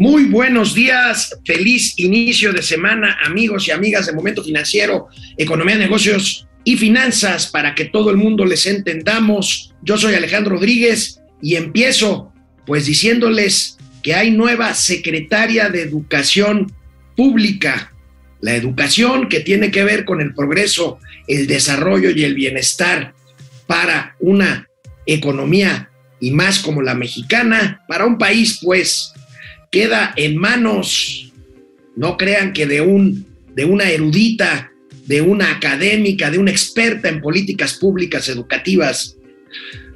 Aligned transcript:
Muy 0.00 0.26
buenos 0.26 0.74
días, 0.74 1.36
feliz 1.44 1.98
inicio 1.98 2.52
de 2.52 2.62
semana, 2.62 3.18
amigos 3.26 3.66
y 3.66 3.72
amigas 3.72 4.06
de 4.06 4.12
Momento 4.12 4.44
Financiero, 4.44 5.08
Economía, 5.36 5.74
Negocios 5.74 6.46
y 6.62 6.76
Finanzas, 6.76 7.48
para 7.48 7.74
que 7.74 7.86
todo 7.86 8.10
el 8.10 8.16
mundo 8.16 8.44
les 8.44 8.66
entendamos. 8.66 9.74
Yo 9.82 9.98
soy 9.98 10.14
Alejandro 10.14 10.54
Rodríguez 10.54 11.20
y 11.42 11.56
empiezo 11.56 12.32
pues 12.64 12.86
diciéndoles 12.86 13.76
que 14.00 14.14
hay 14.14 14.30
nueva 14.30 14.72
secretaria 14.74 15.68
de 15.68 15.82
Educación 15.82 16.72
Pública. 17.16 17.92
La 18.40 18.54
educación 18.54 19.28
que 19.28 19.40
tiene 19.40 19.72
que 19.72 19.82
ver 19.82 20.04
con 20.04 20.20
el 20.20 20.32
progreso, 20.32 21.00
el 21.26 21.48
desarrollo 21.48 22.10
y 22.10 22.22
el 22.22 22.34
bienestar 22.34 23.14
para 23.66 24.14
una 24.20 24.68
economía 25.06 25.90
y 26.20 26.30
más 26.30 26.60
como 26.60 26.82
la 26.82 26.94
mexicana, 26.94 27.82
para 27.88 28.06
un 28.06 28.16
país 28.16 28.60
pues 28.62 29.12
queda 29.70 30.12
en 30.16 30.36
manos, 30.36 31.32
no 31.96 32.16
crean 32.16 32.52
que 32.52 32.66
de, 32.66 32.80
un, 32.80 33.26
de 33.54 33.64
una 33.64 33.90
erudita, 33.90 34.72
de 35.06 35.20
una 35.20 35.50
académica, 35.50 36.30
de 36.30 36.38
una 36.38 36.50
experta 36.50 37.08
en 37.08 37.20
políticas 37.20 37.74
públicas 37.74 38.28
educativas. 38.28 39.16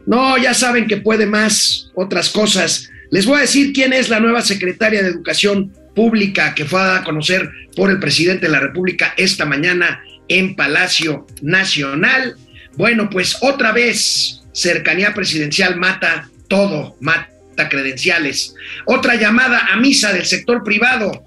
No, 0.06 0.36
ya 0.36 0.54
saben 0.54 0.86
que 0.86 0.96
puede 0.96 1.26
más 1.26 1.90
otras 1.94 2.28
cosas. 2.30 2.90
Les 3.10 3.26
voy 3.26 3.38
a 3.38 3.42
decir 3.42 3.72
quién 3.72 3.92
es 3.92 4.08
la 4.08 4.20
nueva 4.20 4.42
secretaria 4.42 5.02
de 5.02 5.10
Educación 5.10 5.72
Pública 5.94 6.54
que 6.54 6.64
fue 6.64 6.80
a 6.80 7.04
conocer 7.04 7.48
por 7.76 7.90
el 7.90 8.00
presidente 8.00 8.46
de 8.46 8.52
la 8.52 8.60
República 8.60 9.14
esta 9.16 9.44
mañana 9.44 10.02
en 10.28 10.56
Palacio 10.56 11.26
Nacional. 11.42 12.36
Bueno, 12.76 13.10
pues 13.10 13.36
otra 13.42 13.72
vez 13.72 14.40
cercanía 14.52 15.14
presidencial 15.14 15.76
mata 15.76 16.30
todo, 16.48 16.96
mata 17.00 17.31
credenciales. 17.56 18.54
Otra 18.86 19.16
llamada 19.16 19.68
a 19.72 19.76
misa 19.76 20.12
del 20.12 20.26
sector 20.26 20.62
privado 20.62 21.24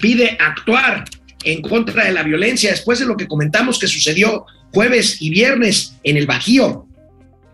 pide 0.00 0.36
actuar 0.40 1.04
en 1.44 1.62
contra 1.62 2.04
de 2.04 2.12
la 2.12 2.22
violencia 2.22 2.70
después 2.70 2.98
de 2.98 3.06
lo 3.06 3.16
que 3.16 3.26
comentamos 3.26 3.78
que 3.78 3.86
sucedió 3.86 4.46
jueves 4.72 5.20
y 5.20 5.30
viernes 5.30 5.94
en 6.02 6.16
el 6.16 6.26
Bajío, 6.26 6.86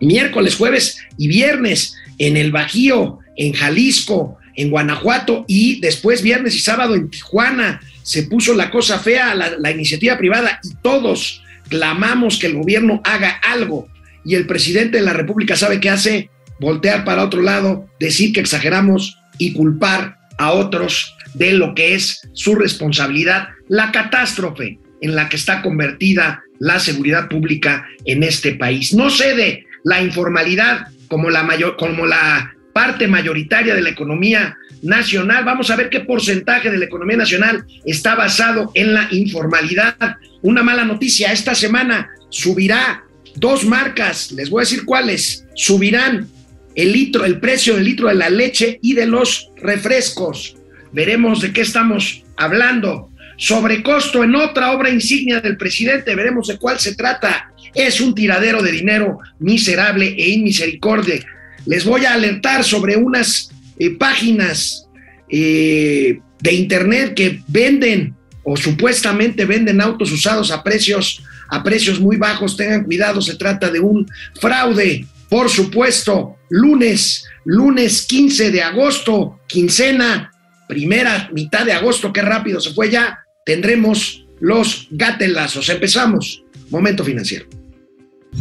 miércoles, 0.00 0.56
jueves 0.56 0.98
y 1.16 1.28
viernes 1.28 1.94
en 2.18 2.36
el 2.36 2.50
Bajío, 2.50 3.18
en 3.36 3.52
Jalisco, 3.52 4.38
en 4.56 4.70
Guanajuato 4.70 5.44
y 5.48 5.80
después 5.80 6.22
viernes 6.22 6.54
y 6.54 6.60
sábado 6.60 6.94
en 6.94 7.10
Tijuana. 7.10 7.80
Se 8.02 8.24
puso 8.24 8.54
la 8.54 8.70
cosa 8.70 8.98
fea 8.98 9.34
la, 9.34 9.56
la 9.58 9.70
iniciativa 9.70 10.18
privada 10.18 10.60
y 10.62 10.74
todos 10.82 11.42
clamamos 11.68 12.38
que 12.38 12.46
el 12.46 12.54
gobierno 12.54 13.00
haga 13.04 13.30
algo. 13.30 13.88
Y 14.24 14.34
el 14.34 14.46
presidente 14.46 14.98
de 14.98 15.04
la 15.04 15.12
República 15.12 15.56
sabe 15.56 15.80
qué 15.80 15.90
hace, 15.90 16.30
voltear 16.60 17.04
para 17.04 17.24
otro 17.24 17.42
lado, 17.42 17.88
decir 18.00 18.32
que 18.32 18.40
exageramos 18.40 19.18
y 19.38 19.52
culpar 19.52 20.18
a 20.38 20.52
otros 20.52 21.14
de 21.34 21.52
lo 21.52 21.74
que 21.74 21.94
es 21.94 22.28
su 22.32 22.54
responsabilidad, 22.54 23.48
la 23.68 23.92
catástrofe 23.92 24.78
en 25.00 25.14
la 25.14 25.28
que 25.28 25.36
está 25.36 25.62
convertida 25.62 26.42
la 26.58 26.78
seguridad 26.78 27.28
pública 27.28 27.86
en 28.04 28.22
este 28.22 28.54
país. 28.54 28.94
No 28.94 29.10
cede 29.10 29.66
la 29.82 30.02
informalidad 30.02 30.88
como 31.08 31.30
la, 31.30 31.42
mayor, 31.42 31.76
como 31.76 32.06
la 32.06 32.54
parte 32.72 33.06
mayoritaria 33.06 33.74
de 33.74 33.82
la 33.82 33.90
economía 33.90 34.56
nacional. 34.82 35.44
Vamos 35.44 35.70
a 35.70 35.76
ver 35.76 35.90
qué 35.90 36.00
porcentaje 36.00 36.70
de 36.70 36.78
la 36.78 36.84
economía 36.84 37.16
nacional 37.16 37.64
está 37.84 38.14
basado 38.14 38.70
en 38.74 38.94
la 38.94 39.08
informalidad. 39.10 39.96
Una 40.42 40.62
mala 40.62 40.84
noticia, 40.84 41.32
esta 41.32 41.54
semana 41.54 42.10
subirá 42.30 43.04
dos 43.36 43.64
marcas, 43.64 44.32
les 44.32 44.48
voy 44.48 44.60
a 44.60 44.66
decir 44.66 44.84
cuáles, 44.84 45.44
subirán 45.54 46.28
el 46.74 46.92
litro, 46.92 47.24
el 47.24 47.40
precio 47.40 47.74
del 47.74 47.84
litro 47.84 48.08
de 48.08 48.14
la 48.14 48.30
leche 48.30 48.78
y 48.82 48.94
de 48.94 49.06
los 49.06 49.50
refrescos. 49.56 50.56
Veremos 50.92 51.40
de 51.40 51.52
qué 51.52 51.62
estamos 51.62 52.22
hablando. 52.36 53.10
Sobrecosto 53.36 54.22
en 54.22 54.34
otra 54.36 54.72
obra 54.72 54.90
insignia 54.90 55.40
del 55.40 55.56
presidente, 55.56 56.14
veremos 56.14 56.48
de 56.48 56.58
cuál 56.58 56.78
se 56.78 56.94
trata. 56.94 57.50
Es 57.74 58.00
un 58.00 58.14
tiradero 58.14 58.62
de 58.62 58.72
dinero 58.72 59.18
miserable 59.40 60.14
e 60.16 60.30
inmisericordia. 60.30 61.24
Les 61.66 61.84
voy 61.84 62.04
a 62.04 62.14
alertar 62.14 62.62
sobre 62.62 62.96
unas 62.96 63.50
eh, 63.78 63.90
páginas 63.90 64.86
eh, 65.28 66.20
de 66.40 66.52
internet 66.52 67.14
que 67.14 67.40
venden 67.48 68.14
o 68.44 68.56
supuestamente 68.56 69.46
venden 69.46 69.80
autos 69.80 70.12
usados 70.12 70.50
a 70.50 70.62
precios 70.62 71.22
a 71.48 71.62
precios 71.62 72.00
muy 72.00 72.16
bajos. 72.16 72.56
Tengan 72.56 72.84
cuidado, 72.84 73.20
se 73.20 73.36
trata 73.36 73.70
de 73.70 73.80
un 73.80 74.06
fraude. 74.40 75.06
Por 75.34 75.50
supuesto, 75.50 76.36
lunes, 76.48 77.24
lunes 77.44 78.06
15 78.06 78.52
de 78.52 78.62
agosto, 78.62 79.40
quincena, 79.48 80.30
primera 80.68 81.28
mitad 81.32 81.66
de 81.66 81.72
agosto, 81.72 82.12
qué 82.12 82.22
rápido 82.22 82.60
se 82.60 82.72
fue 82.72 82.88
ya, 82.88 83.18
tendremos 83.44 84.24
los 84.38 84.86
gatelazos. 84.92 85.68
Empezamos. 85.70 86.44
Momento 86.70 87.02
financiero. 87.02 87.46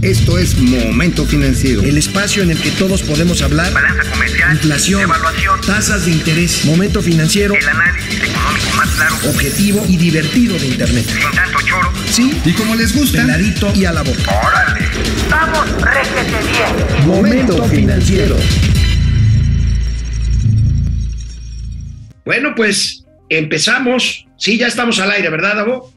Esto 0.01 0.37
es 0.37 0.57
Momento 0.57 1.25
Financiero. 1.25 1.81
El 1.81 1.97
espacio 1.97 2.43
en 2.43 2.51
el 2.51 2.59
que 2.59 2.71
todos 2.71 3.03
podemos 3.03 3.41
hablar. 3.41 3.71
Balanza 3.73 4.09
comercial. 4.09 4.51
Inflación. 4.53 5.01
Evaluación. 5.01 5.61
Tasas 5.61 6.05
de 6.05 6.11
interés. 6.11 6.65
Momento 6.65 7.01
financiero. 7.01 7.53
El 7.55 7.67
análisis 7.67 8.21
económico 8.21 8.69
más 8.75 8.89
claro. 8.89 9.15
Objetivo 9.29 9.85
y 9.87 9.97
divertido 9.97 10.57
de 10.57 10.67
Internet. 10.67 11.05
Sin 11.05 11.31
tanto 11.31 11.59
choro. 11.61 11.91
Sí. 12.09 12.41
Y 12.43 12.51
como 12.53 12.75
les 12.75 12.93
gusta, 12.93 13.21
Peladito 13.21 13.71
y 13.75 13.85
a 13.85 13.93
la 13.93 14.01
boca. 14.01 14.41
¡Órale! 14.45 14.87
¡Vamos, 15.29 15.81
réjete 15.81 16.37
bien! 16.51 17.07
Momento 17.07 17.63
financiero. 17.65 18.37
Bueno, 22.25 22.53
pues 22.55 23.05
empezamos. 23.29 24.25
Sí, 24.37 24.57
ya 24.57 24.67
estamos 24.67 24.99
al 24.99 25.11
aire, 25.11 25.29
¿verdad, 25.29 25.55
Davo? 25.55 25.92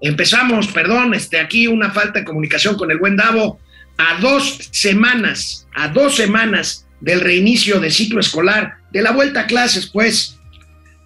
Empezamos, 0.00 0.68
perdón, 0.68 1.14
este, 1.14 1.38
aquí 1.38 1.66
una 1.66 1.90
falta 1.90 2.20
de 2.20 2.24
comunicación 2.24 2.76
con 2.76 2.90
el 2.90 2.98
buen 2.98 3.16
Davo. 3.16 3.58
A 3.98 4.20
dos 4.20 4.68
semanas, 4.72 5.66
a 5.74 5.88
dos 5.88 6.16
semanas 6.16 6.86
del 7.00 7.20
reinicio 7.20 7.80
del 7.80 7.92
ciclo 7.92 8.20
escolar, 8.20 8.76
de 8.92 9.02
la 9.02 9.12
vuelta 9.12 9.42
a 9.42 9.46
clases, 9.46 9.86
pues, 9.86 10.38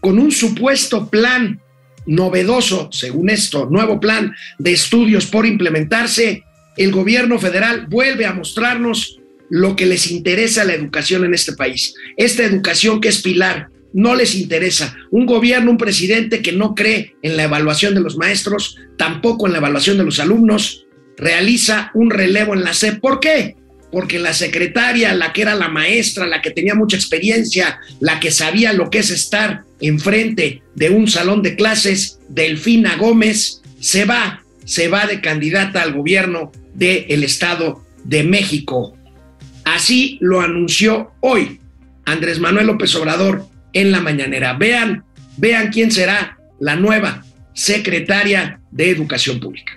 con 0.01 0.19
un 0.19 0.33
supuesto 0.33 1.09
plan 1.09 1.61
novedoso, 2.07 2.89
según 2.93 3.31
esto, 3.31 3.69
nuevo 3.71 4.01
plan 4.01 4.35
de 4.59 4.73
estudios 4.73 5.27
por 5.27 5.47
implementarse, 5.47 6.45
el 6.77 6.91
gobierno 6.91 7.39
federal 7.39 7.87
vuelve 7.89 8.27
a 8.27 8.33
mostrarnos 8.33 9.19
lo 9.51 9.77
que 9.77 9.87
les 9.87 10.11
interesa 10.11 10.63
a 10.63 10.65
la 10.65 10.75
educación 10.75 11.25
en 11.25 11.35
este 11.35 11.53
país. 11.53 11.95
Esta 12.17 12.45
educación 12.45 13.01
que 13.01 13.09
es 13.09 13.21
pilar, 13.21 13.69
no 13.93 14.15
les 14.15 14.35
interesa. 14.35 14.97
Un 15.11 15.27
gobierno, 15.27 15.71
un 15.71 15.79
presidente 15.79 16.43
que 16.43 16.53
no 16.53 16.75
cree 16.75 17.17
en 17.23 17.37
la 17.37 17.45
evaluación 17.45 17.95
de 17.95 18.01
los 18.01 18.17
maestros, 18.17 18.77
tampoco 18.97 19.47
en 19.47 19.53
la 19.53 19.59
evaluación 19.59 19.99
de 19.99 20.05
los 20.05 20.21
alumnos, 20.21 20.87
realiza 21.17 21.91
un 21.95 22.11
relevo 22.11 22.55
en 22.55 22.63
la 22.63 22.75
SEP. 22.75 23.01
¿Por 23.01 23.21
qué? 23.21 23.57
Porque 23.93 24.19
la 24.19 24.33
secretaria, 24.33 25.15
la 25.15 25.33
que 25.33 25.43
era 25.43 25.55
la 25.55 25.69
maestra, 25.69 26.27
la 26.27 26.41
que 26.43 26.51
tenía 26.51 26.75
mucha 26.75 26.97
experiencia, 26.97 27.81
la 27.99 28.21
que 28.21 28.31
sabía 28.31 28.73
lo 28.73 28.89
que 28.89 28.99
es 28.99 29.11
estar 29.11 29.63
enfrente 29.81 30.63
de 30.75 30.91
un 30.91 31.09
salón 31.09 31.43
de 31.43 31.57
clases, 31.57 32.21
Delfina 32.29 32.97
Gómez, 32.97 33.63
se 33.81 34.05
va, 34.05 34.45
se 34.65 34.89
va 34.89 35.07
de 35.07 35.21
candidata 35.21 35.83
al 35.83 35.93
gobierno 35.93 36.53
del 36.75 37.25
Estado 37.25 37.85
de 38.05 38.23
México. 38.23 38.97
Así 39.65 40.19
lo 40.21 40.41
anunció 40.41 41.13
hoy 41.21 41.61
Andrés 42.05 42.41
Manuel 42.41 42.67
López 42.67 42.95
Obrador 42.97 43.47
en 43.73 43.93
la 43.93 44.01
mañanera. 44.01 44.55
Vean, 44.55 45.05
vean 45.37 45.71
quién 45.71 45.91
será 45.91 46.39
la 46.59 46.77
nueva 46.77 47.25
secretaria 47.55 48.61
de 48.71 48.91
Educación 48.91 49.41
Pública. 49.41 49.73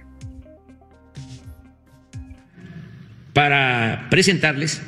Para 3.33 4.07
presentarles 4.09 4.81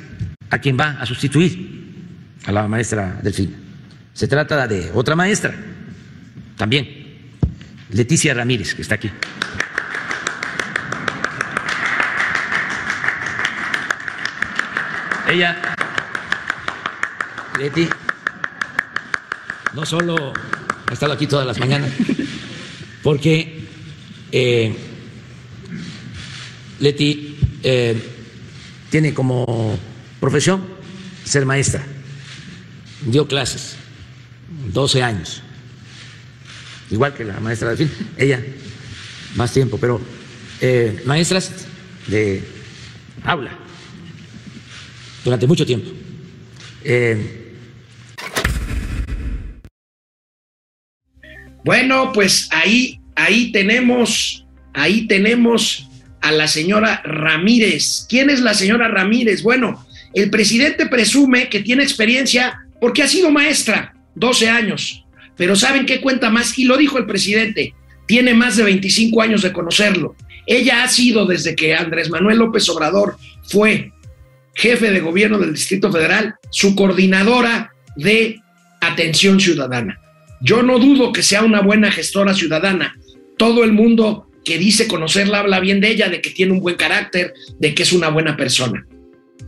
a 0.50 0.58
quien 0.58 0.78
va 0.78 1.00
a 1.00 1.06
sustituir 1.06 1.76
a 2.46 2.52
la 2.52 2.68
maestra 2.68 3.18
Delfina. 3.22 3.56
Se 4.12 4.28
trata 4.28 4.66
de 4.66 4.90
otra 4.94 5.16
maestra, 5.16 5.54
también, 6.56 6.88
Leticia 7.90 8.32
Ramírez, 8.32 8.74
que 8.74 8.82
está 8.82 8.94
aquí. 8.94 9.10
Ella, 15.28 15.56
Leti, 17.58 17.88
no 19.76 19.84
solo 19.84 20.32
ha 20.86 20.92
estado 20.92 21.12
aquí 21.12 21.26
todas 21.26 21.46
las 21.46 21.58
mañanas, 21.58 21.92
porque 23.02 23.60
eh, 24.32 24.74
Leti 26.80 27.36
eh, 27.62 28.02
tiene 28.90 29.12
como 29.12 29.78
profesión 30.18 30.64
ser 31.24 31.44
maestra, 31.44 31.84
dio 33.04 33.28
clases 33.28 33.76
12 34.72 35.02
años, 35.02 35.42
igual 36.90 37.12
que 37.12 37.24
la 37.24 37.38
maestra 37.38 37.70
de 37.70 37.76
fin, 37.76 37.90
ella 38.16 38.42
más 39.34 39.52
tiempo, 39.52 39.76
pero 39.78 40.00
eh, 40.62 41.02
maestras 41.04 41.66
de 42.06 42.42
aula 43.24 43.50
durante 45.22 45.46
mucho 45.46 45.66
tiempo. 45.66 45.90
Bueno, 51.66 52.12
pues 52.12 52.48
ahí, 52.52 53.00
ahí 53.16 53.50
tenemos, 53.50 54.46
ahí 54.72 55.08
tenemos 55.08 55.88
a 56.20 56.30
la 56.30 56.46
señora 56.46 57.02
Ramírez. 57.04 58.06
¿Quién 58.08 58.30
es 58.30 58.40
la 58.40 58.54
señora 58.54 58.86
Ramírez? 58.86 59.42
Bueno, 59.42 59.84
el 60.14 60.30
presidente 60.30 60.86
presume 60.86 61.48
que 61.48 61.62
tiene 61.62 61.82
experiencia 61.82 62.56
porque 62.80 63.02
ha 63.02 63.08
sido 63.08 63.32
maestra, 63.32 63.96
12 64.14 64.48
años. 64.48 65.04
Pero 65.36 65.56
¿saben 65.56 65.86
qué 65.86 66.00
cuenta 66.00 66.30
más? 66.30 66.56
Y 66.56 66.66
lo 66.66 66.76
dijo 66.76 66.98
el 66.98 67.06
presidente, 67.06 67.74
tiene 68.06 68.32
más 68.32 68.56
de 68.56 68.62
25 68.62 69.20
años 69.20 69.42
de 69.42 69.52
conocerlo. 69.52 70.14
Ella 70.46 70.84
ha 70.84 70.88
sido 70.88 71.26
desde 71.26 71.56
que 71.56 71.74
Andrés 71.74 72.10
Manuel 72.10 72.38
López 72.38 72.68
Obrador 72.68 73.18
fue 73.42 73.90
jefe 74.54 74.92
de 74.92 75.00
gobierno 75.00 75.40
del 75.40 75.52
Distrito 75.52 75.90
Federal, 75.90 76.36
su 76.48 76.76
coordinadora 76.76 77.72
de 77.96 78.40
atención 78.80 79.40
ciudadana. 79.40 79.98
Yo 80.40 80.62
no 80.62 80.78
dudo 80.78 81.12
que 81.12 81.22
sea 81.22 81.42
una 81.42 81.60
buena 81.60 81.90
gestora 81.90 82.34
ciudadana. 82.34 82.96
Todo 83.36 83.64
el 83.64 83.72
mundo 83.72 84.30
que 84.44 84.58
dice 84.58 84.86
conocerla 84.86 85.40
habla 85.40 85.60
bien 85.60 85.80
de 85.80 85.90
ella, 85.90 86.08
de 86.08 86.20
que 86.20 86.30
tiene 86.30 86.52
un 86.52 86.60
buen 86.60 86.76
carácter, 86.76 87.34
de 87.58 87.74
que 87.74 87.82
es 87.82 87.92
una 87.92 88.08
buena 88.08 88.36
persona. 88.36 88.86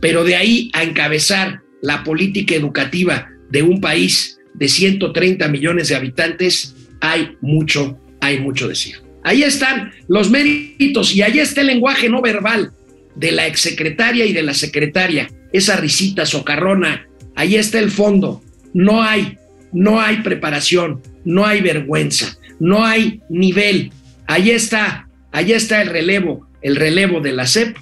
Pero 0.01 0.23
de 0.23 0.35
ahí 0.35 0.69
a 0.73 0.83
encabezar 0.83 1.61
la 1.81 2.03
política 2.03 2.55
educativa 2.55 3.29
de 3.49 3.63
un 3.63 3.79
país 3.79 4.39
de 4.53 4.67
130 4.67 5.47
millones 5.47 5.87
de 5.87 5.95
habitantes, 5.95 6.75
hay 7.01 7.37
mucho, 7.41 7.97
hay 8.19 8.39
mucho 8.39 8.67
decir. 8.67 9.01
Ahí 9.23 9.43
están 9.43 9.91
los 10.07 10.29
méritos 10.29 11.15
y 11.15 11.21
ahí 11.21 11.39
está 11.39 11.61
el 11.61 11.67
lenguaje 11.67 12.09
no 12.09 12.21
verbal 12.21 12.71
de 13.15 13.31
la 13.31 13.47
exsecretaria 13.47 14.25
y 14.25 14.33
de 14.33 14.43
la 14.43 14.53
secretaria, 14.53 15.29
esa 15.51 15.75
risita 15.77 16.25
socarrona, 16.25 17.07
ahí 17.35 17.55
está 17.55 17.79
el 17.79 17.91
fondo. 17.91 18.41
No 18.73 19.01
hay, 19.01 19.37
no 19.71 19.99
hay 20.01 20.17
preparación, 20.17 21.01
no 21.25 21.45
hay 21.45 21.61
vergüenza, 21.61 22.37
no 22.59 22.85
hay 22.85 23.21
nivel. 23.29 23.91
Ahí 24.27 24.51
está, 24.51 25.07
ahí 25.31 25.51
está 25.53 25.81
el 25.81 25.89
relevo, 25.89 26.47
el 26.61 26.75
relevo 26.75 27.21
de 27.21 27.31
la 27.31 27.47
CEP. 27.47 27.77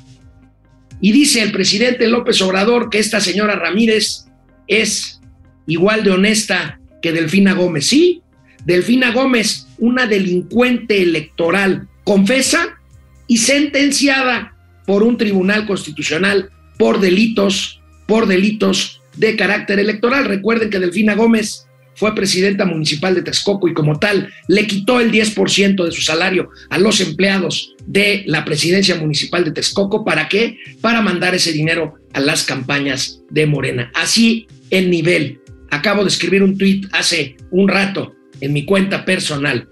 Y 0.99 1.11
dice 1.11 1.41
el 1.41 1.51
presidente 1.51 2.07
López 2.07 2.41
Obrador 2.41 2.89
que 2.89 2.99
esta 2.99 3.19
señora 3.19 3.55
Ramírez 3.55 4.25
es 4.67 5.21
igual 5.67 6.03
de 6.03 6.11
honesta 6.11 6.79
que 7.01 7.11
Delfina 7.11 7.53
Gómez. 7.53 7.87
Sí, 7.87 8.21
Delfina 8.65 9.11
Gómez, 9.11 9.67
una 9.77 10.07
delincuente 10.07 11.01
electoral, 11.01 11.87
confesa 12.03 12.79
y 13.27 13.37
sentenciada 13.37 14.55
por 14.85 15.03
un 15.03 15.17
tribunal 15.17 15.67
constitucional 15.67 16.49
por 16.77 16.99
delitos, 16.99 17.81
por 18.07 18.27
delitos 18.27 19.01
de 19.15 19.35
carácter 19.35 19.79
electoral. 19.79 20.25
Recuerden 20.25 20.69
que 20.69 20.79
Delfina 20.79 21.15
Gómez 21.15 21.66
fue 21.97 22.13
presidenta 22.13 22.63
municipal 22.63 23.15
de 23.15 23.23
Texcoco 23.23 23.67
y 23.67 23.73
como 23.73 23.97
tal 23.97 24.29
le 24.47 24.67
quitó 24.67 24.99
el 24.99 25.11
10% 25.11 25.83
de 25.83 25.91
su 25.91 26.01
salario 26.03 26.49
a 26.69 26.77
los 26.77 27.01
empleados 27.01 27.73
de 27.87 28.23
la 28.27 28.45
presidencia 28.45 28.95
municipal 28.95 29.43
de 29.43 29.51
Texcoco. 29.51 30.05
¿Para 30.05 30.29
qué? 30.29 30.59
Para 30.79 31.01
mandar 31.01 31.33
ese 31.33 31.51
dinero 31.51 31.95
a 32.13 32.19
las 32.19 32.43
campañas 32.43 33.21
de 33.31 33.47
Morena. 33.47 33.91
Así 33.95 34.47
el 34.69 34.91
nivel. 34.91 35.41
Acabo 35.71 36.03
de 36.03 36.09
escribir 36.09 36.43
un 36.43 36.55
tuit 36.55 36.85
hace 36.91 37.35
un 37.49 37.67
rato 37.67 38.15
en 38.41 38.53
mi 38.53 38.63
cuenta 38.63 39.03
personal. 39.03 39.67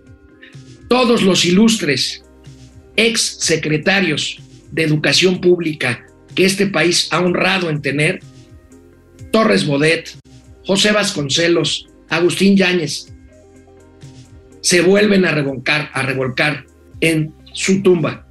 Todos 0.89 1.22
los 1.22 1.45
ilustres 1.45 2.24
ex 2.95 3.22
secretarios 3.22 4.39
de 4.72 4.81
educación 4.81 5.39
pública 5.42 6.07
que 6.33 6.45
este 6.45 6.66
país 6.66 7.07
ha 7.12 7.19
honrado 7.19 7.69
en 7.69 7.83
tener, 7.83 8.19
Torres 9.31 9.66
Bodet, 9.68 10.10
José 10.66 10.92
Vasconcelos, 10.92 11.88
Agustín 12.10 12.56
Yáñez, 12.56 13.13
se 14.62 14.81
vuelven 14.81 15.25
a 15.25 15.31
revolcar, 15.31 15.90
a 15.94 16.02
revolcar 16.02 16.66
en 17.00 17.34
su 17.54 17.84
tumba. 17.84 18.28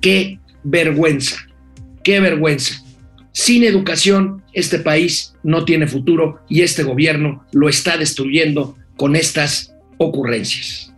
Qué 0.00 0.38
vergüenza, 0.62 1.46
qué 2.04 2.20
vergüenza. 2.20 2.84
Sin 3.32 3.64
educación, 3.64 4.42
este 4.52 4.78
país 4.78 5.34
no 5.42 5.64
tiene 5.64 5.86
futuro 5.86 6.40
y 6.48 6.62
este 6.62 6.84
gobierno 6.84 7.44
lo 7.52 7.68
está 7.68 7.96
destruyendo 7.96 8.76
con 8.96 9.16
estas 9.16 9.74
ocurrencias. 9.98 10.92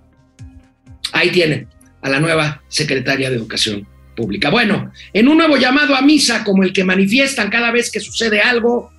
Ahí 1.13 1.31
tienen 1.31 1.69
a 2.03 2.11
la 2.11 2.21
nueva 2.21 2.63
secretaria 2.69 3.31
de 3.31 3.37
Educación 3.37 3.89
Pública. 4.17 4.51
Bueno, 4.51 4.93
en 5.13 5.29
un 5.29 5.39
nuevo 5.39 5.57
llamado 5.57 5.97
a 5.97 6.03
misa 6.03 6.45
como 6.45 6.63
el 6.63 6.73
que 6.73 6.85
manifiestan 6.85 7.51
cada 7.51 7.71
vez 7.71 7.91
que 7.91 8.01
sucede 8.01 8.41
algo, 8.41 8.91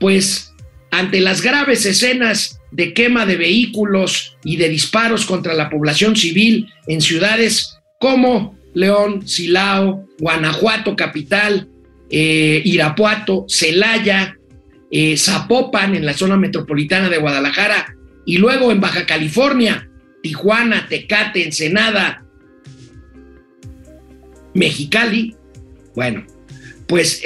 pues 0.00 0.54
ante 0.90 1.20
las 1.20 1.42
graves 1.42 1.84
escenas 1.86 2.57
de 2.70 2.92
quema 2.92 3.26
de 3.26 3.36
vehículos 3.36 4.36
y 4.44 4.56
de 4.56 4.68
disparos 4.68 5.26
contra 5.26 5.54
la 5.54 5.70
población 5.70 6.16
civil 6.16 6.68
en 6.86 7.00
ciudades 7.00 7.78
como 7.98 8.58
León, 8.74 9.26
Silao, 9.26 10.06
Guanajuato 10.18 10.94
capital, 10.94 11.68
eh, 12.10 12.62
Irapuato, 12.64 13.46
Celaya, 13.48 14.36
eh, 14.90 15.16
Zapopan 15.16 15.94
en 15.94 16.04
la 16.04 16.14
zona 16.14 16.36
metropolitana 16.36 17.08
de 17.08 17.18
Guadalajara 17.18 17.94
y 18.24 18.38
luego 18.38 18.70
en 18.70 18.80
Baja 18.80 19.06
California, 19.06 19.88
Tijuana, 20.22 20.86
Tecate, 20.88 21.44
Ensenada, 21.44 22.24
Mexicali. 24.54 25.34
Bueno, 25.94 26.26
pues 26.86 27.22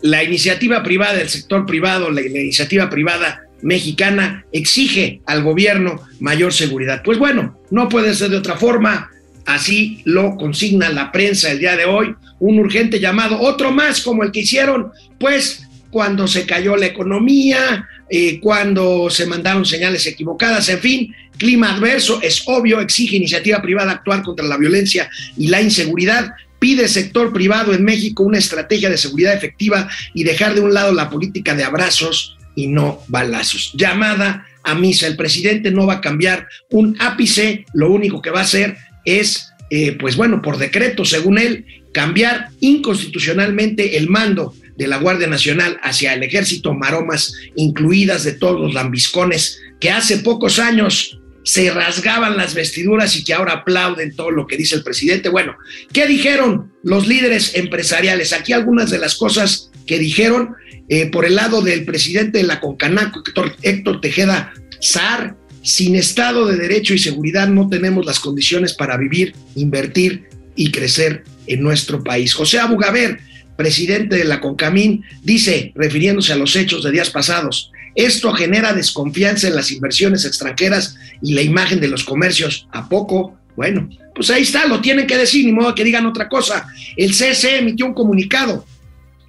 la 0.00 0.24
iniciativa 0.24 0.82
privada, 0.82 1.20
el 1.20 1.28
sector 1.28 1.66
privado, 1.66 2.10
la, 2.10 2.20
la 2.20 2.40
iniciativa 2.40 2.88
privada 2.88 3.47
mexicana 3.62 4.44
exige 4.52 5.20
al 5.26 5.42
gobierno 5.42 6.00
mayor 6.20 6.52
seguridad. 6.52 7.02
Pues 7.04 7.18
bueno, 7.18 7.58
no 7.70 7.88
puede 7.88 8.14
ser 8.14 8.30
de 8.30 8.36
otra 8.36 8.56
forma. 8.56 9.10
Así 9.46 10.02
lo 10.04 10.36
consigna 10.36 10.90
la 10.90 11.10
prensa 11.10 11.50
el 11.50 11.58
día 11.58 11.76
de 11.76 11.86
hoy, 11.86 12.14
un 12.38 12.58
urgente 12.58 13.00
llamado, 13.00 13.40
otro 13.40 13.72
más 13.72 14.02
como 14.02 14.22
el 14.22 14.30
que 14.30 14.40
hicieron, 14.40 14.92
pues 15.18 15.66
cuando 15.90 16.26
se 16.26 16.44
cayó 16.44 16.76
la 16.76 16.86
economía, 16.86 17.88
eh, 18.10 18.40
cuando 18.40 19.08
se 19.08 19.26
mandaron 19.26 19.64
señales 19.64 20.06
equivocadas, 20.06 20.68
en 20.68 20.80
fin, 20.80 21.14
clima 21.38 21.74
adverso, 21.74 22.20
es 22.22 22.42
obvio, 22.46 22.80
exige 22.80 23.16
iniciativa 23.16 23.62
privada 23.62 23.92
actuar 23.92 24.22
contra 24.22 24.46
la 24.46 24.58
violencia 24.58 25.08
y 25.36 25.48
la 25.48 25.62
inseguridad, 25.62 26.32
pide 26.58 26.88
sector 26.88 27.32
privado 27.32 27.72
en 27.72 27.84
México 27.84 28.24
una 28.24 28.38
estrategia 28.38 28.90
de 28.90 28.98
seguridad 28.98 29.34
efectiva 29.34 29.88
y 30.12 30.24
dejar 30.24 30.54
de 30.54 30.60
un 30.60 30.74
lado 30.74 30.92
la 30.92 31.08
política 31.08 31.54
de 31.54 31.64
abrazos 31.64 32.37
y 32.58 32.66
no 32.66 33.00
balazos. 33.06 33.70
Llamada 33.74 34.44
a 34.64 34.74
misa, 34.74 35.06
el 35.06 35.14
presidente 35.14 35.70
no 35.70 35.86
va 35.86 35.94
a 35.94 36.00
cambiar 36.00 36.48
un 36.70 36.96
ápice, 36.98 37.64
lo 37.72 37.88
único 37.88 38.20
que 38.20 38.30
va 38.30 38.40
a 38.40 38.42
hacer 38.42 38.76
es, 39.04 39.52
eh, 39.70 39.92
pues 39.92 40.16
bueno, 40.16 40.42
por 40.42 40.58
decreto, 40.58 41.04
según 41.04 41.38
él, 41.38 41.64
cambiar 41.92 42.48
inconstitucionalmente 42.58 43.96
el 43.96 44.08
mando 44.08 44.56
de 44.76 44.88
la 44.88 44.96
Guardia 44.96 45.28
Nacional 45.28 45.78
hacia 45.84 46.14
el 46.14 46.24
ejército, 46.24 46.74
maromas 46.74 47.32
incluidas 47.54 48.24
de 48.24 48.32
todos 48.32 48.60
los 48.60 48.74
lambiscones 48.74 49.60
que 49.78 49.92
hace 49.92 50.18
pocos 50.18 50.58
años 50.58 51.20
se 51.44 51.70
rasgaban 51.70 52.36
las 52.36 52.54
vestiduras 52.54 53.14
y 53.14 53.22
que 53.22 53.34
ahora 53.34 53.52
aplauden 53.52 54.16
todo 54.16 54.32
lo 54.32 54.48
que 54.48 54.56
dice 54.56 54.74
el 54.74 54.82
presidente. 54.82 55.28
Bueno, 55.28 55.56
¿qué 55.92 56.08
dijeron 56.08 56.72
los 56.82 57.06
líderes 57.06 57.54
empresariales? 57.54 58.32
Aquí 58.32 58.52
algunas 58.52 58.90
de 58.90 58.98
las 58.98 59.14
cosas 59.14 59.70
que 59.86 59.98
dijeron 60.00 60.56
eh, 60.88 61.06
por 61.10 61.24
el 61.24 61.36
lado 61.36 61.60
del 61.60 61.84
presidente 61.84 62.38
de 62.38 62.44
la 62.44 62.60
Concanaco, 62.60 63.22
Héctor, 63.62 64.00
Tejeda 64.00 64.52
Sar, 64.80 65.36
sin 65.62 65.96
Estado 65.96 66.46
de 66.46 66.56
Derecho 66.56 66.94
y 66.94 66.98
Seguridad 66.98 67.48
no 67.48 67.68
tenemos 67.68 68.06
las 68.06 68.20
condiciones 68.20 68.72
para 68.72 68.96
vivir, 68.96 69.34
invertir 69.54 70.28
y 70.56 70.70
crecer 70.70 71.24
en 71.46 71.62
nuestro 71.62 72.02
país. 72.02 72.32
José 72.32 72.58
Abugaber, 72.58 73.18
presidente 73.56 74.16
de 74.16 74.24
la 74.24 74.40
CONCAMIN, 74.40 75.04
dice, 75.22 75.72
refiriéndose 75.74 76.32
a 76.32 76.36
los 76.36 76.56
hechos 76.56 76.82
de 76.84 76.92
días 76.92 77.10
pasados, 77.10 77.70
esto 77.94 78.32
genera 78.32 78.72
desconfianza 78.72 79.48
en 79.48 79.56
las 79.56 79.70
inversiones 79.70 80.24
extranjeras 80.24 80.96
y 81.20 81.34
la 81.34 81.42
imagen 81.42 81.80
de 81.80 81.88
los 81.88 82.04
comercios. 82.04 82.68
¿A 82.70 82.88
poco? 82.88 83.36
Bueno, 83.56 83.88
pues 84.14 84.30
ahí 84.30 84.42
está, 84.42 84.66
lo 84.66 84.80
tienen 84.80 85.06
que 85.06 85.16
decir, 85.16 85.44
ni 85.44 85.52
modo 85.52 85.74
que 85.74 85.84
digan 85.84 86.06
otra 86.06 86.28
cosa. 86.28 86.68
El 86.96 87.10
CSE 87.10 87.58
emitió 87.58 87.86
un 87.86 87.94
comunicado 87.94 88.64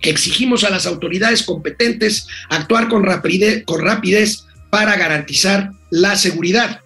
exigimos 0.01 0.63
a 0.63 0.69
las 0.69 0.85
autoridades 0.85 1.43
competentes 1.43 2.27
actuar 2.49 2.87
con 2.87 3.03
rapidez, 3.03 3.63
con 3.65 3.81
rapidez 3.81 4.45
para 4.69 4.95
garantizar 4.95 5.71
la 5.89 6.15
seguridad. 6.15 6.81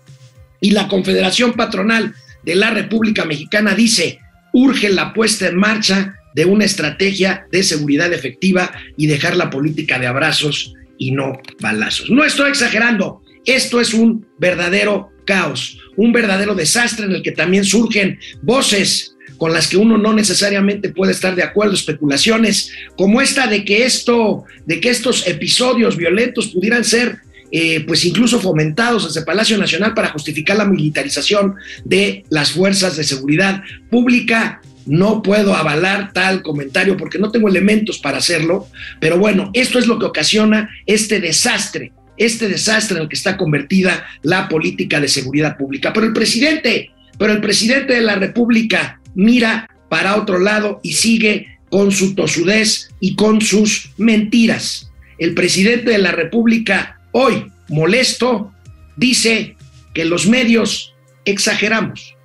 Y 0.61 0.71
la 0.71 0.87
Confederación 0.87 1.53
Patronal 1.53 2.15
de 2.43 2.55
la 2.55 2.71
República 2.71 3.25
Mexicana 3.25 3.75
dice, 3.75 4.19
urge 4.53 4.89
la 4.89 5.13
puesta 5.13 5.47
en 5.47 5.57
marcha 5.57 6.15
de 6.33 6.45
una 6.45 6.65
estrategia 6.65 7.45
de 7.51 7.63
seguridad 7.63 8.11
efectiva 8.13 8.71
y 8.97 9.07
dejar 9.07 9.35
la 9.35 9.49
política 9.49 9.99
de 9.99 10.07
abrazos 10.07 10.73
y 10.97 11.11
no 11.11 11.39
balazos. 11.59 12.09
No 12.09 12.23
estoy 12.23 12.49
exagerando, 12.49 13.21
esto 13.45 13.81
es 13.81 13.93
un 13.93 14.25
verdadero 14.39 15.09
caos, 15.25 15.77
un 15.95 16.11
verdadero 16.11 16.55
desastre 16.55 17.05
en 17.05 17.13
el 17.13 17.21
que 17.21 17.31
también 17.31 17.63
surgen 17.63 18.19
voces 18.41 19.15
con 19.43 19.51
las 19.51 19.67
que 19.67 19.75
uno 19.75 19.97
no 19.97 20.13
necesariamente 20.13 20.87
puede 20.87 21.11
estar 21.11 21.35
de 21.35 21.43
acuerdo, 21.43 21.73
especulaciones 21.73 22.71
como 22.95 23.19
esta 23.19 23.45
de 23.45 23.65
que 23.65 23.83
esto, 23.83 24.45
de 24.65 24.79
que 24.79 24.89
estos 24.89 25.27
episodios 25.27 25.97
violentos 25.97 26.47
pudieran 26.47 26.85
ser 26.85 27.17
eh, 27.51 27.83
pues 27.85 28.05
incluso 28.05 28.39
fomentados 28.39 29.03
desde 29.03 29.25
Palacio 29.25 29.57
Nacional 29.57 29.93
para 29.93 30.07
justificar 30.07 30.55
la 30.55 30.63
militarización 30.63 31.55
de 31.83 32.23
las 32.29 32.51
fuerzas 32.51 32.95
de 32.95 33.03
seguridad 33.03 33.61
pública. 33.89 34.61
No 34.85 35.21
puedo 35.21 35.53
avalar 35.53 36.13
tal 36.13 36.41
comentario 36.41 36.95
porque 36.95 37.19
no 37.19 37.29
tengo 37.29 37.49
elementos 37.49 37.99
para 37.99 38.19
hacerlo, 38.19 38.69
pero 39.01 39.17
bueno, 39.19 39.51
esto 39.53 39.77
es 39.77 39.87
lo 39.87 39.99
que 39.99 40.05
ocasiona 40.05 40.69
este 40.85 41.19
desastre, 41.19 41.91
este 42.15 42.47
desastre 42.47 42.95
en 42.95 43.03
el 43.03 43.09
que 43.09 43.17
está 43.17 43.35
convertida 43.35 44.05
la 44.21 44.47
política 44.47 45.01
de 45.01 45.09
seguridad 45.09 45.57
pública. 45.57 45.91
Pero 45.91 46.05
el 46.05 46.13
presidente, 46.13 46.91
pero 47.17 47.33
el 47.33 47.41
presidente 47.41 47.91
de 47.91 48.01
la 48.01 48.15
República 48.15 49.01
mira 49.15 49.69
para 49.89 50.15
otro 50.15 50.39
lado 50.39 50.79
y 50.83 50.93
sigue 50.93 51.59
con 51.69 51.91
su 51.91 52.15
tosudez 52.15 52.89
y 52.99 53.15
con 53.15 53.41
sus 53.41 53.91
mentiras. 53.97 54.91
El 55.17 55.33
presidente 55.33 55.91
de 55.91 55.97
la 55.97 56.11
República, 56.11 56.99
hoy 57.11 57.51
molesto, 57.69 58.51
dice 58.95 59.55
que 59.93 60.05
los 60.05 60.27
medios 60.27 60.93
exageramos. 61.25 62.15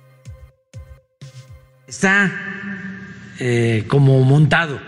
Está 1.87 2.31
eh, 3.39 3.85
como 3.87 4.23
montado, 4.23 4.79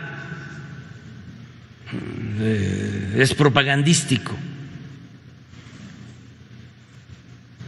eh, 2.40 3.16
es 3.18 3.34
propagandístico. 3.34 4.36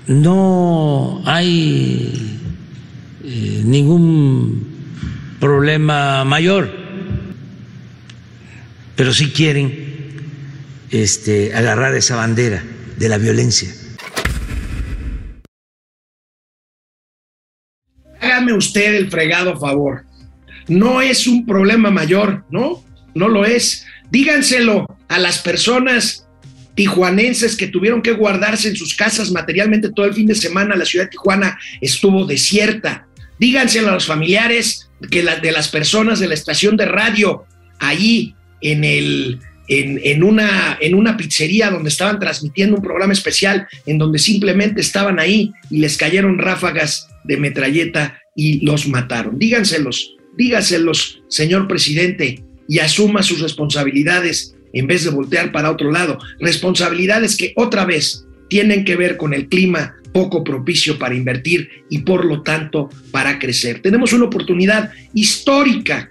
No 0.07 1.23
hay 1.25 2.42
eh, 3.23 3.61
ningún 3.63 4.67
problema 5.39 6.23
mayor 6.23 6.83
pero 8.95 9.13
sí 9.13 9.31
quieren 9.31 9.71
este, 10.91 11.53
agarrar 11.53 11.95
esa 11.95 12.15
bandera 12.15 12.63
de 12.97 13.09
la 13.09 13.17
violencia. 13.17 13.73
Hágame 18.19 18.53
usted 18.53 18.95
el 18.95 19.09
fregado 19.09 19.59
favor. 19.59 20.05
No 20.67 21.01
es 21.01 21.27
un 21.27 21.45
problema 21.45 21.91
mayor, 21.91 22.45
¿no? 22.49 22.83
No 23.13 23.27
lo 23.27 23.45
es. 23.45 23.85
Díganselo 24.09 24.85
a 25.09 25.19
las 25.19 25.39
personas 25.39 26.27
tijuanenses 26.75 27.55
que 27.55 27.67
tuvieron 27.67 28.01
que 28.01 28.13
guardarse 28.13 28.69
en 28.69 28.75
sus 28.75 28.95
casas 28.95 29.31
materialmente 29.31 29.91
todo 29.91 30.05
el 30.05 30.13
fin 30.13 30.27
de 30.27 30.35
semana. 30.35 30.75
La 30.75 30.85
ciudad 30.85 31.05
de 31.05 31.11
Tijuana 31.11 31.59
estuvo 31.81 32.25
desierta. 32.25 33.07
Díganselo 33.39 33.89
a 33.89 33.93
los 33.93 34.05
familiares 34.05 34.89
que 35.09 35.23
de 35.23 35.51
las 35.51 35.67
personas 35.67 36.19
de 36.19 36.27
la 36.27 36.33
estación 36.33 36.77
de 36.77 36.85
radio 36.85 37.45
allí 37.79 38.35
en, 38.61 38.83
el, 38.83 39.39
en, 39.67 40.23
una, 40.23 40.77
en 40.79 40.95
una 40.95 41.17
pizzería 41.17 41.69
donde 41.69 41.89
estaban 41.89 42.19
transmitiendo 42.19 42.75
un 42.75 42.83
programa 42.83 43.13
especial 43.13 43.67
en 43.85 43.97
donde 43.97 44.19
simplemente 44.19 44.81
estaban 44.81 45.19
ahí 45.19 45.51
y 45.69 45.79
les 45.79 45.97
cayeron 45.97 46.37
ráfagas 46.37 47.07
de 47.23 47.37
metralleta 47.37 48.19
y 48.35 48.65
los 48.65 48.87
mataron. 48.87 49.37
Díganselos, 49.37 50.15
dígaselos, 50.37 51.21
señor 51.27 51.67
presidente, 51.67 52.43
y 52.67 52.79
asuma 52.79 53.23
sus 53.23 53.41
responsabilidades 53.41 54.55
en 54.73 54.87
vez 54.87 55.03
de 55.03 55.11
voltear 55.11 55.51
para 55.51 55.71
otro 55.71 55.91
lado. 55.91 56.17
Responsabilidades 56.39 57.37
que 57.37 57.53
otra 57.55 57.85
vez 57.85 58.25
tienen 58.49 58.85
que 58.85 58.95
ver 58.95 59.17
con 59.17 59.33
el 59.33 59.47
clima 59.47 59.95
poco 60.13 60.43
propicio 60.43 60.97
para 60.97 61.15
invertir 61.15 61.69
y 61.89 61.99
por 61.99 62.23
lo 62.23 62.43
tanto 62.43 62.89
para 63.11 63.39
crecer. 63.39 63.81
Tenemos 63.81 64.13
una 64.13 64.25
oportunidad 64.25 64.91
histórica. 65.13 66.09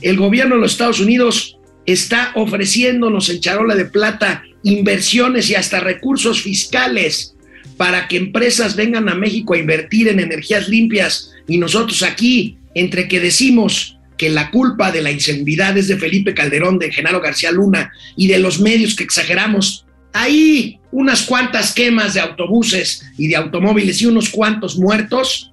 El 0.00 0.16
gobierno 0.16 0.54
de 0.54 0.62
los 0.62 0.72
Estados 0.72 1.00
Unidos 1.00 1.58
está 1.84 2.32
ofreciéndonos 2.36 3.28
en 3.28 3.40
charola 3.40 3.74
de 3.74 3.84
plata 3.84 4.44
inversiones 4.62 5.50
y 5.50 5.54
hasta 5.54 5.80
recursos 5.80 6.42
fiscales 6.42 7.34
para 7.76 8.08
que 8.08 8.16
empresas 8.16 8.76
vengan 8.76 9.08
a 9.08 9.14
México 9.14 9.54
a 9.54 9.58
invertir 9.58 10.08
en 10.08 10.20
energías 10.20 10.68
limpias 10.68 11.32
y 11.46 11.58
nosotros 11.58 12.02
aquí, 12.02 12.56
entre 12.74 13.08
que 13.08 13.20
decimos 13.20 13.98
que 14.16 14.30
la 14.30 14.50
culpa 14.50 14.92
de 14.92 15.02
la 15.02 15.10
inseguridad 15.10 15.76
es 15.76 15.88
de 15.88 15.98
Felipe 15.98 16.34
Calderón, 16.34 16.78
de 16.78 16.92
Genaro 16.92 17.20
García 17.20 17.50
Luna 17.50 17.92
y 18.16 18.28
de 18.28 18.38
los 18.38 18.60
medios 18.60 18.94
que 18.94 19.04
exageramos, 19.04 19.86
ahí 20.14 20.80
unas 20.92 21.22
cuantas 21.22 21.74
quemas 21.74 22.14
de 22.14 22.20
autobuses 22.20 23.04
y 23.18 23.26
de 23.28 23.36
automóviles 23.36 24.00
y 24.00 24.06
unos 24.06 24.30
cuantos 24.30 24.78
muertos, 24.78 25.52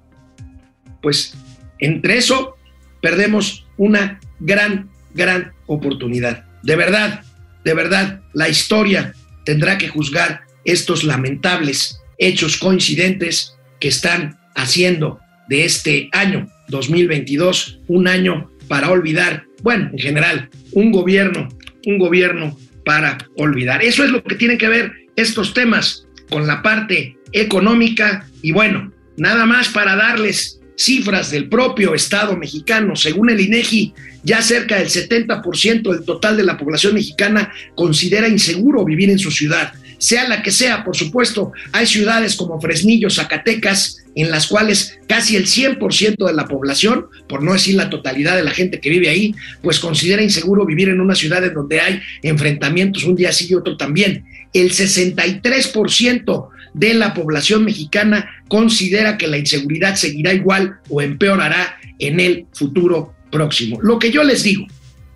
pues 1.02 1.34
entre 1.80 2.16
eso 2.16 2.56
perdemos 3.02 3.66
una 3.76 4.20
gran, 4.38 4.88
gran 5.14 5.52
oportunidad. 5.66 6.44
De 6.62 6.76
verdad, 6.76 7.24
de 7.64 7.74
verdad, 7.74 8.22
la 8.32 8.48
historia 8.48 9.14
tendrá 9.44 9.76
que 9.76 9.88
juzgar 9.88 10.42
estos 10.64 11.02
lamentables 11.02 12.00
hechos 12.18 12.56
coincidentes 12.56 13.56
que 13.80 13.88
están 13.88 14.38
haciendo 14.54 15.18
de 15.48 15.64
este 15.64 16.08
año 16.12 16.48
2022 16.68 17.80
un 17.88 18.06
año 18.06 18.48
para 18.68 18.90
olvidar, 18.90 19.44
bueno, 19.60 19.90
en 19.92 19.98
general, 19.98 20.50
un 20.70 20.92
gobierno, 20.92 21.48
un 21.84 21.98
gobierno 21.98 22.56
para 22.84 23.18
olvidar. 23.36 23.82
Eso 23.82 24.04
es 24.04 24.10
lo 24.10 24.22
que 24.22 24.34
tienen 24.34 24.58
que 24.58 24.68
ver 24.68 24.92
estos 25.16 25.54
temas 25.54 26.06
con 26.30 26.46
la 26.46 26.62
parte 26.62 27.16
económica 27.32 28.26
y 28.40 28.52
bueno, 28.52 28.92
nada 29.16 29.46
más 29.46 29.68
para 29.68 29.96
darles 29.96 30.60
cifras 30.76 31.30
del 31.30 31.48
propio 31.48 31.94
Estado 31.94 32.36
mexicano, 32.36 32.96
según 32.96 33.30
el 33.30 33.40
INEGI, 33.40 33.94
ya 34.24 34.42
cerca 34.42 34.78
del 34.78 34.88
70% 34.88 35.92
del 35.92 36.04
total 36.04 36.36
de 36.36 36.44
la 36.44 36.56
población 36.56 36.94
mexicana 36.94 37.52
considera 37.74 38.28
inseguro 38.28 38.84
vivir 38.84 39.10
en 39.10 39.18
su 39.18 39.30
ciudad, 39.30 39.72
sea 39.98 40.28
la 40.28 40.42
que 40.42 40.50
sea, 40.50 40.82
por 40.84 40.96
supuesto. 40.96 41.52
Hay 41.72 41.86
ciudades 41.86 42.34
como 42.34 42.60
Fresnillo, 42.60 43.10
Zacatecas, 43.10 44.01
en 44.14 44.30
las 44.30 44.46
cuales 44.46 44.98
casi 45.06 45.36
el 45.36 45.46
100% 45.46 46.26
de 46.26 46.34
la 46.34 46.46
población, 46.46 47.06
por 47.28 47.42
no 47.42 47.52
decir 47.52 47.74
la 47.74 47.90
totalidad 47.90 48.36
de 48.36 48.44
la 48.44 48.50
gente 48.50 48.80
que 48.80 48.90
vive 48.90 49.08
ahí, 49.08 49.34
pues 49.62 49.78
considera 49.78 50.22
inseguro 50.22 50.66
vivir 50.66 50.88
en 50.88 51.00
una 51.00 51.14
ciudad 51.14 51.44
en 51.44 51.54
donde 51.54 51.80
hay 51.80 52.00
enfrentamientos 52.22 53.04
un 53.04 53.16
día 53.16 53.32
sí 53.32 53.46
y 53.50 53.54
otro 53.54 53.76
también. 53.76 54.24
El 54.52 54.70
63% 54.70 56.48
de 56.74 56.94
la 56.94 57.14
población 57.14 57.64
mexicana 57.64 58.30
considera 58.48 59.18
que 59.18 59.26
la 59.26 59.38
inseguridad 59.38 59.96
seguirá 59.96 60.32
igual 60.32 60.78
o 60.88 61.02
empeorará 61.02 61.76
en 61.98 62.20
el 62.20 62.46
futuro 62.52 63.14
próximo. 63.30 63.80
Lo 63.82 63.98
que 63.98 64.10
yo 64.10 64.22
les 64.22 64.42
digo 64.42 64.66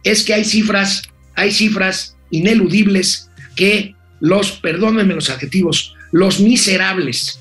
es 0.05 0.25
que 0.25 0.35
hay 0.35 0.45
cifras, 0.45 1.03
hay 1.35 1.51
cifras 1.51 2.17
ineludibles 2.31 3.31
que 3.55 3.95
los, 4.21 4.53
perdónenme 4.53 5.15
los 5.15 5.31
adjetivos, 5.31 5.95
los 6.13 6.41
miserables, 6.41 7.41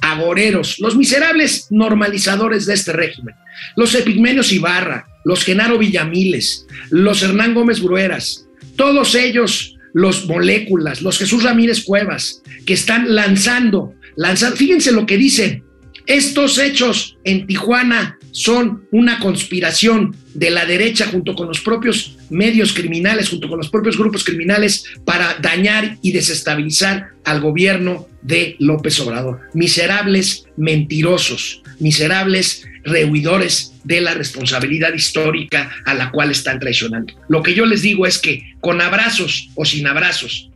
agoreros, 0.00 0.78
los 0.78 0.96
miserables 0.96 1.66
normalizadores 1.70 2.66
de 2.66 2.74
este 2.74 2.92
régimen, 2.92 3.34
los 3.76 3.94
Epigmenios 3.94 4.52
Ibarra, 4.52 5.06
los 5.24 5.44
Genaro 5.44 5.78
Villamiles, 5.78 6.66
los 6.90 7.22
Hernán 7.22 7.54
Gómez 7.54 7.80
Brueras, 7.80 8.46
todos 8.76 9.14
ellos, 9.14 9.76
los 9.94 10.26
moléculas, 10.26 11.02
los 11.02 11.18
Jesús 11.18 11.42
Ramírez 11.42 11.84
Cuevas, 11.84 12.42
que 12.66 12.74
están 12.74 13.14
lanzando, 13.14 13.94
lanzando, 14.16 14.56
fíjense 14.56 14.92
lo 14.92 15.06
que 15.06 15.16
dicen, 15.16 15.64
estos 16.06 16.58
hechos 16.58 17.16
en 17.24 17.46
Tijuana 17.46 18.15
son 18.36 18.86
una 18.90 19.18
conspiración 19.18 20.14
de 20.34 20.50
la 20.50 20.66
derecha 20.66 21.06
junto 21.06 21.34
con 21.34 21.48
los 21.48 21.60
propios 21.60 22.18
medios 22.28 22.74
criminales, 22.74 23.30
junto 23.30 23.48
con 23.48 23.56
los 23.56 23.70
propios 23.70 23.96
grupos 23.96 24.24
criminales 24.24 24.84
para 25.06 25.38
dañar 25.40 25.96
y 26.02 26.12
desestabilizar 26.12 27.12
al 27.24 27.40
gobierno 27.40 28.06
de 28.20 28.56
López 28.58 29.00
Obrador. 29.00 29.40
Miserables 29.54 30.44
mentirosos, 30.58 31.62
miserables 31.80 32.66
rehuidores 32.84 33.72
de 33.84 34.02
la 34.02 34.12
responsabilidad 34.12 34.92
histórica 34.92 35.70
a 35.86 35.94
la 35.94 36.10
cual 36.10 36.30
están 36.30 36.60
traicionando. 36.60 37.14
Lo 37.30 37.42
que 37.42 37.54
yo 37.54 37.64
les 37.64 37.80
digo 37.80 38.06
es 38.06 38.18
que 38.18 38.52
con 38.60 38.82
abrazos 38.82 39.48
o 39.54 39.64
sin 39.64 39.86
abrazos, 39.86 40.50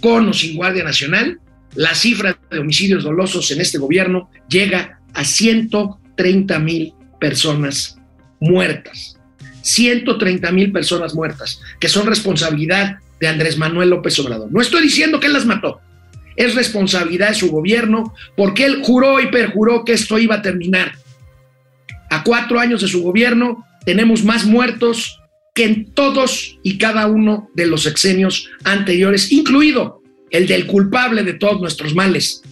con 0.00 0.28
o 0.28 0.32
sin 0.32 0.56
Guardia 0.56 0.82
Nacional, 0.82 1.38
la 1.76 1.94
cifra 1.94 2.36
de 2.50 2.58
homicidios 2.58 3.04
dolosos 3.04 3.48
en 3.52 3.60
este 3.60 3.78
gobierno 3.78 4.28
llega 4.48 4.98
a 5.14 5.24
130 6.20 6.58
mil 6.58 6.94
personas 7.18 7.96
muertas. 8.40 9.16
130 9.62 10.52
mil 10.52 10.72
personas 10.72 11.14
muertas, 11.14 11.60
que 11.78 11.88
son 11.88 12.06
responsabilidad 12.06 12.98
de 13.20 13.28
Andrés 13.28 13.58
Manuel 13.58 13.90
López 13.90 14.18
Obrador. 14.18 14.50
No 14.50 14.60
estoy 14.60 14.82
diciendo 14.82 15.20
que 15.20 15.26
él 15.26 15.34
las 15.34 15.44
mató, 15.44 15.80
es 16.36 16.54
responsabilidad 16.54 17.28
de 17.28 17.34
su 17.34 17.50
gobierno, 17.50 18.14
porque 18.36 18.64
él 18.64 18.80
juró 18.82 19.20
y 19.20 19.26
perjuró 19.26 19.84
que 19.84 19.92
esto 19.92 20.18
iba 20.18 20.36
a 20.36 20.42
terminar. 20.42 20.92
A 22.10 22.24
cuatro 22.24 22.58
años 22.58 22.80
de 22.80 22.88
su 22.88 23.02
gobierno 23.02 23.64
tenemos 23.84 24.24
más 24.24 24.46
muertos 24.46 25.20
que 25.54 25.64
en 25.64 25.92
todos 25.92 26.58
y 26.62 26.78
cada 26.78 27.06
uno 27.06 27.50
de 27.54 27.66
los 27.66 27.82
sexenios 27.82 28.48
anteriores, 28.64 29.30
incluido 29.32 30.00
el 30.30 30.46
del 30.46 30.66
culpable 30.66 31.22
de 31.24 31.34
todos 31.34 31.60
nuestros 31.60 31.94
males, 31.94 32.42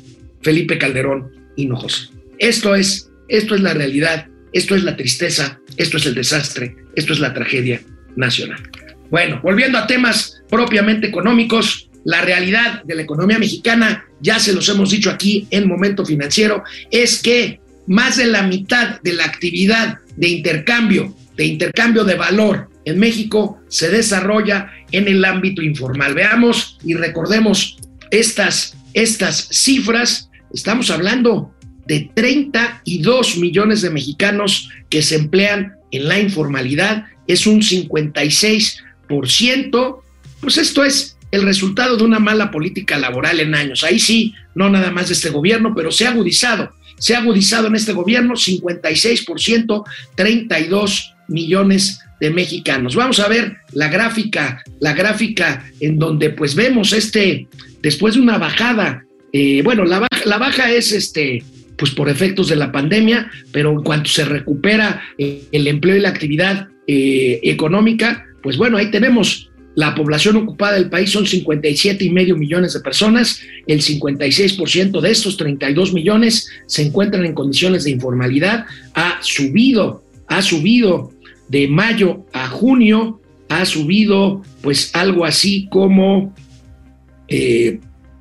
Felipe 0.43 0.79
Calderón 0.79 1.33
Hinojosa. 1.57 2.11
Esto 2.39 2.75
es, 2.75 3.09
esto 3.29 3.55
es 3.55 3.61
la 3.61 3.75
realidad, 3.75 4.27
esto 4.53 4.75
es 4.75 4.85
la 4.85 4.97
tristeza, 4.97 5.61
esto 5.77 5.97
es 5.97 6.07
el 6.07 6.15
desastre, 6.15 6.77
esto 6.97 7.13
es 7.13 7.21
la 7.21 7.35
tragedia 7.35 7.81
nacional. 8.17 8.63
Bueno, 9.11 9.41
volviendo 9.43 9.79
a 9.79 9.87
temas 9.87 10.43
propiamente 10.51 11.07
económicos, 11.07 11.89
la 12.05 12.23
realidad 12.23 12.83
de 12.85 12.95
la 12.95 13.03
economía 13.03 13.39
mexicana, 13.39 14.05
ya 14.21 14.39
se 14.39 14.53
los 14.53 14.69
hemos 14.69 14.91
dicho 14.91 15.11
aquí 15.11 15.47
en 15.51 15.69
Momento 15.69 16.05
Financiero, 16.05 16.63
es 16.91 17.23
que 17.23 17.61
más 17.87 18.17
de 18.17 18.27
la 18.27 18.43
mitad 18.43 19.01
de 19.03 19.15
la 19.15 19.25
actividad 19.25 19.99
de 20.17 20.29
intercambio, 20.29 21.15
de 21.37 21.47
intercambio 21.47 22.05
de 22.05 22.15
valor 22.15 22.69
en 22.85 22.99
México 22.99 23.61
se 23.69 23.91
desarrolla 23.91 24.73
en 24.93 25.09
el 25.09 25.25
ámbito 25.25 25.63
informal. 25.63 26.15
Veamos 26.15 26.79
y 26.85 26.95
recordemos 26.95 27.77
estas, 28.11 28.77
estas 28.95 29.49
cifras. 29.51 30.31
Estamos 30.53 30.91
hablando 30.91 31.55
de 31.89 32.09
32 32.15 33.39
millones 33.39 33.83
de 33.83 33.91
mexicanos 33.91 34.71
que 34.91 35.03
se 35.03 35.17
emplean 35.17 35.75
en 35.91 36.07
la 36.07 36.21
informalidad. 36.21 37.07
Es 37.27 37.45
un 37.47 37.63
56%. 37.63 40.01
Pues 40.41 40.59
esto 40.59 40.85
es 40.85 41.17
el 41.31 41.43
resultado 41.43 41.97
de 41.97 42.05
una 42.05 42.21
mala 42.21 42.51
política 42.51 42.99
laboral 42.99 43.41
en 43.41 43.55
años. 43.55 43.85
Ahí 43.85 43.99
sí, 43.99 44.35
no 44.55 44.71
nada 44.71 44.91
más 44.91 45.09
de 45.09 45.15
este 45.15 45.31
gobierno, 45.31 45.75
pero 45.75 45.91
se 45.91 46.07
ha 46.07 46.11
agudizado. 46.11 46.73
Se 46.99 47.15
ha 47.15 47.19
agudizado 47.19 47.69
en 47.69 47.77
este 47.77 47.93
gobierno 47.93 48.35
56%, 48.35 49.85
32 50.15 51.15
millones 51.29 52.01
de 52.21 52.31
mexicanos. 52.31 52.97
Vamos 52.97 53.21
a 53.21 53.29
ver 53.29 53.59
la 53.73 53.89
gráfica, 53.89 54.63
la 54.81 54.93
gráfica 54.93 55.65
en 55.81 55.99
donde 55.99 56.29
pues 56.31 56.55
vemos 56.55 56.93
este, 56.93 57.49
después 57.81 58.15
de 58.15 58.21
una 58.21 58.39
bajada, 58.39 59.05
eh, 59.33 59.63
bueno, 59.63 59.85
la 59.85 60.07
la 60.25 60.39
baja 60.39 60.71
es 60.71 60.93
este, 60.93 61.43
pues 61.79 61.93
por 61.93 62.11
efectos 62.11 62.49
de 62.49 62.57
la 62.57 62.73
pandemia, 62.73 63.31
pero 63.53 63.73
en 63.73 63.83
cuanto 63.83 64.11
se 64.11 64.25
recupera 64.25 65.01
eh, 65.17 65.45
el 65.53 65.67
empleo 65.69 65.97
y 65.97 66.01
la 66.01 66.11
actividad 66.11 66.69
eh, 66.87 67.41
económica, 67.45 68.27
pues 68.43 68.57
bueno, 68.57 68.77
ahí 68.77 68.91
tenemos 68.91 69.49
la 69.79 69.95
población 69.95 70.35
ocupada 70.35 70.75
del 70.75 70.91
país 70.91 71.11
son 71.11 71.25
57 71.25 72.05
y 72.05 72.11
medio 72.11 72.37
millones 72.37 72.73
de 72.73 72.81
personas. 72.81 73.41
El 73.69 73.81
56% 73.81 75.01
de 75.01 75.11
estos 75.11 75.37
32 75.37 75.93
millones 75.93 76.51
se 76.67 76.83
encuentran 76.83 77.25
en 77.25 77.33
condiciones 77.33 77.85
de 77.85 77.93
informalidad. 77.93 78.67
Ha 78.95 79.19
subido, 79.23 80.03
ha 80.27 80.43
subido 80.43 81.13
de 81.49 81.69
mayo 81.69 82.27
a 82.33 82.49
junio, 82.49 83.21
ha 83.49 83.65
subido 83.65 84.43
pues 84.63 84.91
algo 84.97 85.25
así 85.25 85.69
como 85.71 86.35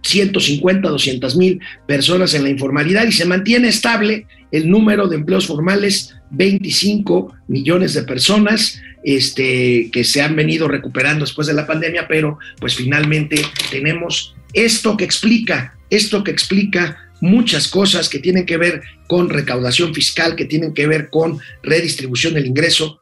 150, 0.04 0.90
200 0.90 1.36
mil 1.36 1.60
personas 1.88 2.34
en 2.34 2.44
la 2.44 2.50
informalidad 2.50 3.06
y 3.06 3.12
se 3.12 3.26
mantiene 3.26 3.68
estable 3.68 4.28
el 4.52 4.70
número 4.70 5.08
de 5.08 5.18
empleos 5.18 5.48
formales, 5.48 6.16
25 6.32 7.34
millones 7.48 7.94
de 7.94 8.04
personas 8.04 8.82
este, 9.04 9.90
que 9.92 10.04
se 10.04 10.22
han 10.22 10.36
venido 10.36 10.68
recuperando 10.68 11.26
después 11.26 11.48
de 11.48 11.54
la 11.54 11.68
pandemia, 11.68 12.08
pero 12.08 12.38
pues 12.60 12.76
finalmente 12.76 13.42
tenemos 13.72 14.36
esto 14.54 14.98
que 14.98 15.06
explica, 15.06 15.78
esto 15.90 16.24
que 16.24 16.32
explica 16.32 16.98
muchas 17.22 17.68
cosas 17.68 18.10
que 18.10 18.20
tienen 18.20 18.46
que 18.46 18.58
ver 18.58 18.82
con 19.08 19.30
recaudación 19.30 19.94
fiscal, 19.94 20.36
que 20.36 20.46
tienen 20.46 20.74
que 20.74 20.88
ver 20.88 21.10
con 21.10 21.40
redistribución 21.64 22.34
del 22.34 22.46
ingreso. 22.46 23.02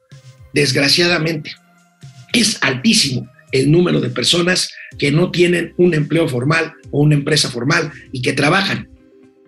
Desgraciadamente, 0.54 1.54
es 2.34 2.58
altísimo 2.62 3.30
el 3.52 3.72
número 3.72 4.02
de 4.02 4.10
personas 4.10 4.74
que 4.98 5.12
no 5.12 5.32
tienen 5.32 5.74
un 5.78 5.94
empleo 5.94 6.28
formal 6.28 6.74
o 6.92 7.02
una 7.02 7.16
empresa 7.16 7.50
formal 7.50 7.92
y 8.12 8.22
que 8.22 8.34
trabajan 8.34 8.90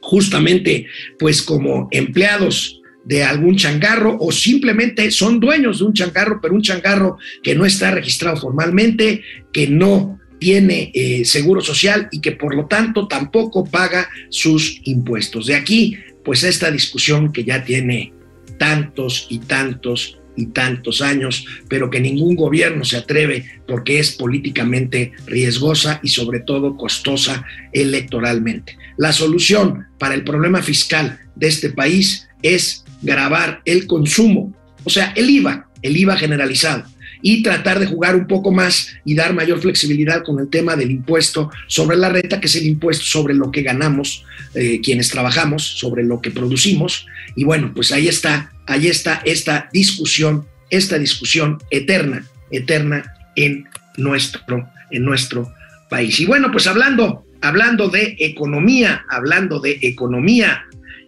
justamente 0.01 0.87
pues 1.19 1.41
como 1.41 1.87
empleados 1.91 2.81
de 3.03 3.23
algún 3.23 3.55
changarro 3.55 4.17
o 4.19 4.31
simplemente 4.31 5.11
son 5.11 5.39
dueños 5.39 5.79
de 5.79 5.85
un 5.85 5.93
changarro, 5.93 6.39
pero 6.41 6.53
un 6.53 6.61
changarro 6.61 7.17
que 7.41 7.55
no 7.55 7.65
está 7.65 7.91
registrado 7.91 8.37
formalmente, 8.37 9.23
que 9.53 9.67
no 9.67 10.19
tiene 10.39 10.91
eh, 10.93 11.25
seguro 11.25 11.61
social 11.61 12.09
y 12.11 12.19
que 12.19 12.33
por 12.33 12.53
lo 12.53 12.67
tanto 12.67 13.07
tampoco 13.07 13.65
paga 13.65 14.09
sus 14.29 14.81
impuestos. 14.83 15.47
De 15.47 15.55
aquí, 15.55 15.97
pues 16.23 16.43
esta 16.43 16.69
discusión 16.69 17.31
que 17.31 17.43
ya 17.45 17.63
tiene 17.63 18.13
tantos 18.59 19.27
y 19.29 19.39
tantos 19.39 20.16
y 20.37 20.47
tantos 20.47 21.01
años, 21.01 21.45
pero 21.67 21.89
que 21.89 21.99
ningún 21.99 22.35
gobierno 22.35 22.85
se 22.85 22.97
atreve 22.97 23.45
porque 23.67 23.99
es 23.99 24.11
políticamente 24.11 25.11
riesgosa 25.25 25.99
y 26.03 26.09
sobre 26.09 26.39
todo 26.39 26.77
costosa 26.77 27.45
electoralmente. 27.73 28.77
La 28.97 29.11
solución 29.11 29.87
para 29.97 30.15
el 30.15 30.23
problema 30.23 30.61
fiscal 30.61 31.19
de 31.35 31.47
este 31.47 31.71
país 31.71 32.27
es 32.41 32.85
grabar 33.01 33.61
el 33.65 33.87
consumo, 33.87 34.53
o 34.83 34.89
sea, 34.89 35.11
el 35.15 35.29
IVA, 35.29 35.67
el 35.81 35.97
IVA 35.97 36.17
generalizado, 36.17 36.85
y 37.21 37.43
tratar 37.43 37.79
de 37.79 37.87
jugar 37.87 38.15
un 38.15 38.27
poco 38.27 38.51
más 38.51 38.95
y 39.03 39.15
dar 39.15 39.33
mayor 39.33 39.59
flexibilidad 39.59 40.23
con 40.23 40.39
el 40.39 40.49
tema 40.49 40.75
del 40.75 40.91
impuesto 40.91 41.49
sobre 41.67 41.97
la 41.97 42.09
renta, 42.09 42.39
que 42.39 42.47
es 42.47 42.55
el 42.55 42.67
impuesto 42.67 43.05
sobre 43.05 43.33
lo 43.33 43.51
que 43.51 43.63
ganamos 43.63 44.23
eh, 44.53 44.81
quienes 44.81 45.09
trabajamos, 45.09 45.63
sobre 45.63 46.03
lo 46.03 46.21
que 46.21 46.31
producimos. 46.31 47.05
Y 47.35 47.43
bueno, 47.43 47.71
pues 47.73 47.91
ahí 47.91 48.07
está, 48.07 48.51
ahí 48.67 48.87
está 48.87 49.21
esta 49.25 49.69
discusión, 49.73 50.45
esta 50.69 50.99
discusión 50.99 51.57
eterna, 51.71 52.25
eterna 52.51 53.13
en 53.35 53.67
nuestro, 53.97 54.69
en 54.91 55.03
nuestro 55.03 55.51
país. 55.89 56.19
Y 56.19 56.25
bueno, 56.25 56.51
pues 56.51 56.67
hablando, 56.67 57.25
hablando 57.41 57.89
de 57.89 58.15
economía, 58.19 59.05
hablando 59.09 59.59
de 59.59 59.79
economía, 59.81 60.65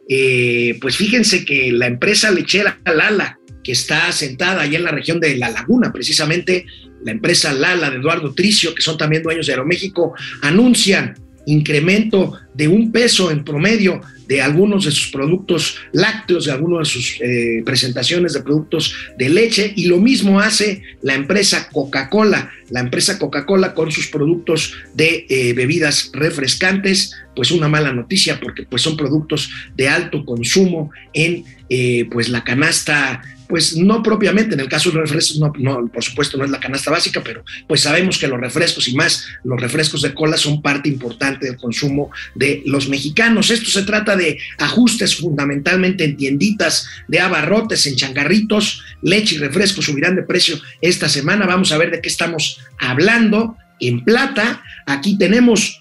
eh, 0.07 0.77
pues 0.81 0.95
fíjense 0.97 1.45
que 1.45 1.71
la 1.71 1.87
empresa 1.87 2.31
lechera 2.31 2.79
Lala, 2.85 3.37
que 3.63 3.73
está 3.73 4.11
sentada 4.11 4.61
allá 4.61 4.77
en 4.79 4.85
la 4.85 4.91
región 4.91 5.19
de 5.19 5.37
La 5.37 5.49
Laguna, 5.49 5.91
precisamente 5.91 6.65
la 7.03 7.11
empresa 7.11 7.53
Lala 7.53 7.89
de 7.89 7.97
Eduardo 7.97 8.33
Tricio, 8.33 8.73
que 8.73 8.81
son 8.81 8.97
también 8.97 9.21
dueños 9.21 9.45
de 9.45 9.53
Aeroméxico, 9.53 10.13
anuncian 10.41 11.15
incremento 11.45 12.39
de 12.53 12.67
un 12.67 12.91
peso 12.91 13.31
en 13.31 13.43
promedio 13.43 14.01
de 14.29 14.43
algunos 14.43 14.85
de 14.85 14.91
sus 14.91 15.07
productos 15.07 15.77
lácteos, 15.91 16.45
de 16.45 16.51
algunas 16.51 16.87
de 16.87 16.93
sus 16.93 17.17
eh, 17.19 17.63
presentaciones 17.65 18.33
de 18.33 18.41
productos 18.41 18.93
de 19.17 19.27
leche, 19.27 19.73
y 19.75 19.87
lo 19.87 19.97
mismo 19.97 20.39
hace 20.39 20.83
la 21.01 21.15
empresa 21.15 21.67
Coca-Cola, 21.71 22.51
la 22.69 22.79
empresa 22.79 23.19
Coca-Cola 23.19 23.73
con 23.73 23.91
sus 23.91 24.07
productos 24.07 24.73
de 24.93 25.25
eh, 25.29 25.53
bebidas 25.53 26.11
refrescantes, 26.13 27.15
pues 27.35 27.51
una 27.51 27.67
mala 27.67 27.93
noticia 27.93 28.39
porque 28.39 28.63
pues 28.63 28.81
son 28.81 28.97
productos 28.97 29.49
de 29.75 29.87
alto 29.87 30.25
consumo 30.25 30.91
en 31.13 31.45
eh, 31.69 32.07
pues 32.11 32.29
la 32.29 32.43
canasta 32.43 33.21
pues 33.49 33.75
no 33.75 34.03
propiamente, 34.03 34.53
en 34.53 34.59
el 34.59 34.69
caso 34.69 34.91
de 34.91 34.97
los 34.97 35.09
refrescos, 35.09 35.39
no, 35.39 35.87
por 35.87 36.03
supuesto 36.03 36.37
no 36.37 36.45
es 36.45 36.51
la 36.51 36.59
canasta 36.59 36.91
básica, 36.91 37.23
pero 37.23 37.43
pues 37.67 37.81
sabemos 37.81 38.19
que 38.19 38.27
los 38.27 38.39
refrescos 38.39 38.87
y 38.87 38.93
más 38.93 39.25
los 39.43 39.59
refrescos 39.59 40.03
de 40.03 40.13
cola 40.13 40.37
son 40.37 40.61
parte 40.61 40.87
importante 40.87 41.47
del 41.47 41.57
consumo 41.57 42.11
de 42.35 42.61
los 42.67 42.87
mexicanos. 42.89 43.49
Esto 43.49 43.71
se 43.71 43.81
trata 43.83 44.15
de 44.15 44.37
ajustes 44.59 45.15
fundamentalmente 45.15 46.03
en 46.03 46.15
tienditas, 46.15 46.87
de 47.07 47.21
abarrotes, 47.21 47.87
en 47.87 47.95
changarritos, 47.95 48.83
leche 49.01 49.35
y 49.35 49.37
refrescos 49.39 49.85
subirán 49.85 50.15
de 50.15 50.23
precio 50.23 50.61
esta 50.79 51.09
semana. 51.09 51.47
Vamos 51.47 51.71
a 51.71 51.79
ver 51.79 51.89
de 51.89 52.01
qué 52.01 52.09
estamos 52.09 52.58
hablando. 52.77 53.55
En 53.79 54.03
plata, 54.03 54.61
aquí 54.85 55.17
tenemos 55.17 55.79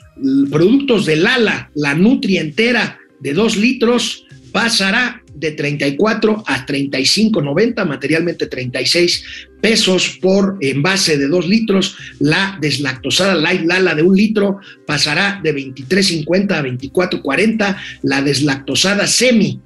productos 0.51 1.07
de 1.07 1.17
Lala, 1.17 1.71
la 1.75 1.95
Nutri 1.95 2.39
entera 2.39 2.99
de 3.21 3.33
dos 3.33 3.57
litros, 3.57 4.25
pasará 4.53 5.23
de 5.35 5.53
34 5.53 6.45
a 6.47 6.67
35.90, 6.67 7.87
materialmente 7.87 8.47
36 8.47 9.25
pesos 9.61 10.19
por 10.21 10.59
envase 10.61 11.17
de 11.17 11.29
2 11.29 11.49
litros. 11.49 11.97
La 12.19 12.59
deslactosada 12.61 13.35
Light 13.35 13.65
Lala 13.65 13.95
de 13.95 14.03
un 14.03 14.17
litro 14.17 14.59
pasará 14.87 15.41
de 15.43 15.55
23.50 15.55 16.53
a 16.53 16.63
24.40. 16.63 17.77
La 18.03 18.23
deslactosada 18.23 19.07
Semi 19.07 19.61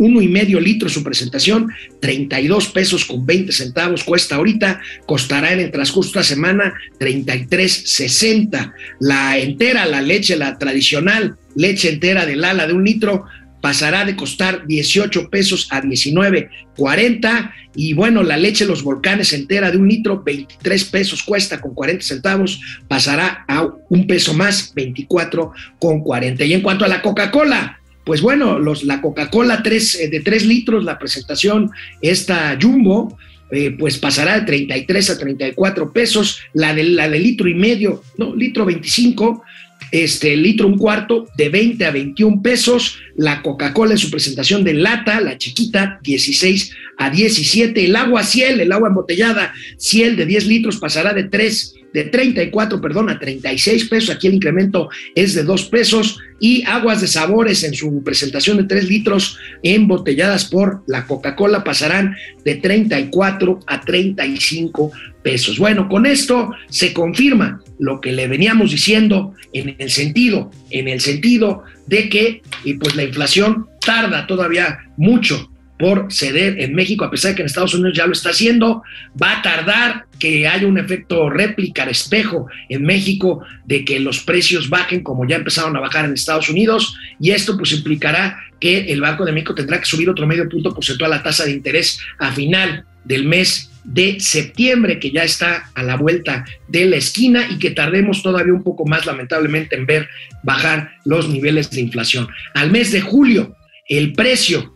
uno 0.00 0.22
y 0.22 0.28
medio 0.28 0.58
litro 0.58 0.88
su 0.88 1.04
presentación, 1.04 1.68
32 2.00 2.68
pesos 2.68 3.04
con 3.04 3.26
20 3.26 3.52
centavos 3.52 4.02
cuesta 4.02 4.36
ahorita, 4.36 4.80
costará 5.04 5.52
en 5.52 5.60
el 5.60 5.70
transcurso 5.70 6.12
de 6.12 6.20
esta 6.20 6.34
semana 6.34 6.72
33.60. 6.98 8.72
La 8.98 9.38
entera, 9.38 9.84
la 9.84 10.00
leche, 10.00 10.36
la 10.36 10.56
tradicional 10.56 11.36
leche 11.54 11.90
entera 11.90 12.24
del 12.24 12.44
ala 12.44 12.66
de 12.66 12.72
un 12.72 12.82
litro, 12.82 13.26
pasará 13.60 14.06
de 14.06 14.16
costar 14.16 14.66
18 14.66 15.28
pesos 15.28 15.68
a 15.70 15.82
19.40 15.82 17.52
y 17.76 17.92
bueno, 17.92 18.22
la 18.22 18.38
leche 18.38 18.64
Los 18.64 18.82
Volcanes 18.82 19.34
entera 19.34 19.70
de 19.70 19.76
un 19.76 19.86
litro, 19.86 20.22
23 20.24 20.84
pesos 20.84 21.22
cuesta 21.22 21.60
con 21.60 21.74
40 21.74 22.02
centavos, 22.02 22.58
pasará 22.88 23.44
a 23.46 23.68
un 23.90 24.06
peso 24.06 24.32
más, 24.32 24.72
24 24.74 25.52
con 25.78 26.00
40. 26.00 26.42
Y 26.44 26.54
en 26.54 26.62
cuanto 26.62 26.86
a 26.86 26.88
la 26.88 27.02
Coca-Cola, 27.02 27.79
pues 28.04 28.20
bueno, 28.20 28.58
los, 28.58 28.84
la 28.84 29.00
Coca-Cola 29.00 29.62
eh, 29.64 30.08
de 30.08 30.20
3 30.20 30.46
litros, 30.46 30.84
la 30.84 30.98
presentación, 30.98 31.70
esta 32.00 32.58
Jumbo, 32.60 33.16
eh, 33.50 33.74
pues 33.78 33.98
pasará 33.98 34.38
de 34.38 34.46
33 34.46 35.10
a 35.10 35.18
34 35.18 35.92
pesos, 35.92 36.40
la 36.52 36.72
de, 36.74 36.84
la 36.84 37.08
de 37.08 37.18
litro 37.18 37.48
y 37.48 37.54
medio, 37.54 38.02
no, 38.16 38.34
litro 38.34 38.64
25, 38.64 39.42
este 39.90 40.36
litro 40.36 40.68
un 40.68 40.78
cuarto 40.78 41.26
de 41.36 41.48
20 41.48 41.84
a 41.84 41.90
21 41.90 42.42
pesos, 42.42 42.98
la 43.16 43.42
Coca-Cola 43.42 43.92
en 43.92 43.98
su 43.98 44.10
presentación 44.10 44.62
de 44.62 44.74
lata, 44.74 45.20
la 45.20 45.36
chiquita, 45.36 45.98
16 46.02 46.72
a 46.96 47.10
17, 47.10 47.84
el 47.84 47.96
agua 47.96 48.22
Ciel, 48.22 48.60
el 48.60 48.72
agua 48.72 48.88
embotellada 48.88 49.52
Ciel 49.78 50.16
de 50.16 50.26
10 50.26 50.46
litros 50.46 50.78
pasará 50.78 51.12
de 51.12 51.24
3 51.24 51.74
de 51.92 52.04
34, 52.04 52.80
perdón, 52.80 53.10
a 53.10 53.18
36 53.18 53.88
pesos. 53.88 54.10
Aquí 54.10 54.26
el 54.26 54.34
incremento 54.34 54.88
es 55.14 55.34
de 55.34 55.42
2 55.42 55.64
pesos. 55.66 56.18
Y 56.42 56.64
aguas 56.64 57.02
de 57.02 57.06
sabores 57.06 57.64
en 57.64 57.74
su 57.74 58.02
presentación 58.02 58.56
de 58.56 58.64
3 58.64 58.88
litros 58.88 59.38
embotelladas 59.62 60.46
por 60.46 60.82
la 60.86 61.06
Coca-Cola 61.06 61.62
pasarán 61.64 62.16
de 62.44 62.54
34 62.56 63.60
a 63.66 63.80
35 63.80 64.90
pesos. 65.22 65.58
Bueno, 65.58 65.88
con 65.88 66.06
esto 66.06 66.50
se 66.68 66.94
confirma 66.94 67.62
lo 67.78 68.00
que 68.00 68.12
le 68.12 68.26
veníamos 68.26 68.70
diciendo 68.70 69.34
en 69.52 69.76
el 69.78 69.90
sentido, 69.90 70.50
en 70.70 70.88
el 70.88 71.00
sentido 71.00 71.64
de 71.86 72.08
que 72.08 72.42
y 72.64 72.74
pues 72.74 72.96
la 72.96 73.04
inflación 73.04 73.66
tarda 73.84 74.26
todavía 74.26 74.78
mucho 74.96 75.50
por 75.80 76.12
ceder 76.12 76.60
en 76.60 76.74
México, 76.74 77.04
a 77.04 77.10
pesar 77.10 77.30
de 77.30 77.36
que 77.36 77.42
en 77.42 77.46
Estados 77.46 77.74
Unidos 77.74 77.96
ya 77.96 78.06
lo 78.06 78.12
está 78.12 78.30
haciendo. 78.30 78.82
Va 79.20 79.38
a 79.38 79.42
tardar 79.42 80.04
que 80.18 80.46
haya 80.46 80.66
un 80.66 80.78
efecto 80.78 81.30
réplica, 81.30 81.84
espejo 81.84 82.46
en 82.68 82.82
México, 82.82 83.42
de 83.64 83.84
que 83.84 83.98
los 83.98 84.20
precios 84.20 84.68
bajen 84.68 85.02
como 85.02 85.26
ya 85.26 85.36
empezaron 85.36 85.74
a 85.76 85.80
bajar 85.80 86.04
en 86.04 86.12
Estados 86.12 86.50
Unidos, 86.50 86.94
y 87.18 87.30
esto 87.30 87.56
pues 87.56 87.72
implicará 87.72 88.38
que 88.60 88.92
el 88.92 89.00
Banco 89.00 89.24
de 89.24 89.32
México 89.32 89.54
tendrá 89.54 89.80
que 89.80 89.86
subir 89.86 90.10
otro 90.10 90.26
medio 90.26 90.46
punto 90.48 90.74
porcentual 90.74 91.10
la 91.10 91.22
tasa 91.22 91.46
de 91.46 91.52
interés 91.52 91.98
a 92.18 92.30
final 92.30 92.84
del 93.04 93.24
mes 93.24 93.70
de 93.84 94.20
septiembre, 94.20 94.98
que 94.98 95.10
ya 95.10 95.24
está 95.24 95.70
a 95.74 95.82
la 95.82 95.96
vuelta 95.96 96.44
de 96.68 96.84
la 96.84 96.96
esquina 96.96 97.48
y 97.50 97.58
que 97.58 97.70
tardemos 97.70 98.22
todavía 98.22 98.52
un 98.52 98.62
poco 98.62 98.84
más, 98.84 99.06
lamentablemente, 99.06 99.76
en 99.76 99.86
ver 99.86 100.08
bajar 100.42 100.92
los 101.06 101.30
niveles 101.30 101.70
de 101.70 101.80
inflación. 101.80 102.28
Al 102.52 102.70
mes 102.70 102.92
de 102.92 103.00
julio, 103.00 103.56
el 103.88 104.12
precio 104.12 104.74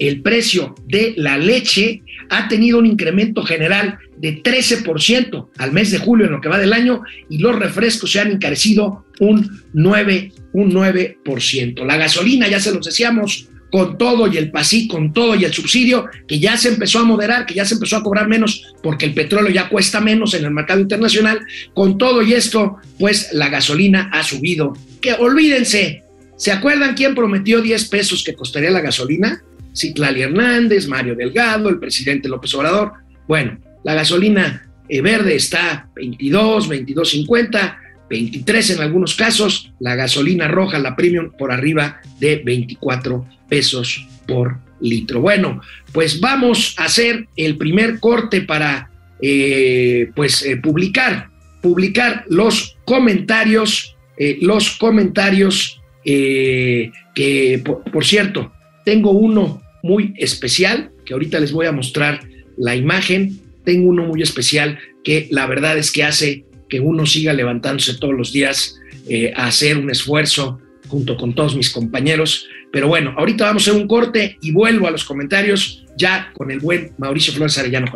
el 0.00 0.22
precio 0.22 0.74
de 0.86 1.14
la 1.16 1.38
leche 1.38 2.02
ha 2.30 2.48
tenido 2.48 2.78
un 2.78 2.86
incremento 2.86 3.42
general 3.42 3.98
de 4.16 4.42
13% 4.42 5.48
al 5.58 5.72
mes 5.72 5.90
de 5.90 5.98
julio 5.98 6.26
en 6.26 6.32
lo 6.32 6.40
que 6.40 6.48
va 6.48 6.58
del 6.58 6.72
año 6.72 7.02
y 7.28 7.38
los 7.38 7.56
refrescos 7.56 8.10
se 8.10 8.20
han 8.20 8.30
encarecido 8.32 9.04
un 9.20 9.62
9%. 9.74 10.32
Un 10.52 10.72
9%. 10.72 11.86
La 11.86 11.96
gasolina, 11.96 12.48
ya 12.48 12.58
se 12.58 12.74
los 12.74 12.84
decíamos, 12.84 13.48
con 13.70 13.98
todo 13.98 14.26
y 14.26 14.36
el 14.36 14.50
pasí, 14.50 14.88
con 14.88 15.12
todo 15.12 15.36
y 15.36 15.44
el 15.44 15.52
subsidio, 15.52 16.06
que 16.26 16.40
ya 16.40 16.56
se 16.56 16.70
empezó 16.70 16.98
a 16.98 17.04
moderar, 17.04 17.46
que 17.46 17.54
ya 17.54 17.64
se 17.64 17.74
empezó 17.74 17.96
a 17.96 18.02
cobrar 18.02 18.26
menos 18.26 18.74
porque 18.82 19.06
el 19.06 19.14
petróleo 19.14 19.52
ya 19.52 19.68
cuesta 19.68 20.00
menos 20.00 20.34
en 20.34 20.44
el 20.44 20.50
mercado 20.50 20.80
internacional, 20.80 21.40
con 21.72 21.98
todo 21.98 22.22
y 22.22 22.32
esto, 22.32 22.78
pues 22.98 23.28
la 23.32 23.48
gasolina 23.48 24.10
ha 24.12 24.24
subido. 24.24 24.76
Que 25.00 25.12
olvídense, 25.12 26.02
¿se 26.36 26.50
acuerdan 26.50 26.94
quién 26.94 27.14
prometió 27.14 27.60
10 27.60 27.88
pesos 27.88 28.24
que 28.24 28.34
costaría 28.34 28.70
la 28.70 28.80
gasolina? 28.80 29.42
Citlali 29.74 30.22
Hernández, 30.22 30.86
Mario 30.88 31.14
Delgado, 31.14 31.68
el 31.68 31.78
presidente 31.78 32.28
López 32.28 32.54
Obrador. 32.54 32.92
Bueno, 33.26 33.58
la 33.84 33.94
gasolina 33.94 34.70
eh, 34.88 35.00
verde 35.00 35.36
está 35.36 35.88
22, 35.94 36.68
22.50, 36.68 37.76
23 38.08 38.70
en 38.70 38.80
algunos 38.80 39.14
casos, 39.14 39.72
la 39.78 39.94
gasolina 39.94 40.48
roja, 40.48 40.78
la 40.78 40.96
premium, 40.96 41.30
por 41.38 41.52
arriba 41.52 42.00
de 42.18 42.42
24 42.44 43.26
pesos 43.48 44.06
por 44.26 44.58
litro. 44.80 45.20
Bueno, 45.20 45.60
pues 45.92 46.20
vamos 46.20 46.74
a 46.78 46.84
hacer 46.84 47.28
el 47.36 47.56
primer 47.56 48.00
corte 48.00 48.40
para 48.40 48.90
eh, 49.22 50.10
pues 50.16 50.44
eh, 50.44 50.56
publicar, 50.56 51.30
publicar 51.62 52.24
los 52.28 52.76
comentarios, 52.84 53.96
los 54.40 54.72
comentarios 54.72 55.80
que, 56.04 57.62
por 57.64 58.04
cierto, 58.04 58.52
tengo 58.84 59.10
uno 59.10 59.62
muy 59.82 60.14
especial, 60.16 60.90
que 61.04 61.14
ahorita 61.14 61.40
les 61.40 61.52
voy 61.52 61.66
a 61.66 61.72
mostrar 61.72 62.20
la 62.56 62.76
imagen. 62.76 63.40
Tengo 63.64 63.88
uno 63.88 64.04
muy 64.04 64.22
especial 64.22 64.78
que 65.04 65.28
la 65.30 65.46
verdad 65.46 65.78
es 65.78 65.90
que 65.90 66.04
hace 66.04 66.44
que 66.68 66.80
uno 66.80 67.06
siga 67.06 67.32
levantándose 67.32 67.94
todos 67.94 68.14
los 68.14 68.32
días 68.32 68.76
eh, 69.08 69.32
a 69.34 69.46
hacer 69.46 69.76
un 69.76 69.90
esfuerzo 69.90 70.60
junto 70.88 71.16
con 71.16 71.34
todos 71.34 71.56
mis 71.56 71.70
compañeros. 71.70 72.46
Pero 72.72 72.88
bueno, 72.88 73.14
ahorita 73.16 73.46
vamos 73.46 73.66
a 73.66 73.70
hacer 73.70 73.82
un 73.82 73.88
corte 73.88 74.38
y 74.42 74.52
vuelvo 74.52 74.86
a 74.86 74.90
los 74.90 75.04
comentarios 75.04 75.84
ya 75.96 76.32
con 76.34 76.50
el 76.50 76.60
buen 76.60 76.92
Mauricio 76.98 77.32
Flores 77.32 77.58
Arellano. 77.58 77.86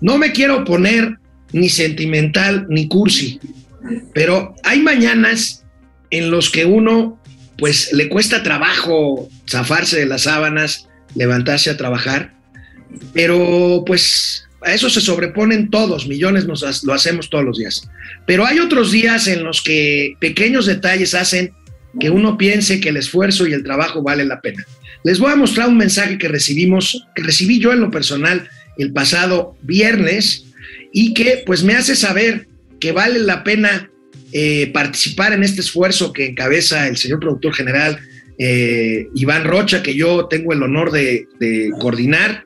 No 0.00 0.18
me 0.18 0.32
quiero 0.32 0.64
poner 0.64 1.16
ni 1.52 1.68
sentimental 1.68 2.66
ni 2.68 2.88
cursi, 2.88 3.40
pero 4.12 4.54
hay 4.62 4.80
mañanas 4.80 5.64
en 6.10 6.30
los 6.30 6.50
que 6.50 6.64
uno 6.64 7.20
pues 7.58 7.92
le 7.92 8.08
cuesta 8.08 8.42
trabajo 8.42 9.28
zafarse 9.48 9.98
de 9.98 10.06
las 10.06 10.22
sábanas, 10.22 10.88
levantarse 11.14 11.68
a 11.70 11.76
trabajar, 11.76 12.32
pero 13.12 13.82
pues 13.84 14.48
a 14.62 14.72
eso 14.72 14.88
se 14.88 15.00
sobreponen 15.00 15.68
todos, 15.68 16.06
millones 16.06 16.46
nos 16.46 16.84
lo 16.84 16.94
hacemos 16.94 17.28
todos 17.28 17.44
los 17.44 17.58
días. 17.58 17.88
Pero 18.26 18.46
hay 18.46 18.60
otros 18.60 18.92
días 18.92 19.26
en 19.26 19.44
los 19.44 19.62
que 19.62 20.14
pequeños 20.20 20.66
detalles 20.66 21.14
hacen 21.14 21.52
que 21.98 22.10
uno 22.10 22.38
piense 22.38 22.80
que 22.80 22.90
el 22.90 22.96
esfuerzo 22.96 23.46
y 23.46 23.52
el 23.52 23.64
trabajo 23.64 24.02
vale 24.02 24.24
la 24.24 24.40
pena. 24.40 24.64
Les 25.04 25.18
voy 25.18 25.32
a 25.32 25.36
mostrar 25.36 25.68
un 25.68 25.76
mensaje 25.76 26.18
que 26.18 26.28
recibimos, 26.28 27.06
que 27.14 27.22
recibí 27.22 27.58
yo 27.60 27.72
en 27.72 27.80
lo 27.80 27.90
personal 27.90 28.48
el 28.78 28.92
pasado 28.92 29.56
viernes 29.62 30.44
y 30.92 31.14
que 31.14 31.42
pues 31.44 31.62
me 31.62 31.74
hace 31.74 31.96
saber 31.96 32.46
que 32.80 32.92
vale 32.92 33.18
la 33.18 33.42
pena 33.42 33.90
eh, 34.32 34.70
participar 34.72 35.32
en 35.32 35.42
este 35.42 35.60
esfuerzo 35.60 36.12
que 36.12 36.26
encabeza 36.26 36.86
el 36.86 36.96
señor 36.96 37.20
productor 37.20 37.54
general 37.54 37.98
eh, 38.38 39.08
Iván 39.14 39.44
Rocha, 39.44 39.82
que 39.82 39.94
yo 39.94 40.26
tengo 40.26 40.52
el 40.52 40.62
honor 40.62 40.92
de, 40.92 41.26
coordinar, 41.80 42.44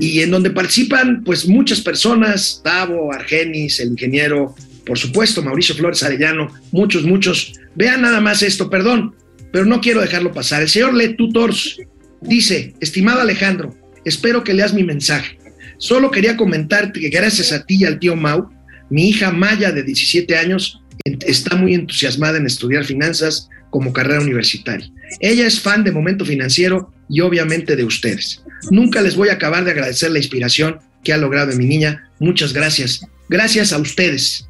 y 0.00 0.20
en 0.20 0.30
donde 0.30 0.50
participan 0.50 1.22
pues 1.24 1.46
muchas 1.46 1.80
personas, 1.80 2.60
Tavo, 2.64 3.12
Argenis, 3.12 3.78
el 3.80 3.90
ingeniero, 3.90 4.54
por 4.84 4.98
supuesto, 4.98 5.42
Mauricio 5.42 5.74
Flores 5.74 6.02
Arellano, 6.02 6.52
muchos, 6.72 7.04
muchos. 7.04 7.54
Vean 7.74 8.02
nada 8.02 8.20
más 8.20 8.42
esto, 8.42 8.68
perdón, 8.68 9.14
pero 9.52 9.64
no 9.64 9.80
quiero 9.80 10.00
dejarlo 10.00 10.32
pasar. 10.32 10.62
El 10.62 10.68
señor 10.68 10.94
Le 10.94 11.10
Tutors 11.10 11.78
dice, 12.20 12.74
estimado 12.80 13.20
Alejandro, 13.20 13.74
espero 14.04 14.42
que 14.42 14.54
leas 14.54 14.74
mi 14.74 14.82
mensaje. 14.82 15.38
Solo 15.78 16.10
quería 16.10 16.36
comentarte 16.36 17.00
que 17.00 17.08
gracias 17.08 17.52
a 17.52 17.64
ti 17.64 17.76
y 17.80 17.84
al 17.84 18.00
tío 18.00 18.16
Mau, 18.16 18.50
mi 18.90 19.08
hija 19.08 19.30
Maya 19.30 19.70
de 19.70 19.84
17 19.84 20.36
años 20.36 20.82
está 21.26 21.56
muy 21.56 21.74
entusiasmada 21.74 22.38
en 22.38 22.46
estudiar 22.46 22.84
finanzas 22.84 23.48
como 23.70 23.92
carrera 23.92 24.20
universitaria. 24.20 24.90
Ella 25.20 25.46
es 25.46 25.60
fan 25.60 25.84
de 25.84 25.92
Momento 25.92 26.24
Financiero 26.24 26.92
y 27.08 27.20
obviamente 27.20 27.76
de 27.76 27.84
ustedes. 27.84 28.42
Nunca 28.70 29.00
les 29.00 29.16
voy 29.16 29.28
a 29.28 29.34
acabar 29.34 29.64
de 29.64 29.70
agradecer 29.70 30.10
la 30.10 30.18
inspiración 30.18 30.78
que 31.04 31.12
ha 31.12 31.16
logrado 31.16 31.54
mi 31.56 31.66
niña. 31.66 32.10
Muchas 32.18 32.52
gracias. 32.52 33.00
Gracias 33.28 33.72
a 33.72 33.78
ustedes. 33.78 34.48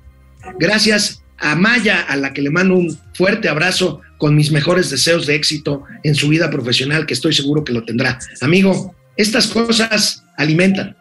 Gracias 0.58 1.22
a 1.38 1.54
Maya, 1.54 2.00
a 2.00 2.16
la 2.16 2.32
que 2.32 2.42
le 2.42 2.50
mando 2.50 2.74
un 2.74 2.98
fuerte 3.14 3.48
abrazo 3.48 4.00
con 4.18 4.34
mis 4.34 4.50
mejores 4.50 4.90
deseos 4.90 5.26
de 5.26 5.34
éxito 5.34 5.84
en 6.02 6.14
su 6.14 6.28
vida 6.28 6.50
profesional, 6.50 7.06
que 7.06 7.14
estoy 7.14 7.32
seguro 7.32 7.64
que 7.64 7.72
lo 7.72 7.84
tendrá. 7.84 8.18
Amigo, 8.40 8.94
estas 9.16 9.46
cosas 9.46 10.24
alimentan. 10.36 10.96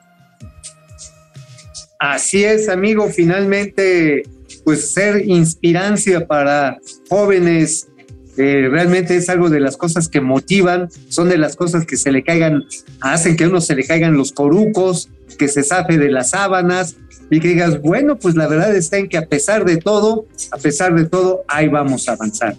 Así 2.00 2.44
es, 2.44 2.70
amigo. 2.70 3.10
Finalmente, 3.10 4.24
pues 4.68 4.92
ser 4.92 5.30
inspirancia 5.30 6.28
para 6.28 6.80
jóvenes 7.08 7.88
eh, 8.36 8.68
realmente 8.70 9.16
es 9.16 9.30
algo 9.30 9.50
de 9.50 9.62
las 9.62 9.78
cosas 9.78 10.10
que 10.10 10.20
motivan, 10.20 10.90
son 11.08 11.30
de 11.30 11.38
las 11.38 11.56
cosas 11.56 11.86
que 11.86 11.96
se 11.96 12.12
le 12.12 12.22
caigan, 12.22 12.66
hacen 13.00 13.38
que 13.38 13.46
a 13.46 13.48
uno 13.48 13.62
se 13.62 13.78
le 13.78 13.86
caigan 13.86 14.18
los 14.18 14.34
corucos, 14.34 15.08
que 15.40 15.48
se 15.48 15.64
zafe 15.64 15.98
de 15.98 16.12
las 16.12 16.32
sábanas 16.32 16.98
y 17.32 17.40
que 17.40 17.48
digas, 17.48 17.82
bueno, 17.82 18.20
pues 18.20 18.36
la 18.36 18.46
verdad 18.50 18.76
está 18.76 18.98
en 18.98 19.08
que 19.08 19.16
a 19.16 19.26
pesar 19.28 19.64
de 19.64 19.78
todo, 19.78 20.26
a 20.52 20.58
pesar 20.58 20.94
de 20.96 21.06
todo, 21.06 21.46
ahí 21.48 21.70
vamos 21.70 22.10
a 22.10 22.12
avanzar. 22.12 22.54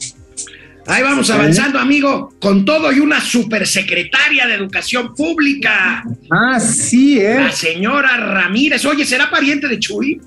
Ahí 0.86 1.02
vamos 1.02 1.28
avanzando, 1.28 1.78
amigo, 1.78 2.32
con 2.40 2.64
todo 2.64 2.90
y 2.90 3.00
una 3.00 3.20
supersecretaria 3.20 4.46
de 4.46 4.54
Educación 4.54 5.14
Pública. 5.14 6.02
Ah, 6.30 6.58
sí, 6.58 7.20
¿eh? 7.20 7.34
La 7.34 7.52
señora 7.52 8.16
Ramírez. 8.16 8.86
Oye, 8.86 9.04
¿será 9.04 9.28
pariente 9.30 9.68
de 9.68 9.78
Chuy? 9.78 10.18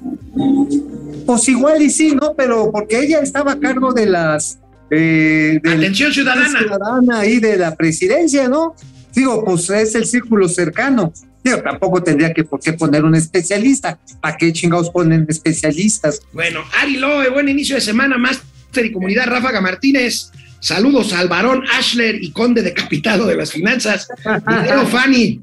Pues 1.25 1.47
igual 1.49 1.81
y 1.81 1.89
sí, 1.89 2.15
¿no? 2.15 2.33
Pero 2.35 2.71
porque 2.71 2.99
ella 2.99 3.19
estaba 3.19 3.53
a 3.53 3.59
cargo 3.59 3.93
de 3.93 4.05
las... 4.05 4.59
Eh, 4.89 5.59
de 5.63 5.73
Atención 5.73 6.11
ciudadana. 6.11 6.59
Ciudadana 6.59 7.19
ahí 7.19 7.39
de 7.39 7.57
la 7.57 7.75
presidencia, 7.75 8.49
¿no? 8.49 8.75
Digo, 9.13 9.43
pues 9.45 9.69
es 9.69 9.95
el 9.95 10.05
círculo 10.05 10.47
cercano. 10.49 11.13
Digo, 11.43 11.61
tampoco 11.61 12.03
tendría 12.03 12.33
que 12.33 12.43
por 12.43 12.59
qué 12.59 12.73
poner 12.73 13.03
un 13.03 13.15
especialista. 13.15 13.99
¿Para 14.21 14.37
qué 14.37 14.53
chingados 14.53 14.89
ponen 14.89 15.25
especialistas? 15.27 16.21
Bueno, 16.33 16.61
Ari 16.81 16.97
Loe, 16.97 17.29
buen 17.29 17.49
inicio 17.49 17.75
de 17.75 17.81
semana, 17.81 18.17
máster 18.17 18.85
y 18.85 18.91
comunidad 18.91 19.27
Ráfaga 19.27 19.61
Martínez. 19.61 20.31
Saludos 20.59 21.13
al 21.13 21.27
varón 21.27 21.63
Ashler 21.73 22.23
y 22.23 22.31
conde 22.31 22.61
decapitado 22.61 23.25
de 23.25 23.35
las 23.35 23.51
finanzas. 23.51 24.07
Fanny, 24.91 25.41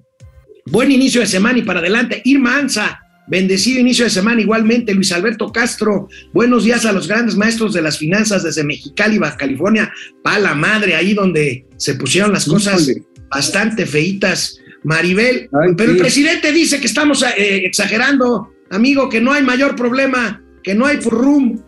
buen 0.66 0.92
inicio 0.92 1.20
de 1.20 1.26
semana 1.26 1.58
y 1.58 1.62
para 1.62 1.80
adelante. 1.80 2.22
Irma 2.24 2.56
Anza, 2.56 3.00
Bendecido 3.28 3.80
inicio 3.80 4.04
de 4.04 4.10
semana 4.10 4.40
igualmente, 4.40 4.94
Luis 4.94 5.12
Alberto 5.12 5.52
Castro. 5.52 6.08
Buenos 6.32 6.64
días 6.64 6.84
a 6.86 6.92
los 6.92 7.06
grandes 7.08 7.36
maestros 7.36 7.74
de 7.74 7.82
las 7.82 7.98
finanzas 7.98 8.42
desde 8.42 8.64
Mexicali, 8.64 9.18
Baja 9.18 9.36
California. 9.36 9.92
Pa' 10.22 10.38
la 10.38 10.54
madre, 10.54 10.94
ahí 10.94 11.14
donde 11.14 11.66
se 11.76 11.94
pusieron 11.94 12.32
las 12.32 12.46
cosas 12.46 12.90
bastante 13.30 13.86
feitas. 13.86 14.58
Maribel, 14.84 15.50
pero 15.76 15.90
el 15.90 15.98
presidente 15.98 16.52
dice 16.52 16.80
que 16.80 16.86
estamos 16.86 17.22
eh, 17.22 17.66
exagerando, 17.66 18.52
amigo, 18.70 19.08
que 19.08 19.20
no 19.20 19.32
hay 19.32 19.42
mayor 19.42 19.74
problema 19.74 20.40
que 20.68 20.74
no 20.74 20.84
hay 20.84 20.98
purrum. 20.98 21.58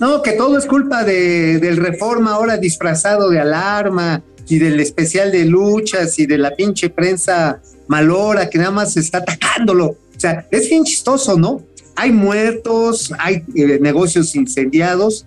No, 0.00 0.22
que 0.22 0.32
todo 0.32 0.56
es 0.56 0.66
culpa 0.66 1.02
de, 1.02 1.58
del 1.58 1.76
reforma 1.76 2.34
ahora 2.34 2.56
disfrazado 2.56 3.28
de 3.28 3.40
alarma 3.40 4.22
y 4.48 4.58
del 4.58 4.78
especial 4.78 5.32
de 5.32 5.44
luchas 5.44 6.16
y 6.20 6.26
de 6.26 6.38
la 6.38 6.54
pinche 6.54 6.90
prensa 6.90 7.60
malora 7.88 8.48
que 8.48 8.58
nada 8.58 8.70
más 8.70 8.96
está 8.96 9.18
atacándolo. 9.18 9.96
O 10.16 10.20
sea, 10.20 10.46
es 10.50 10.68
bien 10.68 10.84
chistoso, 10.84 11.38
¿no? 11.38 11.62
Hay 11.94 12.12
muertos, 12.12 13.12
hay 13.18 13.42
eh, 13.54 13.78
negocios 13.80 14.34
incendiados 14.34 15.26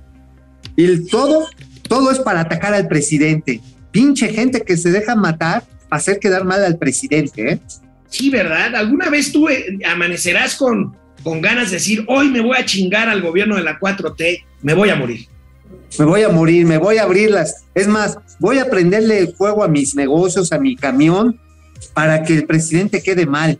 y 0.76 1.06
todo, 1.08 1.48
todo 1.88 2.12
es 2.12 2.20
para 2.20 2.42
atacar 2.42 2.74
al 2.74 2.88
presidente. 2.88 3.62
Pinche 3.92 4.30
gente 4.30 4.62
que 4.62 4.78
se 4.78 4.92
deja 4.92 5.16
matar 5.16 5.64
para 5.90 6.00
hacer 6.00 6.20
quedar 6.20 6.46
mal 6.46 6.64
al 6.64 6.78
presidente, 6.78 7.54
¿eh? 7.54 7.60
Sí, 8.08 8.30
¿verdad? 8.30 8.76
¿Alguna 8.76 9.10
vez 9.10 9.32
tú 9.32 9.50
eh, 9.50 9.80
amanecerás 9.86 10.56
con, 10.56 10.96
con 11.24 11.42
ganas 11.42 11.70
de 11.70 11.78
decir, 11.78 12.06
hoy 12.08 12.30
me 12.30 12.42
voy 12.42 12.58
a 12.58 12.66
chingar 12.66 13.10
al 13.10 13.22
gobierno 13.22 13.56
de 13.56 13.64
la 13.64 13.80
4T, 13.80 14.44
me 14.62 14.74
voy 14.74 14.90
a 14.90 14.96
morir? 14.96 15.28
Me 15.98 16.06
voy 16.06 16.24
a 16.24 16.30
morir, 16.30 16.66
me 16.66 16.78
voy 16.78 16.98
a 16.98 17.04
abrirlas. 17.04 17.66
Es 17.76 17.88
más, 17.88 18.18
voy 18.40 18.60
a 18.60 18.70
prenderle 18.70 19.20
el 19.20 19.34
fuego 19.34 19.64
a 19.64 19.68
mis 19.68 19.96
negocios, 19.96 20.52
a 20.52 20.60
mi 20.60 20.76
camión, 20.76 21.40
para 21.94 22.24
que 22.24 22.34
el 22.34 22.46
presidente 22.46 23.02
quede 23.02 23.26
mal. 23.26 23.60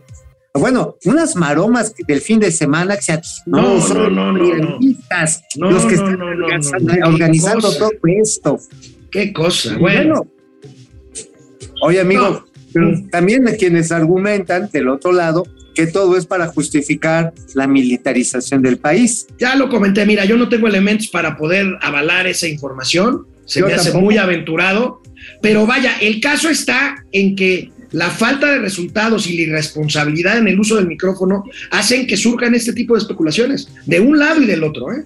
Bueno, 0.52 0.96
unas 1.04 1.36
maromas 1.36 1.94
del 2.06 2.20
fin 2.20 2.40
de 2.40 2.50
semana 2.50 2.96
que 2.96 3.02
se 3.02 3.20
No, 3.46 3.76
no, 3.76 3.80
son 3.80 4.14
no, 4.14 4.32
no, 4.32 5.70
los 5.70 5.84
que 5.86 5.94
están 5.94 6.20
organizando, 7.04 7.72
todo 7.72 7.90
esto. 8.02 8.58
Qué 9.12 9.32
cosa. 9.32 9.76
Bueno, 9.78 10.26
oye, 11.82 12.00
amigo, 12.00 12.44
pero 12.72 12.92
también 13.10 13.46
hay 13.46 13.56
quienes 13.56 13.92
argumentan 13.92 14.68
del 14.72 14.88
otro 14.88 15.12
lado 15.12 15.44
que 15.74 15.86
todo 15.86 16.16
es 16.16 16.26
para 16.26 16.48
justificar 16.48 17.32
la 17.54 17.68
militarización 17.68 18.60
del 18.60 18.78
país. 18.78 19.28
ya 19.38 19.54
lo 19.54 19.68
comenté, 19.68 20.04
mira, 20.04 20.24
yo 20.24 20.36
no 20.36 20.48
tengo 20.48 20.66
elementos 20.66 21.08
para 21.08 21.36
poder 21.36 21.78
avalar 21.80 22.26
esa 22.26 22.48
información, 22.48 23.26
se 23.44 23.60
Yo 23.60 23.66
me 23.66 23.74
hace 23.74 23.92
muy 23.96 24.16
aventurado, 24.18 25.00
pero 25.40 25.66
vaya, 25.66 25.96
el 26.00 26.20
caso 26.20 26.48
está 26.48 27.04
en 27.12 27.36
que 27.36 27.70
la 27.92 28.10
falta 28.10 28.46
de 28.50 28.58
resultados 28.58 29.26
y 29.26 29.36
la 29.36 29.42
irresponsabilidad 29.42 30.38
en 30.38 30.48
el 30.48 30.60
uso 30.60 30.76
del 30.76 30.86
micrófono 30.86 31.44
hacen 31.70 32.06
que 32.06 32.16
surjan 32.16 32.54
este 32.54 32.72
tipo 32.72 32.94
de 32.94 33.00
especulaciones, 33.00 33.68
de 33.86 34.00
un 34.00 34.18
lado 34.18 34.40
y 34.42 34.46
del 34.46 34.64
otro, 34.64 34.92
¿eh? 34.92 35.04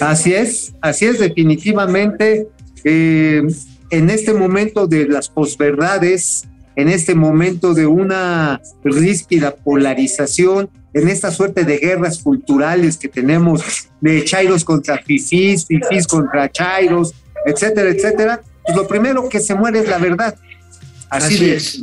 Así 0.00 0.32
es, 0.32 0.72
así 0.80 1.06
es 1.06 1.18
definitivamente. 1.18 2.46
eh, 2.84 3.42
en 3.90 4.08
este 4.08 4.32
momento 4.32 4.86
de 4.86 5.08
las 5.08 5.28
posverdades, 5.28 6.46
en 6.76 6.88
este 6.88 7.14
momento 7.14 7.74
de 7.74 7.86
una 7.86 8.60
ríspida 8.84 9.54
polarización, 9.56 10.70
en 10.94 11.08
esta 11.08 11.30
suerte 11.30 11.64
de 11.64 11.78
guerras 11.78 12.18
culturales 12.18 12.96
que 12.96 13.08
tenemos 13.08 13.62
de 14.00 14.24
chairos 14.24 14.64
contra 14.64 14.98
fifís, 14.98 15.66
fifís 15.66 16.06
contra 16.06 16.50
chairos, 16.50 17.14
etcétera, 17.44 17.90
etcétera, 17.90 18.40
pues 18.64 18.76
lo 18.76 18.86
primero 18.86 19.28
que 19.28 19.40
se 19.40 19.54
muere 19.54 19.80
es 19.80 19.88
la 19.88 19.98
verdad. 19.98 20.36
Así, 21.10 21.50
es. 21.50 21.80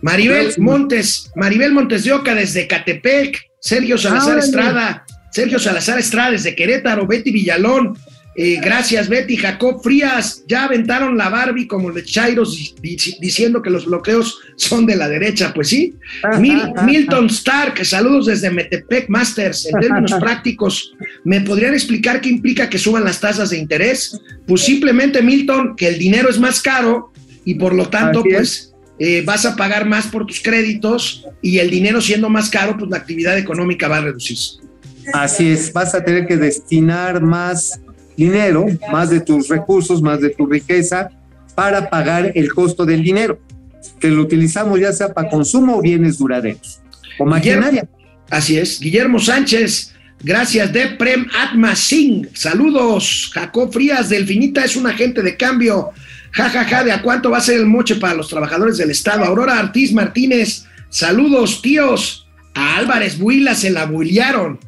Maribel 0.00 0.52
Montes, 0.58 1.30
Maribel 1.36 1.72
Montes 1.72 2.04
de 2.04 2.12
Oca 2.12 2.34
desde 2.34 2.66
Catepec, 2.66 3.38
Sergio 3.60 3.98
Salazar. 3.98 4.38
Estrada, 4.38 5.04
Sergio 5.30 5.58
Salazar 5.58 5.98
Estrada 5.98 6.30
desde 6.32 6.54
Querétaro, 6.54 7.06
Betty 7.06 7.30
Villalón, 7.32 7.96
eh, 8.36 8.58
gracias 8.60 9.08
Betty, 9.08 9.36
Jacob 9.36 9.80
Frías, 9.82 10.42
ya 10.48 10.64
aventaron 10.64 11.16
la 11.16 11.28
Barbie 11.28 11.68
como 11.68 11.92
de 11.92 12.02
Chairos 12.02 12.56
di- 12.56 12.96
di- 12.96 13.16
diciendo 13.20 13.62
que 13.62 13.70
los 13.70 13.84
bloqueos 13.86 14.38
son 14.56 14.86
de 14.86 14.96
la 14.96 15.08
derecha, 15.08 15.52
pues 15.54 15.68
sí. 15.68 15.94
Mil- 16.40 16.72
Milton 16.84 17.26
Stark, 17.26 17.84
saludos 17.84 18.26
desde 18.26 18.50
Metepec 18.50 19.08
Masters, 19.08 19.66
en 19.66 19.78
términos 19.80 20.14
prácticos, 20.20 20.94
¿me 21.24 21.42
podrían 21.42 21.74
explicar 21.74 22.20
qué 22.20 22.28
implica 22.30 22.68
que 22.70 22.78
suban 22.78 23.04
las 23.04 23.20
tasas 23.20 23.50
de 23.50 23.58
interés? 23.58 24.18
Pues 24.46 24.62
simplemente 24.62 25.22
Milton, 25.22 25.76
que 25.76 25.88
el 25.88 25.98
dinero 25.98 26.28
es 26.28 26.38
más 26.40 26.60
caro 26.60 27.12
y 27.44 27.54
por 27.54 27.74
lo 27.74 27.88
tanto, 27.88 28.22
pues 28.22 28.74
eh, 28.98 29.22
vas 29.24 29.44
a 29.44 29.56
pagar 29.56 29.86
más 29.86 30.06
por 30.06 30.26
tus 30.26 30.40
créditos 30.40 31.26
y 31.42 31.58
el 31.58 31.70
dinero 31.70 32.00
siendo 32.00 32.28
más 32.30 32.48
caro, 32.48 32.76
pues 32.76 32.90
la 32.90 32.98
actividad 32.98 33.36
económica 33.36 33.88
va 33.88 33.98
a 33.98 34.02
reducirse. 34.02 34.58
Así 35.12 35.50
es, 35.50 35.72
vas 35.72 35.94
a 35.94 36.04
tener 36.04 36.26
que 36.26 36.36
destinar 36.36 37.20
más 37.20 37.80
dinero, 38.16 38.66
más 38.90 39.10
de 39.10 39.20
tus 39.20 39.48
recursos, 39.48 40.00
más 40.00 40.20
de 40.20 40.30
tu 40.30 40.46
riqueza 40.46 41.10
para 41.54 41.90
pagar 41.90 42.32
el 42.34 42.52
costo 42.52 42.84
del 42.84 43.02
dinero, 43.02 43.38
que 44.00 44.08
lo 44.08 44.22
utilizamos 44.22 44.80
ya 44.80 44.92
sea 44.92 45.12
para 45.12 45.28
consumo 45.28 45.78
o 45.78 45.82
bienes 45.82 46.18
duraderos 46.18 46.80
o 47.18 47.24
maquinaria. 47.24 47.88
Así 48.30 48.58
es. 48.58 48.80
Guillermo 48.80 49.18
Sánchez, 49.18 49.94
gracias. 50.22 50.72
Deprem 50.72 51.26
Atma 51.36 51.76
Singh, 51.76 52.28
saludos. 52.34 53.30
Jacob 53.32 53.72
Frías, 53.72 54.08
Delfinita 54.08 54.64
es 54.64 54.76
un 54.76 54.86
agente 54.86 55.22
de 55.22 55.36
cambio. 55.36 55.90
Ja, 56.34 56.50
ja, 56.50 56.64
ja, 56.64 56.84
¿de 56.84 56.92
a 56.92 57.00
cuánto 57.02 57.30
va 57.30 57.38
a 57.38 57.40
ser 57.40 57.56
el 57.60 57.66
moche 57.66 57.94
para 57.96 58.14
los 58.14 58.28
trabajadores 58.28 58.76
del 58.76 58.90
Estado? 58.90 59.24
Aurora 59.24 59.60
Ortiz 59.60 59.92
Martínez, 59.92 60.64
saludos, 60.90 61.62
tíos. 61.62 62.26
A 62.54 62.76
Álvarez 62.76 63.18
Buila 63.18 63.54
se 63.54 63.70
la 63.70 63.86
builearon. 63.86 64.58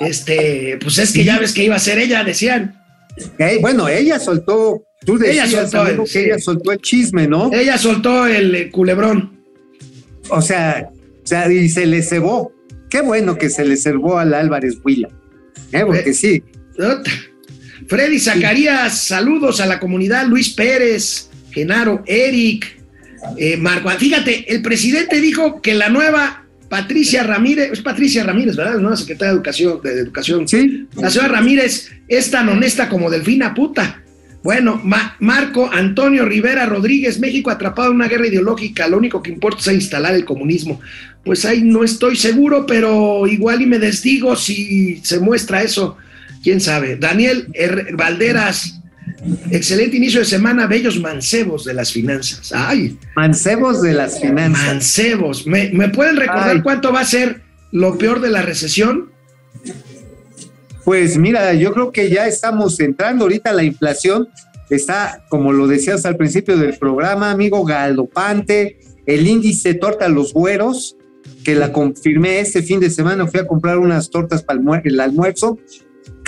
Este, 0.00 0.78
pues 0.80 0.98
es 0.98 1.12
que 1.12 1.24
ya 1.24 1.38
ves 1.38 1.52
que 1.52 1.64
iba 1.64 1.76
a 1.76 1.80
ser 1.80 1.98
ella, 1.98 2.22
decían. 2.24 2.80
Eh, 3.38 3.58
bueno, 3.60 3.88
ella 3.88 4.18
soltó, 4.20 4.84
tú 5.04 5.16
Ella 5.22 5.42
decías 5.44 5.70
soltó 5.70 5.80
amigo, 5.82 6.02
el- 6.04 6.08
sí. 6.08 6.18
ella 6.20 6.38
soltó 6.38 6.72
el 6.72 6.78
chisme, 6.80 7.26
¿no? 7.26 7.50
Ella 7.52 7.78
soltó 7.78 8.26
el 8.26 8.54
eh, 8.54 8.70
culebrón. 8.70 9.40
O 10.30 10.42
sea, 10.42 10.88
o 11.22 11.26
sea, 11.26 11.50
y 11.50 11.68
se 11.68 11.86
le 11.86 12.02
cebó. 12.02 12.52
Qué 12.90 13.00
bueno 13.00 13.36
que 13.36 13.50
se 13.50 13.64
le 13.64 13.76
cebó 13.76 14.18
al 14.18 14.34
Álvarez 14.34 14.78
Huila. 14.84 15.08
¿eh? 15.72 15.82
Porque 15.84 16.10
Eh. 16.10 16.14
sí. 16.14 16.42
Freddy 17.86 18.18
Zacarías, 18.18 19.06
saludos 19.06 19.60
a 19.60 19.66
la 19.66 19.78
comunidad. 19.78 20.26
Luis 20.26 20.50
Pérez, 20.50 21.30
Genaro, 21.50 22.02
Eric, 22.06 22.78
eh, 23.36 23.56
Marco. 23.56 23.90
Fíjate, 23.90 24.52
el 24.52 24.62
presidente 24.62 25.20
dijo 25.20 25.60
que 25.62 25.74
la 25.74 25.88
nueva 25.88 26.44
Patricia 26.68 27.22
Ramírez, 27.22 27.70
es 27.72 27.80
Patricia 27.80 28.24
Ramírez, 28.24 28.54
¿verdad? 28.56 28.74
La 28.74 28.80
nueva 28.80 28.96
secretaria 28.96 29.30
de 29.32 29.36
Educación. 29.36 29.80
De 29.82 29.90
educación. 30.00 30.48
sí, 30.48 30.86
La 30.96 31.08
señora 31.10 31.28
Ramírez 31.32 31.90
es 32.08 32.30
tan 32.30 32.48
honesta 32.48 32.88
como 32.88 33.10
Delfina 33.10 33.54
puta. 33.54 34.02
Bueno, 34.42 34.80
Ma- 34.84 35.16
Marco 35.18 35.68
Antonio 35.72 36.24
Rivera 36.24 36.64
Rodríguez, 36.66 37.18
México 37.18 37.50
atrapado 37.50 37.90
en 37.90 37.96
una 37.96 38.06
guerra 38.08 38.28
ideológica, 38.28 38.86
lo 38.86 38.96
único 38.98 39.22
que 39.22 39.30
importa 39.32 39.60
es 39.62 39.68
instalar 39.76 40.14
el 40.14 40.24
comunismo. 40.24 40.80
Pues 41.24 41.44
ahí 41.44 41.62
no 41.62 41.82
estoy 41.84 42.16
seguro, 42.16 42.64
pero 42.64 43.26
igual 43.26 43.62
y 43.62 43.66
me 43.66 43.78
desdigo 43.78 44.36
si 44.36 45.00
se 45.02 45.18
muestra 45.20 45.62
eso. 45.62 45.96
¿Quién 46.42 46.60
sabe? 46.60 46.96
Daniel 46.96 47.48
R. 47.52 47.94
Valderas, 47.94 48.80
excelente 49.50 49.96
inicio 49.96 50.20
de 50.20 50.26
semana, 50.26 50.66
bellos 50.66 50.98
mancebos 51.00 51.64
de 51.64 51.74
las 51.74 51.92
finanzas. 51.92 52.52
Ay, 52.54 52.98
mancebos 53.16 53.82
de 53.82 53.92
las 53.94 54.20
finanzas. 54.20 54.66
mancebos. 54.66 55.46
¿Me, 55.46 55.70
me 55.70 55.88
pueden 55.88 56.16
recordar 56.16 56.56
Ay. 56.56 56.62
cuánto 56.62 56.92
va 56.92 57.00
a 57.00 57.04
ser 57.04 57.42
lo 57.72 57.98
peor 57.98 58.20
de 58.20 58.30
la 58.30 58.42
recesión? 58.42 59.10
Pues 60.84 61.18
mira, 61.18 61.52
yo 61.54 61.72
creo 61.72 61.92
que 61.92 62.08
ya 62.08 62.26
estamos 62.26 62.80
entrando 62.80 63.24
ahorita 63.24 63.52
la 63.52 63.62
inflación 63.62 64.28
está, 64.70 65.24
como 65.28 65.52
lo 65.52 65.66
decías 65.66 66.04
al 66.04 66.16
principio 66.16 66.56
del 66.56 66.76
programa, 66.78 67.30
amigo, 67.30 67.64
galopante, 67.64 68.78
el 69.06 69.26
índice 69.26 69.74
torta 69.74 70.06
a 70.06 70.08
los 70.08 70.32
güeros, 70.32 70.96
que 71.44 71.54
la 71.54 71.72
confirmé 71.72 72.40
este 72.40 72.62
fin 72.62 72.80
de 72.80 72.90
semana, 72.90 73.26
fui 73.26 73.40
a 73.40 73.46
comprar 73.46 73.78
unas 73.78 74.10
tortas 74.10 74.42
para 74.42 74.60
el 74.84 75.00
almuerzo, 75.00 75.58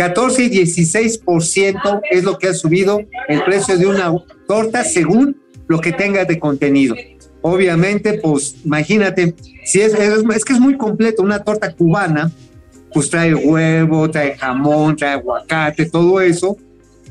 14 0.00 0.44
y 0.44 0.48
16% 0.48 2.00
es 2.10 2.24
lo 2.24 2.38
que 2.38 2.48
ha 2.48 2.54
subido 2.54 3.02
el 3.28 3.44
precio 3.44 3.76
de 3.76 3.86
una 3.86 4.10
torta 4.48 4.82
según 4.82 5.36
lo 5.68 5.78
que 5.78 5.92
tenga 5.92 6.24
de 6.24 6.38
contenido. 6.38 6.96
Obviamente, 7.42 8.14
pues 8.14 8.56
imagínate, 8.64 9.34
si 9.62 9.82
es, 9.82 9.92
es, 9.92 10.44
que 10.46 10.54
es 10.54 10.58
muy 10.58 10.78
completo, 10.78 11.22
una 11.22 11.40
torta 11.40 11.74
cubana, 11.74 12.32
pues 12.94 13.10
trae 13.10 13.34
huevo, 13.34 14.10
trae 14.10 14.38
jamón, 14.38 14.96
trae 14.96 15.12
aguacate, 15.12 15.84
todo 15.84 16.18
eso, 16.22 16.56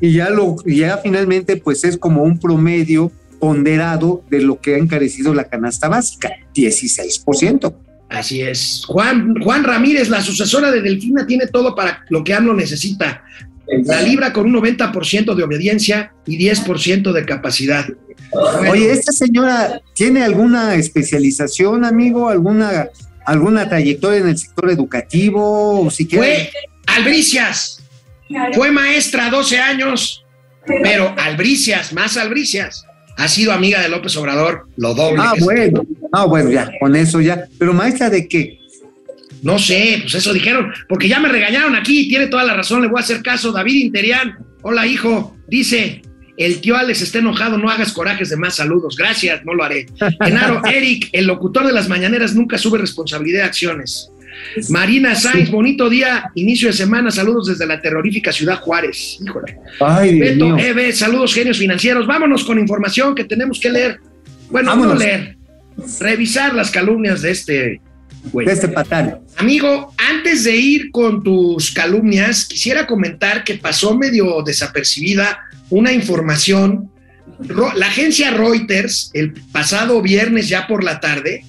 y 0.01 0.13
ya 0.13 0.31
lo, 0.31 0.55
ya 0.65 0.97
finalmente 0.97 1.57
pues 1.57 1.83
es 1.83 1.95
como 1.95 2.23
un 2.23 2.39
promedio 2.39 3.11
ponderado 3.39 4.23
de 4.31 4.41
lo 4.41 4.59
que 4.59 4.73
ha 4.73 4.77
encarecido 4.79 5.35
la 5.35 5.43
canasta 5.43 5.89
básica, 5.89 6.31
16%. 6.55 7.71
Así 8.09 8.41
es. 8.41 8.83
Juan, 8.87 9.35
Juan 9.41 9.63
Ramírez, 9.63 10.09
la 10.09 10.21
sucesora 10.21 10.71
de 10.71 10.81
Delfina, 10.81 11.25
tiene 11.25 11.47
todo 11.47 11.75
para 11.75 12.03
lo 12.09 12.23
que 12.23 12.33
AMLO 12.33 12.53
necesita. 12.53 13.23
La 13.85 14.01
libra 14.01 14.33
con 14.33 14.47
un 14.47 14.53
90% 14.53 15.35
de 15.35 15.43
obediencia 15.43 16.11
y 16.25 16.39
10% 16.39 17.11
de 17.11 17.25
capacidad. 17.25 17.85
Bueno, 18.31 18.71
Oye, 18.71 18.91
¿esta 18.91 19.11
señora 19.11 19.79
tiene 19.93 20.23
alguna 20.23 20.73
especialización, 20.75 21.85
amigo? 21.85 22.29
¿Alguna, 22.29 22.87
alguna 23.25 23.69
trayectoria 23.69 24.21
en 24.21 24.29
el 24.29 24.37
sector 24.37 24.71
educativo? 24.71 25.81
O 25.81 25.91
siquiera... 25.91 26.25
fue 26.25 26.51
Albricias. 26.87 27.83
Fue 28.53 28.71
maestra 28.71 29.29
12 29.29 29.59
años, 29.59 30.25
pero 30.65 31.13
Albricias, 31.17 31.93
más 31.93 32.17
Albricias. 32.17 32.85
Ha 33.19 33.27
sido 33.27 33.51
amiga 33.51 33.81
de 33.81 33.89
López 33.89 34.15
Obrador, 34.15 34.69
lo 34.77 34.93
doble. 34.93 35.21
Ah, 35.21 35.33
bueno. 35.41 35.85
Ah, 36.13 36.23
bueno, 36.23 36.49
ya, 36.51 36.71
con 36.79 36.95
eso 36.95 37.19
ya. 37.19 37.43
Pero 37.57 37.73
maestra 37.73 38.09
de 38.09 38.29
qué? 38.29 38.59
No 39.41 39.59
sé, 39.59 39.99
pues 40.01 40.15
eso 40.15 40.31
dijeron, 40.31 40.71
porque 40.87 41.09
ya 41.09 41.19
me 41.19 41.27
regañaron 41.27 41.75
aquí, 41.75 42.07
tiene 42.07 42.27
toda 42.27 42.45
la 42.45 42.53
razón, 42.53 42.81
le 42.81 42.87
voy 42.87 42.99
a 42.99 43.03
hacer 43.03 43.21
caso. 43.21 43.51
David 43.51 43.83
Interián, 43.87 44.37
hola 44.61 44.87
hijo, 44.87 45.35
dice, 45.49 46.01
el 46.37 46.61
tío 46.61 46.77
Alex 46.77 47.01
está 47.01 47.19
enojado, 47.19 47.57
no 47.57 47.69
hagas 47.69 47.91
corajes 47.91 48.29
de 48.29 48.37
más 48.37 48.55
saludos. 48.55 48.95
Gracias, 48.95 49.43
no 49.43 49.53
lo 49.53 49.65
haré. 49.65 49.87
Genaro, 50.23 50.61
Eric, 50.65 51.09
el 51.11 51.27
locutor 51.27 51.67
de 51.67 51.73
las 51.73 51.89
mañaneras 51.89 52.33
nunca 52.35 52.57
sube 52.57 52.77
responsabilidad 52.77 53.39
de 53.39 53.45
acciones. 53.47 54.09
Marina 54.69 55.15
Sainz, 55.15 55.49
bonito 55.49 55.89
día, 55.89 56.31
inicio 56.35 56.69
de 56.69 56.73
semana, 56.73 57.11
saludos 57.11 57.47
desde 57.47 57.65
la 57.65 57.79
terrorífica 57.79 58.31
ciudad 58.31 58.59
Juárez. 58.59 59.17
Híjole. 59.23 59.57
Ay, 59.79 60.15
Dios 60.15 60.29
Beto 60.29 60.45
mío. 60.45 60.57
Eve, 60.57 60.91
saludos 60.93 61.33
genios 61.33 61.57
financieros. 61.57 62.07
Vámonos 62.07 62.43
con 62.43 62.59
información 62.59 63.15
que 63.15 63.23
tenemos 63.23 63.59
que 63.59 63.69
leer. 63.69 63.99
Bueno, 64.49 64.71
Vámonos. 64.71 64.93
no 64.95 64.99
leer, 64.99 65.37
revisar 65.99 66.53
las 66.53 66.71
calumnias 66.71 67.21
de 67.21 67.31
este 67.31 67.81
güey. 68.31 68.47
De 68.47 68.53
este 68.53 68.67
patán. 68.67 69.19
Amigo, 69.37 69.93
antes 69.97 70.43
de 70.43 70.55
ir 70.55 70.91
con 70.91 71.23
tus 71.23 71.71
calumnias, 71.71 72.45
quisiera 72.45 72.87
comentar 72.87 73.43
que 73.43 73.55
pasó 73.55 73.97
medio 73.97 74.41
desapercibida 74.43 75.39
una 75.69 75.91
información. 75.91 76.89
La 77.75 77.87
agencia 77.87 78.31
Reuters, 78.31 79.11
el 79.13 79.33
pasado 79.51 80.01
viernes 80.01 80.49
ya 80.49 80.67
por 80.67 80.83
la 80.83 80.99
tarde, 80.99 81.45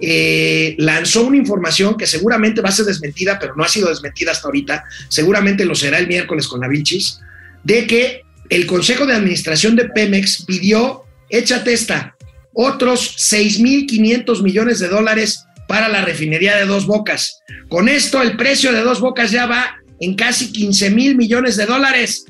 eh, 0.00 0.74
lanzó 0.78 1.24
una 1.24 1.36
información 1.36 1.96
que 1.96 2.06
seguramente 2.06 2.60
va 2.60 2.68
a 2.68 2.72
ser 2.72 2.86
desmentida, 2.86 3.38
pero 3.38 3.54
no 3.56 3.64
ha 3.64 3.68
sido 3.68 3.88
desmentida 3.88 4.32
hasta 4.32 4.48
ahorita, 4.48 4.84
seguramente 5.08 5.64
lo 5.64 5.74
será 5.74 5.98
el 5.98 6.08
miércoles 6.08 6.46
con 6.48 6.60
la 6.60 6.68
Vilchis, 6.68 7.20
de 7.62 7.86
que 7.86 8.22
el 8.50 8.66
Consejo 8.66 9.06
de 9.06 9.14
Administración 9.14 9.76
de 9.76 9.86
Pemex 9.86 10.44
pidió, 10.44 11.04
échate 11.28 11.72
esta, 11.72 12.16
otros 12.52 13.16
6.500 13.32 14.42
millones 14.42 14.78
de 14.78 14.88
dólares 14.88 15.44
para 15.66 15.88
la 15.88 16.04
refinería 16.04 16.56
de 16.56 16.66
Dos 16.66 16.86
Bocas. 16.86 17.40
Con 17.68 17.88
esto 17.88 18.22
el 18.22 18.36
precio 18.36 18.72
de 18.72 18.82
Dos 18.82 19.00
Bocas 19.00 19.30
ya 19.30 19.46
va 19.46 19.76
en 20.00 20.14
casi 20.14 20.52
15 20.52 20.90
mil 20.90 21.16
millones 21.16 21.56
de 21.56 21.66
dólares. 21.66 22.26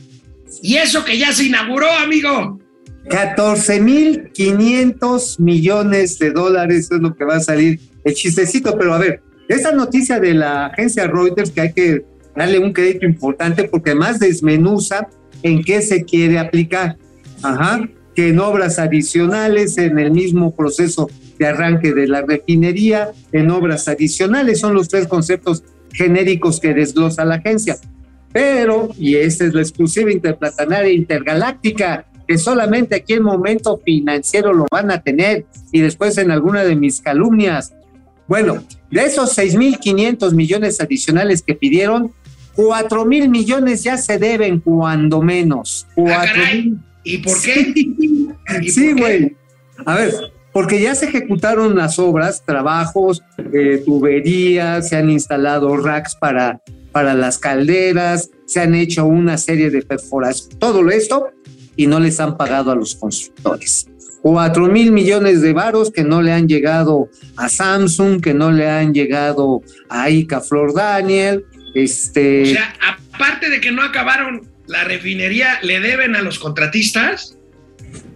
Y 0.63 0.77
eso 0.77 1.05
que 1.05 1.19
ya 1.19 1.33
se 1.33 1.45
inauguró, 1.45 1.91
amigo. 1.93 2.61
14.500 3.05 5.39
millones 5.39 6.19
de 6.19 6.31
dólares 6.31 6.89
es 6.91 7.01
lo 7.01 7.15
que 7.15 7.25
va 7.25 7.37
a 7.37 7.41
salir 7.41 7.81
el 8.05 8.15
chistecito. 8.15 8.77
Pero 8.79 8.95
a 8.95 8.99
ver, 8.99 9.23
esta 9.49 9.73
noticia 9.73 10.21
de 10.21 10.35
la 10.35 10.67
agencia 10.67 11.07
Reuters 11.07 11.51
que 11.51 11.61
hay 11.61 11.73
que 11.73 12.05
darle 12.35 12.59
un 12.59 12.73
crédito 12.73 13.07
importante 13.07 13.65
porque 13.65 13.91
además 13.91 14.19
desmenuza 14.19 15.09
en 15.43 15.63
qué 15.63 15.83
se 15.83 16.05
quiere 16.05 16.39
aplicar. 16.39 16.97
Ajá, 17.43 17.87
que 18.15 18.29
en 18.29 18.39
obras 18.39 18.79
adicionales, 18.79 19.77
en 19.77 19.99
el 19.99 20.13
mismo 20.13 20.55
proceso 20.55 21.11
de 21.39 21.47
arranque 21.47 21.93
de 21.93 22.07
la 22.07 22.23
refinería, 22.23 23.11
en 23.33 23.51
obras 23.51 23.89
adicionales, 23.89 24.61
son 24.61 24.75
los 24.75 24.89
tres 24.89 25.09
conceptos 25.09 25.65
genéricos 25.93 26.61
que 26.61 26.73
desglosa 26.73 27.25
la 27.25 27.37
agencia. 27.37 27.77
Pero, 28.33 28.91
y 28.99 29.17
esta 29.17 29.45
es 29.45 29.55
la 29.55 29.61
exclusiva 29.61 30.11
interplatanaria 30.11 30.93
intergaláctica, 30.93 32.07
que 32.27 32.39
solamente 32.39 32.97
aquí 32.97 33.15
en 33.15 33.23
momento 33.23 33.81
financiero 33.85 34.53
lo 34.53 34.67
van 34.71 34.91
a 34.91 35.03
tener 35.03 35.47
y 35.73 35.81
después 35.81 36.19
en 36.19 36.31
alguna 36.31 36.65
de 36.65 36.77
mis 36.77 37.01
calumnias. 37.01 37.75
Bueno, 38.27 38.65
de 38.91 39.05
esos 39.05 39.37
6.500 39.37 40.33
millones 40.33 40.81
adicionales 40.81 41.43
que 41.43 41.55
pidieron, 41.55 42.13
4 42.55 43.05
mil 43.05 43.29
millones 43.29 43.83
ya 43.83 43.97
se 43.97 44.19
deben 44.19 44.61
cuando 44.61 45.21
menos. 45.21 45.87
Ah, 45.91 45.95
4 45.97 46.13
caray. 46.35 46.63
mil. 46.63 46.79
¿Y 47.05 47.19
por 47.19 47.41
qué? 47.43 47.73
¿Y 48.63 48.71
Sí, 48.71 48.93
güey. 48.93 49.37
A 49.85 49.97
ver, 49.97 50.15
porque 50.53 50.81
ya 50.81 50.95
se 50.95 51.07
ejecutaron 51.07 51.75
las 51.75 51.99
obras, 51.99 52.45
trabajos, 52.47 53.23
eh, 53.53 53.83
tuberías, 53.85 54.89
se 54.89 54.97
han 54.97 55.11
instalado 55.11 55.77
racks 55.77 56.15
para, 56.15 56.61
para 56.93 57.13
las 57.15 57.39
calderas, 57.39 58.31
se 58.47 58.61
han 58.61 58.75
hecho 58.77 59.05
una 59.05 59.37
serie 59.37 59.71
de 59.71 59.83
perforaciones, 59.83 60.57
todo 60.61 60.89
esto, 60.91 61.29
y 61.77 61.87
no 61.87 62.01
les 62.01 62.21
han 62.21 62.37
pagado 62.37 62.71
a 62.71 62.75
los 62.75 62.95
constructores. 62.95 63.89
Cuatro 64.23 64.69
mil 64.69 64.91
millones 64.91 65.43
de 65.43 65.53
varos 65.53 65.91
que 65.91 66.03
no 66.03 66.23
le 66.23 66.33
han 66.33 66.49
llegado 66.49 67.09
a 67.37 67.49
Samsung, 67.49 68.23
que 68.23 68.33
no 68.33 68.51
le 68.51 68.69
han 68.71 68.95
llegado 68.95 69.63
a 69.89 70.09
Ica 70.09 70.41
Flor 70.41 70.73
Daniel, 70.75 71.45
este... 71.75 72.43
O 72.43 72.47
sea, 72.47 72.75
aparte 73.13 73.51
de 73.51 73.61
que 73.61 73.71
no 73.71 73.83
acabaron 73.83 74.49
la 74.67 74.85
refinería, 74.85 75.59
¿le 75.63 75.81
deben 75.81 76.17
a 76.17 76.23
los 76.23 76.39
contratistas? 76.39 77.37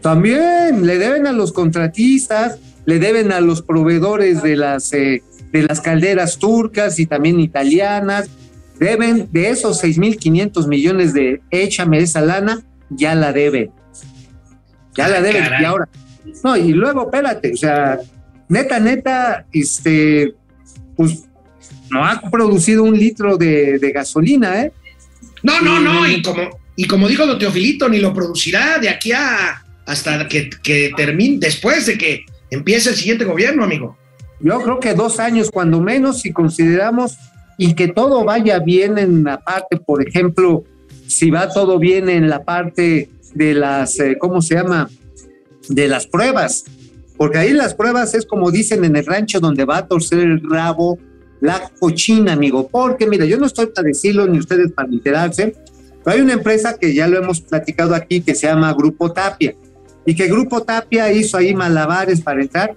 También 0.00 0.86
le 0.86 0.98
deben 0.98 1.26
a 1.26 1.32
los 1.32 1.52
contratistas, 1.52 2.58
le 2.86 2.98
deben 2.98 3.32
a 3.32 3.40
los 3.40 3.62
proveedores 3.62 4.42
de 4.42 4.56
las, 4.56 4.92
eh, 4.92 5.22
de 5.52 5.62
las 5.62 5.80
calderas 5.80 6.38
turcas 6.38 6.98
y 6.98 7.06
también 7.06 7.40
italianas. 7.40 8.30
Deben 8.78 9.28
de 9.32 9.50
esos 9.50 9.82
6.500 9.82 10.68
millones 10.68 11.12
de 11.12 11.42
échame 11.50 11.98
esa 11.98 12.20
lana, 12.20 12.62
ya 12.90 13.14
la 13.14 13.32
deben. 13.32 13.70
Ya 14.96 15.08
la 15.08 15.22
caray. 15.22 15.62
Y 15.62 15.64
ahora, 15.64 15.88
no, 16.44 16.56
y 16.56 16.72
luego, 16.72 17.02
espérate, 17.04 17.52
o 17.52 17.56
sea, 17.56 17.98
neta, 18.48 18.80
neta, 18.80 19.46
este, 19.52 20.34
pues 20.96 21.24
no 21.90 22.04
ha 22.04 22.20
producido 22.30 22.82
un 22.82 22.98
litro 22.98 23.36
de, 23.36 23.78
de 23.78 23.92
gasolina, 23.92 24.62
¿eh? 24.62 24.72
No, 25.42 25.60
no, 25.60 25.80
no. 25.80 26.06
Y 26.06 26.22
como, 26.22 26.42
y 26.76 26.86
como 26.86 27.08
dijo 27.08 27.26
Don 27.26 27.38
Teofilito, 27.38 27.88
ni 27.88 27.98
lo 27.98 28.12
producirá 28.12 28.78
de 28.78 28.88
aquí 28.88 29.12
a 29.12 29.64
hasta 29.86 30.28
que, 30.28 30.50
que 30.62 30.92
termine, 30.94 31.38
después 31.38 31.86
de 31.86 31.96
que 31.96 32.26
empiece 32.50 32.90
el 32.90 32.96
siguiente 32.96 33.24
gobierno, 33.24 33.64
amigo. 33.64 33.96
Yo 34.40 34.60
creo 34.60 34.80
que 34.80 34.92
dos 34.92 35.18
años 35.18 35.50
cuando 35.50 35.80
menos 35.80 36.20
si 36.20 36.32
consideramos 36.32 37.16
y 37.56 37.74
que 37.74 37.88
todo 37.88 38.22
vaya 38.24 38.58
bien 38.58 38.98
en 38.98 39.24
la 39.24 39.40
parte, 39.40 39.78
por 39.78 40.06
ejemplo, 40.06 40.64
si 41.08 41.30
va 41.30 41.48
todo 41.48 41.78
bien 41.78 42.08
en 42.08 42.28
la 42.28 42.44
parte 42.44 43.08
de 43.34 43.54
las, 43.54 43.98
eh, 43.98 44.16
¿cómo 44.20 44.42
se 44.42 44.54
llama? 44.54 44.88
De 45.68 45.88
las 45.88 46.06
pruebas. 46.06 46.64
Porque 47.16 47.38
ahí 47.38 47.52
las 47.52 47.74
pruebas 47.74 48.14
es 48.14 48.26
como 48.26 48.50
dicen 48.50 48.84
en 48.84 48.94
el 48.94 49.04
rancho 49.04 49.40
donde 49.40 49.64
va 49.64 49.78
a 49.78 49.86
torcer 49.88 50.20
el 50.20 50.48
rabo 50.48 50.98
la 51.40 51.70
cochina, 51.80 52.32
amigo. 52.32 52.68
Porque 52.68 53.06
mira, 53.06 53.24
yo 53.24 53.38
no 53.38 53.46
estoy 53.46 53.66
para 53.66 53.86
decirlo 53.88 54.26
ni 54.26 54.38
ustedes 54.38 54.72
para 54.72 54.88
enterarse, 54.88 55.54
pero 56.04 56.16
hay 56.16 56.22
una 56.22 56.34
empresa 56.34 56.76
que 56.78 56.94
ya 56.94 57.08
lo 57.08 57.18
hemos 57.18 57.40
platicado 57.40 57.94
aquí 57.94 58.20
que 58.20 58.34
se 58.34 58.46
llama 58.46 58.72
Grupo 58.74 59.12
Tapia. 59.12 59.54
Y 60.04 60.14
que 60.14 60.26
Grupo 60.26 60.62
Tapia 60.62 61.12
hizo 61.12 61.36
ahí 61.36 61.54
malabares 61.54 62.20
para 62.20 62.40
entrar 62.40 62.76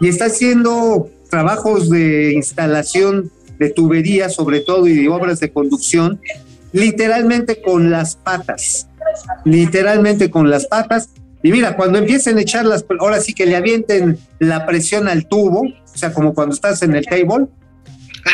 y 0.00 0.08
está 0.08 0.26
haciendo 0.26 1.08
trabajos 1.30 1.90
de 1.90 2.32
instalación 2.32 3.30
de 3.58 3.70
tuberías 3.70 4.34
sobre 4.34 4.60
todo 4.60 4.86
y 4.88 4.94
de 4.94 5.08
obras 5.08 5.38
de 5.38 5.52
conducción 5.52 6.20
literalmente 6.72 7.60
con 7.62 7.90
las 7.90 8.16
patas, 8.16 8.88
literalmente 9.44 10.30
con 10.30 10.50
las 10.50 10.66
patas. 10.66 11.10
Y 11.42 11.50
mira, 11.50 11.76
cuando 11.76 11.98
empiecen 11.98 12.38
a 12.38 12.42
echar 12.42 12.64
las, 12.64 12.84
ahora 13.00 13.20
sí 13.20 13.34
que 13.34 13.46
le 13.46 13.56
avienten 13.56 14.18
la 14.38 14.64
presión 14.64 15.08
al 15.08 15.26
tubo, 15.26 15.62
o 15.62 15.96
sea, 15.96 16.12
como 16.12 16.34
cuando 16.34 16.54
estás 16.54 16.82
en 16.82 16.94
el 16.94 17.04
table. 17.04 17.46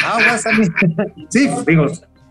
Aguas, 0.04 0.46
amigo. 0.46 0.74
Sí, 1.30 1.48
digo, 1.66 1.86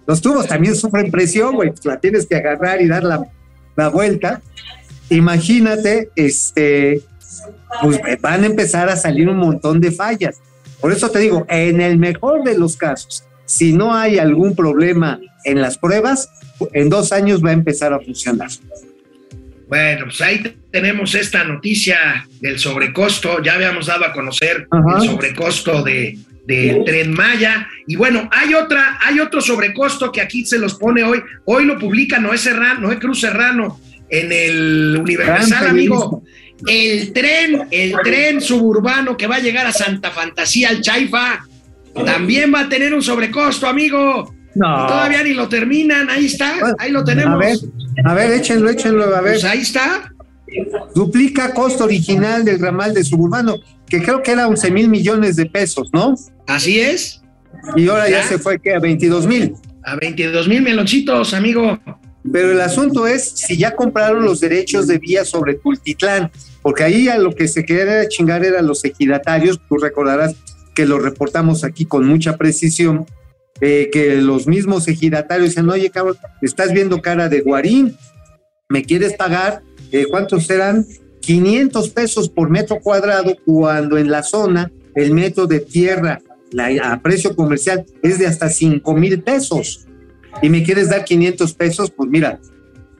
los 0.05 0.21
tubos 0.21 0.47
también 0.47 0.75
sufren 0.75 1.11
presión, 1.11 1.55
güey, 1.55 1.71
pues 1.71 1.85
la 1.85 1.99
tienes 1.99 2.27
que 2.27 2.35
agarrar 2.35 2.81
y 2.81 2.87
dar 2.87 3.03
la, 3.03 3.27
la 3.75 3.89
vuelta. 3.89 4.41
Imagínate, 5.09 6.09
este, 6.15 7.01
pues 7.81 7.99
van 8.21 8.43
a 8.43 8.47
empezar 8.47 8.89
a 8.89 8.95
salir 8.95 9.27
un 9.29 9.37
montón 9.37 9.81
de 9.81 9.91
fallas. 9.91 10.39
Por 10.79 10.91
eso 10.91 11.09
te 11.09 11.19
digo, 11.19 11.45
en 11.49 11.81
el 11.81 11.97
mejor 11.97 12.43
de 12.43 12.57
los 12.57 12.77
casos, 12.77 13.25
si 13.47 13.73
no 13.73 13.95
hay 13.95 14.19
algún 14.19 14.55
problema 14.55 15.19
en 15.45 15.61
las 15.61 15.77
pruebas, 15.79 16.29
en 16.73 16.89
dos 16.89 17.11
años 17.11 17.43
va 17.43 17.49
a 17.49 17.53
empezar 17.53 17.93
a 17.93 17.99
funcionar. 17.99 18.49
Bueno, 19.67 20.05
pues 20.05 20.21
ahí 20.21 20.39
te- 20.43 20.55
tenemos 20.71 21.13
esta 21.15 21.43
noticia 21.43 22.27
del 22.39 22.57
sobrecosto. 22.59 23.41
Ya 23.43 23.55
habíamos 23.55 23.87
dado 23.87 24.05
a 24.05 24.13
conocer 24.13 24.67
Ajá. 24.71 24.99
el 25.01 25.09
sobrecosto 25.09 25.83
de, 25.83 26.17
de 26.45 26.83
Tren 26.85 27.11
Maya. 27.13 27.67
Y 27.85 27.95
bueno, 27.97 28.29
hay 28.31 28.53
otra, 28.53 28.97
hay 29.01 29.19
otro 29.19 29.41
sobrecosto 29.41 30.11
que 30.11 30.21
aquí 30.21 30.45
se 30.45 30.57
los 30.57 30.75
pone 30.75 31.03
hoy. 31.03 31.21
Hoy 31.45 31.65
lo 31.65 31.77
publica 31.77 32.17
Noé 32.19 32.37
Serrano, 32.37 32.81
Noé 32.81 32.97
Cruz 32.99 33.19
Serrano 33.19 33.79
en 34.09 34.31
el 34.31 34.97
Universal, 35.01 35.67
amigo. 35.67 36.23
El 36.65 37.11
tren, 37.13 37.67
el 37.69 37.93
tren 38.03 38.39
suburbano 38.41 39.15
que 39.17 39.27
va 39.27 39.35
a 39.35 39.39
llegar 39.39 39.67
a 39.67 39.71
Santa 39.73 40.11
Fantasía, 40.11 40.69
al 40.69 40.81
Chaifa, 40.81 41.45
también 42.05 42.53
va 42.53 42.61
a 42.61 42.69
tener 42.69 42.93
un 42.93 43.01
sobrecosto, 43.01 43.67
amigo. 43.67 44.33
No. 44.55 44.87
Todavía 44.87 45.23
ni 45.23 45.33
lo 45.33 45.47
terminan, 45.47 46.09
ahí 46.09 46.25
está, 46.25 46.55
ahí 46.79 46.91
lo 46.91 47.03
tenemos. 47.03 47.35
A 47.35 47.37
ver, 47.37 47.57
a 48.05 48.13
ver, 48.13 48.31
échenlo, 48.31 48.69
échenlo, 48.69 49.03
a 49.15 49.21
ver. 49.21 49.33
Pues 49.33 49.43
ahí 49.43 49.61
está. 49.61 50.11
Duplica 50.95 51.53
costo 51.53 51.83
original 51.83 52.43
del 52.43 52.59
ramal 52.59 52.93
de 52.93 53.03
suburbano, 53.03 53.55
que 53.87 54.01
creo 54.01 54.23
que 54.23 54.31
era 54.31 54.47
11 54.47 54.71
mil 54.71 54.89
millones 54.89 55.35
de 55.35 55.45
pesos, 55.45 55.89
¿no? 55.93 56.15
Así 56.47 56.79
es. 56.79 57.21
Y 57.75 57.87
ahora 57.89 58.09
ya 58.09 58.21
Ya. 58.21 58.27
se 58.27 58.39
fue 58.39 58.59
¿qué? 58.59 58.73
a 58.73 58.79
22 58.79 59.27
mil. 59.27 59.53
A 59.83 59.95
22 59.95 60.47
mil 60.47 60.61
meloncitos, 60.61 61.33
amigo. 61.33 61.77
Pero 62.31 62.51
el 62.51 62.61
asunto 62.61 63.07
es 63.07 63.29
si 63.29 63.57
ya 63.57 63.75
compraron 63.75 64.23
los 64.25 64.39
derechos 64.39 64.87
de 64.87 64.97
vía 64.97 65.23
sobre 65.23 65.55
Tultitlán, 65.55 66.31
porque 66.61 66.83
ahí 66.83 67.07
a 67.07 67.17
lo 67.17 67.33
que 67.33 67.47
se 67.47 67.63
quería 67.63 68.07
chingar 68.09 68.43
eran 68.43 68.67
los 68.67 68.83
ejidatarios, 68.83 69.59
tú 69.69 69.77
recordarás 69.77 70.35
que 70.77 70.85
lo 70.85 70.99
reportamos 70.99 71.63
aquí 71.63 71.85
con 71.85 72.05
mucha 72.05 72.37
precisión, 72.37 73.07
eh, 73.61 73.89
que 73.91 74.21
los 74.21 74.45
mismos 74.45 74.87
ejidatarios 74.87 75.49
dicen, 75.49 75.67
oye, 75.71 75.89
cabrón, 75.89 76.17
estás 76.43 76.71
viendo 76.71 77.01
cara 77.01 77.29
de 77.29 77.41
guarín, 77.41 77.97
¿me 78.69 78.83
quieres 78.83 79.15
pagar? 79.15 79.63
Eh, 79.91 80.05
¿Cuántos 80.07 80.45
serán? 80.45 80.85
500 81.21 81.89
pesos 81.89 82.29
por 82.29 82.51
metro 82.51 82.79
cuadrado 82.79 83.35
cuando 83.43 83.97
en 83.97 84.11
la 84.11 84.21
zona 84.21 84.71
el 84.93 85.15
metro 85.15 85.47
de 85.47 85.61
tierra 85.61 86.21
a 86.83 87.01
precio 87.01 87.35
comercial 87.35 87.83
es 88.03 88.19
de 88.19 88.27
hasta 88.27 88.47
5 88.47 88.93
mil 88.93 89.23
pesos. 89.23 89.87
Y 90.43 90.49
me 90.51 90.61
quieres 90.61 90.91
dar 90.91 91.03
500 91.03 91.53
pesos, 91.55 91.89
pues 91.89 92.07
mira, 92.07 92.39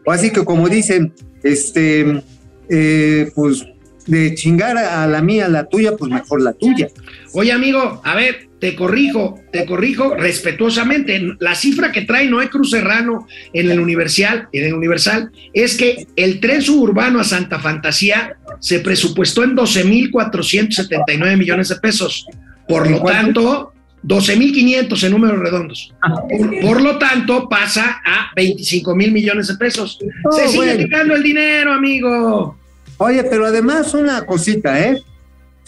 así 0.08 0.32
que 0.32 0.44
como 0.44 0.68
dicen, 0.68 1.14
este, 1.44 2.24
eh, 2.70 3.32
pues 3.36 3.68
de 4.08 4.34
chingar 4.34 4.78
a 4.80 5.06
la 5.06 5.22
mía, 5.22 5.48
la 5.48 5.70
tuya, 5.70 5.96
pues 5.96 6.12
mejor 6.12 6.42
la 6.42 6.54
tuya. 6.54 6.90
Oye, 7.34 7.52
amigo, 7.52 8.02
a 8.04 8.16
ver, 8.16 8.48
te 8.60 8.76
corrijo, 8.76 9.40
te 9.52 9.66
corrijo 9.66 10.16
respetuosamente. 10.16 11.36
La 11.40 11.56
cifra 11.56 11.92
que 11.92 12.02
trae 12.02 12.28
Noé 12.28 12.50
Cruz 12.50 12.72
Serrano 12.72 13.28
en 13.54 13.70
el 13.70 13.80
Universal, 13.80 14.48
en 14.52 14.66
el 14.66 14.74
Universal, 14.74 15.32
es 15.54 15.76
que 15.76 16.08
el 16.16 16.40
tren 16.40 16.62
suburbano 16.62 17.20
a 17.20 17.24
Santa 17.24 17.60
Fantasía 17.60 18.38
se 18.60 18.80
presupuestó 18.80 19.44
en 19.44 19.56
12.479 19.56 21.38
millones 21.38 21.70
de 21.70 21.76
pesos. 21.76 22.26
Por 22.68 22.90
lo 22.90 23.02
tanto, 23.04 23.74
12.500 24.04 25.04
en 25.04 25.12
números 25.12 25.40
redondos. 25.40 25.94
Por, 26.30 26.60
por, 26.62 26.82
lo 26.82 26.98
tanto, 26.98 27.48
pasa 27.48 28.02
a 28.06 28.32
25 28.36 28.96
mil 28.96 29.12
millones 29.12 29.48
de 29.48 29.56
pesos. 29.56 30.00
Oh, 30.26 30.32
se 30.32 30.48
sigue 30.48 30.58
bueno. 30.58 30.84
quitando 30.84 31.16
el 31.16 31.24
dinero, 31.24 31.74
amigo. 31.74 32.58
Oye, 32.98 33.24
pero 33.24 33.46
además 33.46 33.94
una 33.94 34.26
cosita, 34.26 34.80
¿eh? 34.80 35.02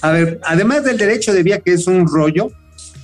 A 0.02 0.12
ver, 0.12 0.40
además 0.44 0.84
del 0.84 0.98
derecho 0.98 1.34
de 1.34 1.44
vía, 1.44 1.60
que 1.60 1.74
es 1.74 1.88
un 1.88 2.08
rollo, 2.08 2.52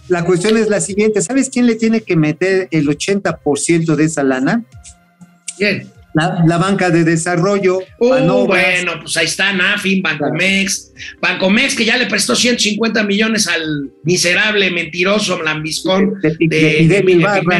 la 0.08 0.24
cuestión 0.24 0.56
es 0.58 0.70
la 0.70 0.80
siguiente. 0.82 1.22
¿Sabes 1.22 1.50
quién 1.50 1.66
le 1.66 1.76
tiene 1.76 2.02
que 2.02 2.16
meter 2.16 2.68
el 2.72 2.88
80% 2.88 3.96
de 3.96 4.04
esa 4.04 4.24
lana? 4.24 4.64
Bien. 5.60 5.90
La, 6.14 6.44
la 6.48 6.58
banca 6.58 6.90
de 6.90 7.04
desarrollo. 7.04 7.80
Uh, 8.00 8.46
bueno, 8.46 8.94
pues 9.02 9.18
ahí 9.18 9.26
está 9.26 9.52
Nafin, 9.52 10.02
Bancomex. 10.02 10.94
Bancomex 11.22 11.76
que 11.76 11.84
ya 11.84 11.98
le 11.98 12.06
prestó 12.06 12.36
150 12.38 13.04
millones 13.04 13.48
al 13.48 13.92
miserable, 14.04 14.72
mentiroso, 14.72 15.42
lambiscón 15.44 16.14
De- 16.22 16.38
de, 16.40 16.88
de- 16.88 17.12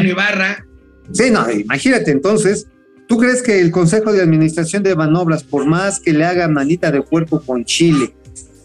Ibarra. 0.08 0.64
Sí, 1.12 1.30
no, 1.30 1.50
imagínate 1.50 2.10
entonces. 2.10 2.66
¿Tú 3.08 3.18
crees 3.18 3.42
que 3.42 3.60
el 3.60 3.70
Consejo 3.70 4.12
de 4.12 4.22
Administración 4.22 4.82
de 4.82 4.94
Banobras, 4.94 5.44
por 5.44 5.66
más 5.66 6.00
que 6.00 6.12
le 6.14 6.24
haga 6.24 6.48
manita 6.48 6.90
de 6.90 7.02
cuerpo 7.02 7.40
con 7.44 7.64
Chile, 7.64 8.15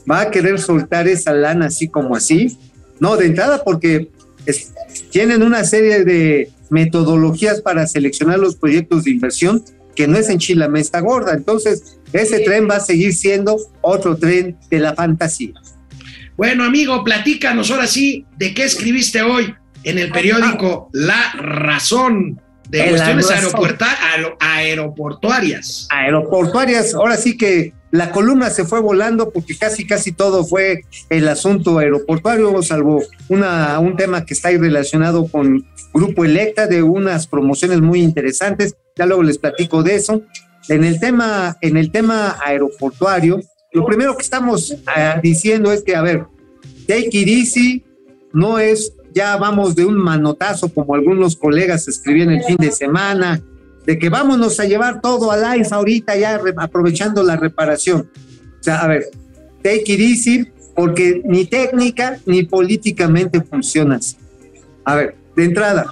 va 0.09 0.21
a 0.21 0.31
querer 0.31 0.59
soltar 0.59 1.07
esa 1.07 1.33
lana 1.33 1.67
así 1.67 1.87
como 1.87 2.15
así? 2.15 2.57
No, 2.99 3.17
de 3.17 3.25
entrada 3.27 3.63
porque 3.63 4.09
es- 4.45 4.71
tienen 5.11 5.43
una 5.43 5.63
serie 5.63 6.03
de 6.03 6.49
metodologías 6.69 7.61
para 7.61 7.85
seleccionar 7.87 8.39
los 8.39 8.55
proyectos 8.55 9.03
de 9.03 9.11
inversión 9.11 9.63
que 9.95 10.07
no 10.07 10.17
es 10.17 10.29
en 10.29 10.37
Chile 10.39 10.67
Mesta 10.69 10.99
Gorda. 11.01 11.33
Entonces, 11.33 11.97
ese 12.13 12.39
tren 12.39 12.67
va 12.69 12.77
a 12.77 12.79
seguir 12.79 13.13
siendo 13.13 13.57
otro 13.81 14.15
tren 14.17 14.57
de 14.69 14.79
la 14.79 14.93
fantasía. 14.95 15.53
Bueno, 16.37 16.63
amigo, 16.63 17.03
platícanos 17.03 17.69
ahora 17.71 17.87
sí 17.87 18.25
de 18.37 18.53
qué 18.53 18.63
escribiste 18.63 19.21
hoy 19.21 19.53
en 19.83 19.97
el 19.99 20.11
periódico 20.11 20.89
La 20.93 21.33
Razón 21.33 22.39
de 22.69 22.87
cuestiones 22.89 23.29
aeropuerta- 23.29 23.97
aero- 24.13 24.37
aeroportuarias. 24.39 25.87
aeroportuarias. 25.89 26.93
Ahora 26.93 27.17
sí 27.17 27.37
que 27.37 27.73
la 27.91 28.11
columna 28.11 28.49
se 28.49 28.65
fue 28.65 28.79
volando 28.79 29.31
porque 29.31 29.57
casi, 29.57 29.85
casi 29.85 30.13
todo 30.13 30.45
fue 30.45 30.85
el 31.09 31.27
asunto 31.27 31.77
aeroportuario, 31.77 32.61
salvo 32.63 33.03
una, 33.27 33.77
un 33.79 33.97
tema 33.97 34.25
que 34.25 34.33
está 34.33 34.47
ahí 34.47 34.57
relacionado 34.57 35.27
con 35.27 35.65
Grupo 35.93 36.23
Electa 36.23 36.67
de 36.67 36.81
unas 36.83 37.27
promociones 37.27 37.81
muy 37.81 38.01
interesantes. 38.01 38.75
Ya 38.95 39.05
luego 39.05 39.23
les 39.23 39.37
platico 39.37 39.83
de 39.83 39.95
eso. 39.95 40.21
En 40.69 40.85
el 40.85 40.99
tema, 40.99 41.57
en 41.61 41.75
el 41.75 41.91
tema 41.91 42.37
aeroportuario, 42.43 43.41
lo 43.73 43.85
primero 43.85 44.15
que 44.15 44.23
estamos 44.23 44.75
ah, 44.87 45.19
diciendo 45.21 45.71
es 45.71 45.83
que, 45.83 45.95
a 45.95 46.01
ver, 46.01 46.25
take 46.87 47.09
it 47.11 47.27
easy 47.27 47.83
no 48.33 48.59
es 48.59 48.93
ya 49.13 49.35
vamos 49.35 49.75
de 49.75 49.85
un 49.85 49.97
manotazo 49.97 50.73
como 50.73 50.95
algunos 50.95 51.35
colegas 51.35 51.87
escribían 51.87 52.31
el 52.31 52.43
fin 52.43 52.55
de 52.57 52.71
semana, 52.71 53.41
de 53.85 53.97
que 53.97 54.09
vámonos 54.09 54.59
a 54.59 54.65
llevar 54.65 55.01
todo 55.01 55.31
al 55.31 55.41
live 55.41 55.67
ahorita 55.71 56.15
ya 56.15 56.39
aprovechando 56.57 57.23
la 57.23 57.35
reparación. 57.35 58.09
O 58.59 58.63
sea, 58.63 58.81
a 58.81 58.87
ver, 58.87 59.05
take 59.63 59.83
it 59.93 59.99
easy 59.99 60.47
porque 60.75 61.21
ni 61.25 61.45
técnica 61.45 62.19
ni 62.25 62.43
políticamente 62.43 63.41
funciona 63.41 63.95
así. 63.95 64.17
A 64.85 64.95
ver, 64.95 65.15
de 65.35 65.45
entrada, 65.45 65.87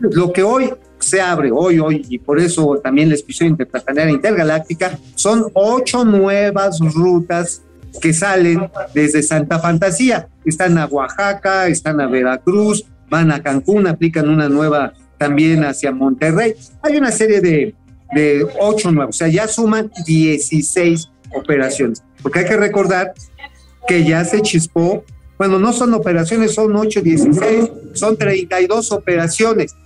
lo 0.00 0.32
que 0.32 0.42
hoy 0.42 0.70
se 0.98 1.20
abre, 1.20 1.50
hoy, 1.52 1.78
hoy, 1.78 2.06
y 2.08 2.18
por 2.18 2.38
eso 2.38 2.80
también 2.82 3.08
la 3.08 3.14
expresión 3.14 3.50
interplanetaria 3.50 4.12
intergaláctica, 4.12 4.98
son 5.14 5.46
ocho 5.54 6.04
nuevas 6.04 6.78
rutas 6.80 7.62
que 8.00 8.12
salen 8.12 8.70
desde 8.94 9.22
Santa 9.22 9.58
Fantasía. 9.58 10.28
Están 10.44 10.78
a 10.78 10.86
Oaxaca, 10.86 11.66
están 11.68 12.00
a 12.00 12.06
Veracruz, 12.06 12.84
van 13.10 13.30
a 13.30 13.42
Cancún, 13.42 13.86
aplican 13.86 14.28
una 14.28 14.48
nueva 14.48 14.94
también 15.22 15.62
hacia 15.64 15.92
Monterrey. 15.92 16.54
Hay 16.82 16.96
una 16.96 17.12
serie 17.12 17.40
de, 17.40 17.74
de 18.12 18.44
ocho 18.58 18.90
nuevos, 18.90 19.14
o 19.14 19.18
sea, 19.18 19.28
ya 19.28 19.46
suman 19.46 19.88
16 20.04 21.08
operaciones. 21.32 22.02
Porque 22.20 22.40
hay 22.40 22.44
que 22.46 22.56
recordar 22.56 23.14
que 23.86 24.04
ya 24.04 24.24
se 24.24 24.42
chispó, 24.42 25.04
bueno, 25.38 25.60
no 25.60 25.72
son 25.72 25.94
operaciones, 25.94 26.54
son 26.54 26.74
8, 26.74 27.02
16, 27.02 27.70
son 27.94 28.16
32 28.16 28.90
operaciones. 28.90 29.76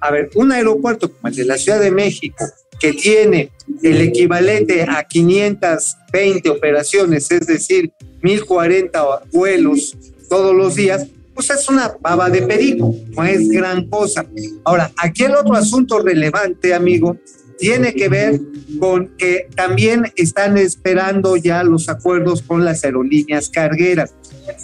A 0.00 0.12
ver, 0.12 0.30
un 0.36 0.52
aeropuerto 0.52 1.10
como 1.12 1.28
el 1.28 1.34
de 1.34 1.44
la 1.44 1.58
Ciudad 1.58 1.80
de 1.80 1.90
México, 1.90 2.44
que 2.78 2.92
tiene 2.92 3.50
el 3.82 4.00
equivalente 4.00 4.84
a 4.84 5.02
520 5.02 6.48
operaciones, 6.48 7.28
es 7.32 7.46
decir, 7.46 7.92
1040 8.22 9.22
vuelos 9.32 9.96
todos 10.28 10.54
los 10.54 10.76
días, 10.76 11.08
pues 11.46 11.58
es 11.58 11.68
una 11.70 11.94
pava 11.94 12.28
de 12.28 12.42
perico, 12.42 12.94
no 13.16 13.24
es 13.24 13.48
gran 13.48 13.86
cosa. 13.86 14.26
Ahora, 14.62 14.92
aquí 14.98 15.24
el 15.24 15.34
otro 15.34 15.54
asunto 15.54 15.98
relevante, 16.00 16.74
amigo, 16.74 17.16
tiene 17.58 17.94
que 17.94 18.10
ver 18.10 18.40
con 18.78 19.08
que 19.16 19.48
también 19.54 20.12
están 20.16 20.58
esperando 20.58 21.36
ya 21.36 21.62
los 21.62 21.88
acuerdos 21.88 22.42
con 22.42 22.62
las 22.62 22.84
aerolíneas 22.84 23.48
cargueras. 23.48 24.12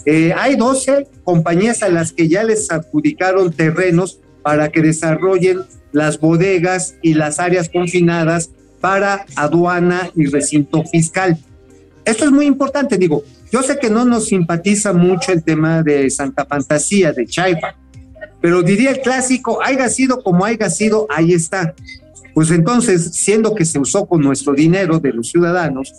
Eh, 0.05 0.33
hay 0.37 0.55
12 0.55 1.07
compañías 1.23 1.81
a 1.81 1.89
las 1.89 2.11
que 2.11 2.27
ya 2.27 2.43
les 2.43 2.71
adjudicaron 2.71 3.51
terrenos 3.51 4.19
para 4.43 4.69
que 4.69 4.83
desarrollen 4.83 5.61
las 5.93 6.19
bodegas 6.19 6.93
y 7.01 7.15
las 7.15 7.39
áreas 7.39 7.69
confinadas 7.69 8.51
para 8.81 9.25
aduana 9.35 10.11
y 10.15 10.27
recinto 10.27 10.83
fiscal. 10.83 11.39
Esto 12.05 12.25
es 12.25 12.31
muy 12.31 12.45
importante, 12.45 12.99
digo, 12.99 13.23
yo 13.51 13.63
sé 13.63 13.77
que 13.77 13.89
no 13.89 14.05
nos 14.05 14.25
simpatiza 14.25 14.93
mucho 14.93 15.31
el 15.31 15.43
tema 15.43 15.83
de 15.83 16.09
Santa 16.09 16.45
Fantasía, 16.45 17.13
de 17.13 17.25
Chaifa, 17.25 17.75
pero 18.41 18.61
diría 18.61 18.91
el 18.91 19.01
clásico, 19.01 19.59
haya 19.63 19.89
sido 19.89 20.21
como 20.21 20.45
haya 20.45 20.69
sido, 20.69 21.07
ahí 21.09 21.33
está. 21.33 21.73
Pues 22.33 22.51
entonces, 22.51 23.15
siendo 23.15 23.55
que 23.55 23.65
se 23.65 23.79
usó 23.79 24.05
con 24.05 24.21
nuestro 24.21 24.53
dinero 24.53 24.99
de 24.99 25.11
los 25.11 25.29
ciudadanos, 25.29 25.93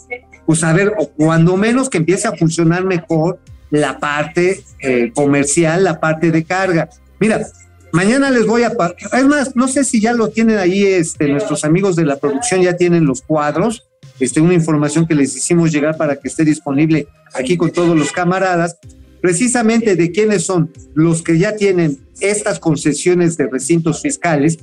pues 0.46 0.62
a 0.62 0.72
ver, 0.72 0.92
o 0.99 1.09
cuando 1.09 1.57
menos 1.57 1.90
que 1.90 1.99
empiece 1.99 2.28
a 2.28 2.36
funcionar 2.36 2.84
mejor 2.84 3.40
la 3.70 3.99
parte 3.99 4.62
eh, 4.80 5.12
comercial, 5.14 5.84
la 5.84 6.01
parte 6.01 6.30
de 6.30 6.44
carga. 6.44 6.88
Mira, 7.18 7.46
mañana 7.92 8.30
les 8.30 8.46
voy 8.46 8.62
a... 8.62 8.72
Es 9.12 9.24
más, 9.26 9.57
no 9.57 9.68
sé 9.68 9.84
si 9.84 10.01
ya 10.01 10.12
lo 10.12 10.28
tienen 10.28 10.59
ahí, 10.59 10.84
este, 10.84 11.28
nuestros 11.28 11.64
amigos 11.64 11.96
de 11.96 12.05
la 12.05 12.16
producción 12.16 12.62
ya 12.62 12.76
tienen 12.76 13.05
los 13.05 13.22
cuadros, 13.22 13.88
este, 14.21 14.41
una 14.41 14.55
información 14.55 15.07
que 15.07 15.14
les 15.14 15.37
hicimos 15.37 15.73
llegar 15.73 15.97
para 15.97 16.16
que 16.16 16.29
esté 16.29 16.45
disponible 16.45 17.07
aquí 17.35 17.57
con 17.57 17.71
todos 17.71 17.97
los 17.97 18.12
camaradas, 18.12 18.79
precisamente 19.21 19.97
de 19.97 20.11
quiénes 20.11 20.45
son 20.45 20.71
los 20.95 21.23
que 21.23 21.39
ya 21.39 21.57
tienen 21.57 21.99
estas 22.21 22.59
concesiones 22.59 23.37
de 23.37 23.49
recintos 23.49 24.03
fiscales 24.03 24.59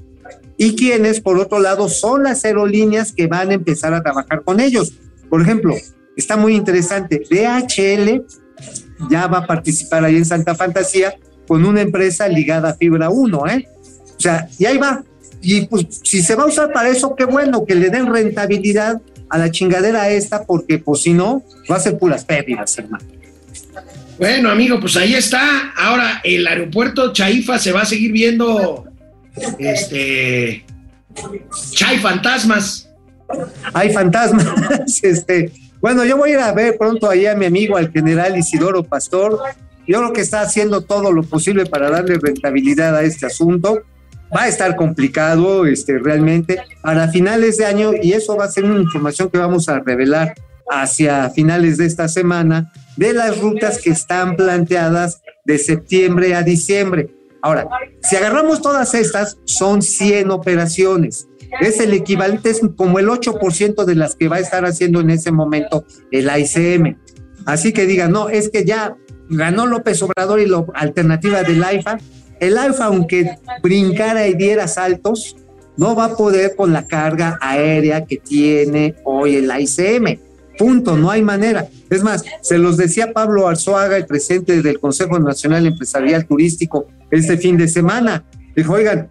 y 0.58 0.76
quienes, 0.76 1.20
por 1.20 1.38
otro 1.38 1.60
lado, 1.60 1.90
son 1.90 2.24
las 2.24 2.46
aerolíneas 2.46 3.12
que 3.12 3.28
van 3.28 3.50
a 3.52 3.54
empezar 3.54 3.94
a 3.94 4.02
trabajar 4.02 4.44
con 4.44 4.60
ellos. 4.60 4.94
Por 5.30 5.42
ejemplo, 5.42 5.76
está 6.16 6.38
muy 6.38 6.56
interesante, 6.56 7.24
DHL 7.30 8.24
ya 9.10 9.28
va 9.28 9.40
a 9.40 9.48
participar 9.48 10.06
ahí 10.06 10.16
en 10.16 10.26
Santa 10.26 10.56
Fantasía 10.56 11.16
con 11.48 11.66
una 11.66 11.82
empresa 11.82 12.28
ligada 12.28 12.70
a 12.70 12.74
Fibra 12.76 13.10
1, 13.10 13.48
¿eh? 13.48 13.68
O 14.18 14.20
sea, 14.20 14.48
y 14.58 14.66
ahí 14.66 14.78
va. 14.78 15.04
Y 15.42 15.68
pues 15.68 15.86
si 16.04 16.24
se 16.24 16.36
va 16.36 16.44
a 16.44 16.48
usar 16.48 16.72
para 16.72 16.90
eso, 16.90 17.16
qué 17.16 17.26
bueno, 17.26 17.66
que 17.66 17.76
le 17.76 17.90
den 17.90 18.08
rentabilidad 18.08 19.02
a 19.30 19.38
la 19.38 19.52
chingadera 19.52 20.10
esta, 20.10 20.44
porque 20.46 20.80
pues 20.80 21.02
si 21.02 21.14
no, 21.14 21.44
va 21.70 21.78
a 21.78 21.80
ser 21.80 21.98
puras 21.98 22.26
pérdidas, 22.26 22.78
hermano. 22.78 23.06
Bueno, 24.18 24.50
amigo, 24.50 24.80
pues 24.80 24.96
ahí 24.96 25.14
está. 25.14 25.72
Ahora 25.76 26.22
el 26.24 26.48
aeropuerto 26.48 27.12
Chaifa 27.12 27.60
se 27.60 27.72
va 27.72 27.82
a 27.82 27.86
seguir 27.86 28.12
viendo 28.12 28.86
este 29.60 30.66
Chai 31.72 31.98
fantasmas. 32.00 32.90
Hay 33.74 33.92
fantasmas, 33.92 34.48
este. 35.04 35.52
Bueno, 35.82 36.06
yo 36.06 36.18
voy 36.18 36.32
a 36.32 36.34
ir 36.34 36.40
a 36.40 36.54
ver 36.54 36.78
pronto 36.78 37.10
ahí 37.10 37.26
a 37.26 37.36
mi 37.36 37.46
amigo, 37.46 37.78
al 37.78 37.92
general 37.92 38.38
Isidoro 38.38 38.84
Pastor, 38.84 39.40
yo 39.88 40.00
creo 40.00 40.14
que 40.14 40.22
está 40.22 40.42
haciendo 40.42 40.82
todo 40.82 41.12
lo 41.12 41.24
posible 41.24 41.66
para 41.66 41.90
darle 41.90 42.18
rentabilidad 42.18 42.96
a 42.96 43.04
este 43.04 43.26
asunto. 43.26 43.84
Va 44.34 44.44
a 44.44 44.48
estar 44.48 44.76
complicado 44.76 45.66
este, 45.66 45.98
realmente 46.00 46.58
para 46.82 47.08
finales 47.10 47.58
de 47.58 47.66
año 47.66 47.92
y 48.02 48.14
eso 48.14 48.36
va 48.36 48.46
a 48.46 48.50
ser 48.50 48.66
una 48.66 48.82
información 48.82 49.30
que 49.30 49.38
vamos 49.38 49.70
a 49.70 49.80
revelar 49.80 50.36
hacia 50.70 51.30
finales 51.30 51.78
de 51.78 51.86
esta 51.86 52.08
semana 52.08 52.72
de 52.98 53.14
las 53.14 53.40
rutas 53.40 53.80
que 53.82 53.92
están 53.92 54.36
planteadas 54.36 55.22
de 55.46 55.58
septiembre 55.58 56.34
a 56.36 56.44
diciembre. 56.44 57.10
Ahora, 57.42 57.68
si 58.02 58.16
agarramos 58.16 58.62
todas 58.62 58.96
estas, 58.96 59.38
son 59.46 59.82
100 59.82 60.32
operaciones. 60.32 61.28
Es 61.62 61.80
el 61.80 61.94
equivalente, 61.94 62.50
es 62.50 62.62
como 62.76 62.98
el 62.98 63.08
8% 63.08 63.86
de 63.86 63.96
las 63.96 64.16
que 64.16 64.28
va 64.28 64.38
a 64.38 64.40
estar 64.40 64.66
haciendo 64.66 65.00
en 65.00 65.12
ese 65.12 65.32
momento 65.32 65.86
el 66.12 66.28
ICM. 66.36 66.98
Así 67.46 67.72
que 67.72 67.86
digan, 67.86 68.12
no, 68.12 68.30
es 68.30 68.50
que 68.50 68.66
ya 68.66 68.98
ganó 69.30 69.68
López 69.68 70.02
Obrador 70.02 70.40
y 70.40 70.48
la 70.48 70.66
alternativa 70.74 71.44
del 71.44 71.64
AIFA. 71.64 72.00
El 72.40 72.58
AIFA, 72.58 72.86
aunque 72.86 73.38
brincara 73.62 74.28
y 74.28 74.34
diera 74.34 74.68
saltos, 74.68 75.36
no 75.78 75.96
va 75.96 76.06
a 76.06 76.16
poder 76.16 76.56
con 76.56 76.74
la 76.74 76.88
carga 76.88 77.38
aérea 77.42 78.06
que 78.06 78.18
tiene 78.18 78.96
hoy 79.04 79.36
el 79.36 79.52
ICM. 79.58 80.20
Punto, 80.58 80.98
no 80.98 81.12
hay 81.12 81.22
manera. 81.22 81.68
Es 81.90 82.02
más, 82.04 82.24
se 82.42 82.58
los 82.58 82.78
decía 82.78 83.12
Pablo 83.12 83.48
Arzuaga, 83.48 83.98
el 83.98 84.06
presidente 84.06 84.62
del 84.62 84.80
Consejo 84.80 85.20
Nacional 85.20 85.66
Empresarial 85.66 86.26
Turístico, 86.26 86.88
este 87.12 87.38
fin 87.38 87.58
de 87.58 87.68
semana. 87.68 88.24
Dijo, 88.56 88.74
oigan, 88.74 89.10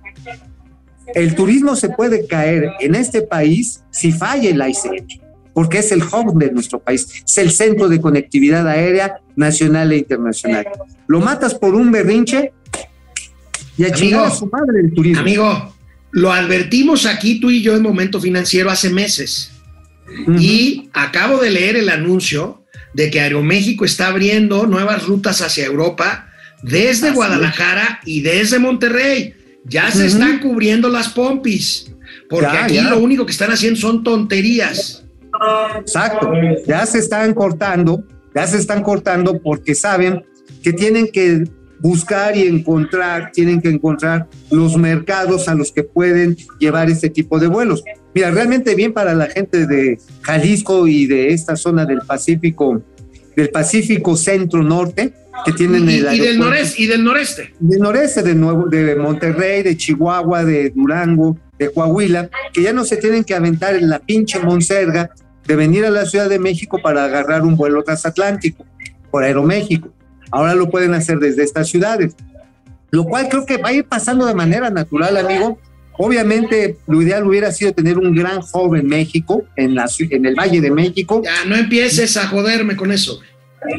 el 1.15 1.35
turismo 1.35 1.77
se 1.77 1.91
puede 1.91 2.27
caer 2.27 2.73
en 2.81 2.95
este 2.95 3.23
país 3.23 3.85
si 3.91 4.11
falla 4.11 4.49
el 4.49 4.71
ICM, 4.71 5.07
porque 5.53 5.79
es 5.79 5.93
el 5.93 6.03
hub 6.03 6.39
de 6.39 6.51
nuestro 6.51 6.79
país, 6.79 7.07
es 7.27 7.39
el 7.39 7.51
centro 7.51 7.89
de 7.89 8.01
conectividad 8.01 8.67
aérea 8.67 9.21
nacional 9.37 9.93
e 9.93 9.99
internacional. 9.99 10.67
Lo 11.07 11.21
matas 11.21 11.55
por 11.55 11.75
un 11.75 11.93
berrinche 11.93 12.53
y 13.77 13.85
a 13.85 13.93
chingar 13.93 14.27
a 14.27 14.31
su 14.31 14.47
madre 14.47 14.81
el 14.81 14.93
turismo. 14.95 15.21
Amigo, 15.21 15.75
lo 16.13 16.33
advertimos 16.33 17.07
aquí 17.07 17.41
tú 17.41 17.51
y 17.51 17.63
yo 17.63 17.75
en 17.77 17.83
Momento 17.83 18.21
Financiero 18.21 18.71
hace 18.71 18.91
meses. 18.91 19.51
Y 20.39 20.91
acabo 20.93 21.39
de 21.39 21.51
leer 21.51 21.77
el 21.77 21.89
anuncio 21.89 22.63
de 22.93 23.11
que 23.11 23.21
Aeroméxico 23.21 23.85
está 23.85 24.09
abriendo 24.09 24.67
nuevas 24.67 25.07
rutas 25.07 25.41
hacia 25.43 25.65
Europa 25.67 26.29
desde 26.63 27.11
Guadalajara 27.11 28.01
y 28.05 28.21
desde 28.21 28.59
Monterrey. 28.59 29.35
Ya 29.65 29.91
se 29.91 30.07
están 30.07 30.41
cubriendo 30.41 30.89
las 30.91 31.09
pompis, 31.09 31.91
porque 32.29 32.47
Ya, 32.53 32.65
aquí 32.65 32.75
ya. 32.75 32.91
lo 32.91 32.99
único 32.99 33.25
que 33.25 33.33
están 33.33 33.51
haciendo 33.51 33.81
son 33.81 34.05
tonterías. 34.05 35.05
Exacto, 35.81 36.33
ya 36.67 36.87
se 36.87 36.99
están 36.99 37.35
cortando, 37.35 38.05
ya 38.35 38.47
se 38.47 38.59
están 38.59 38.83
cortando 38.83 39.41
porque 39.43 39.75
saben 39.75 40.23
que 40.63 40.73
tienen 40.73 41.09
que 41.11 41.45
buscar 41.85 42.35
y 42.35 42.47
encontrar, 42.47 43.31
tienen 43.31 43.61
que 43.61 43.69
encontrar 43.69 44.27
los 44.51 44.75
mercados 44.79 45.49
a 45.49 45.55
los 45.55 45.71
que 45.71 45.83
pueden 45.83 46.35
llevar 46.59 46.89
este 46.89 47.11
tipo 47.11 47.39
de 47.39 47.47
vuelos. 47.47 47.85
Mira, 48.15 48.31
realmente 48.31 48.75
bien 48.75 48.95
para 48.95 49.13
la 49.13 49.27
gente 49.27 49.67
de 49.67 49.99
Jalisco 50.23 50.89
y 50.89 51.07
de 51.07 51.35
esta 51.35 51.57
zona 51.57 51.85
del 51.85 51.99
Pacífico, 52.01 52.83
del 53.37 53.51
Pacífico 53.51 54.17
Centro 54.17 54.63
Norte, 54.63 55.13
que 55.45 55.53
tienen 55.53 55.91
Y, 55.91 55.99
el 55.99 56.15
y 56.15 56.21
del 56.21 56.39
noreste, 56.39 56.83
y 56.83 56.87
del 56.87 57.05
noreste. 57.05 57.55
del 57.61 57.81
noreste 57.81 58.23
de 58.23 58.35
nuevo 58.35 58.67
de 58.67 58.97
Monterrey, 58.97 59.63
de 59.63 59.77
Chihuahua, 59.77 60.43
de 60.43 60.71
Durango, 60.71 61.37
de 61.59 61.71
Coahuila, 61.71 62.31
que 62.55 62.63
ya 62.63 62.73
no 62.73 62.87
se 62.87 62.97
tienen 62.97 63.25
que 63.25 63.35
aventar 63.35 63.77
en 63.77 63.91
la 63.91 63.99
pinche 63.99 64.39
monserga 64.39 65.11
de 65.47 65.55
venir 65.55 65.85
a 65.85 65.91
la 65.91 66.07
Ciudad 66.07 66.31
de 66.31 66.39
México 66.39 66.81
para 66.83 67.05
agarrar 67.05 67.43
un 67.43 67.57
vuelo 67.57 67.83
transatlántico 67.83 68.65
por 69.11 69.23
Aeroméxico. 69.23 69.94
Ahora 70.35 70.57
lo 70.57 70.69
pueden 70.69 70.95
hacer 70.95 71.21
desde 71.21 71.45
estas 71.45 71.69
ciudades, 71.69 72.17
lo 72.91 73.05
cual 73.05 73.29
creo 73.29 73.47
que 73.47 73.57
va 73.57 73.69
a 73.69 73.73
ir 73.73 73.85
pasando 73.85 74.27
de 74.27 74.35
manera 74.35 74.69
natural, 74.69 75.17
amigo. 75.17 75.61
Obviamente, 75.97 76.77
lo 76.89 77.01
ideal 77.01 77.25
hubiera 77.25 77.53
sido 77.53 77.73
tener 77.73 77.99
un 77.99 78.13
gran 78.17 78.41
hub 78.53 78.75
en 78.75 78.89
México, 78.89 79.45
en, 79.55 79.77
la, 79.77 79.89
en 80.11 80.27
el 80.27 80.35
Valle 80.35 80.61
de 80.61 80.73
México, 80.73 81.23
Ya, 81.25 81.45
no 81.47 81.55
empieces 81.55 82.17
a 82.17 82.27
joderme 82.27 82.75
con 82.75 82.91
eso. 82.91 83.21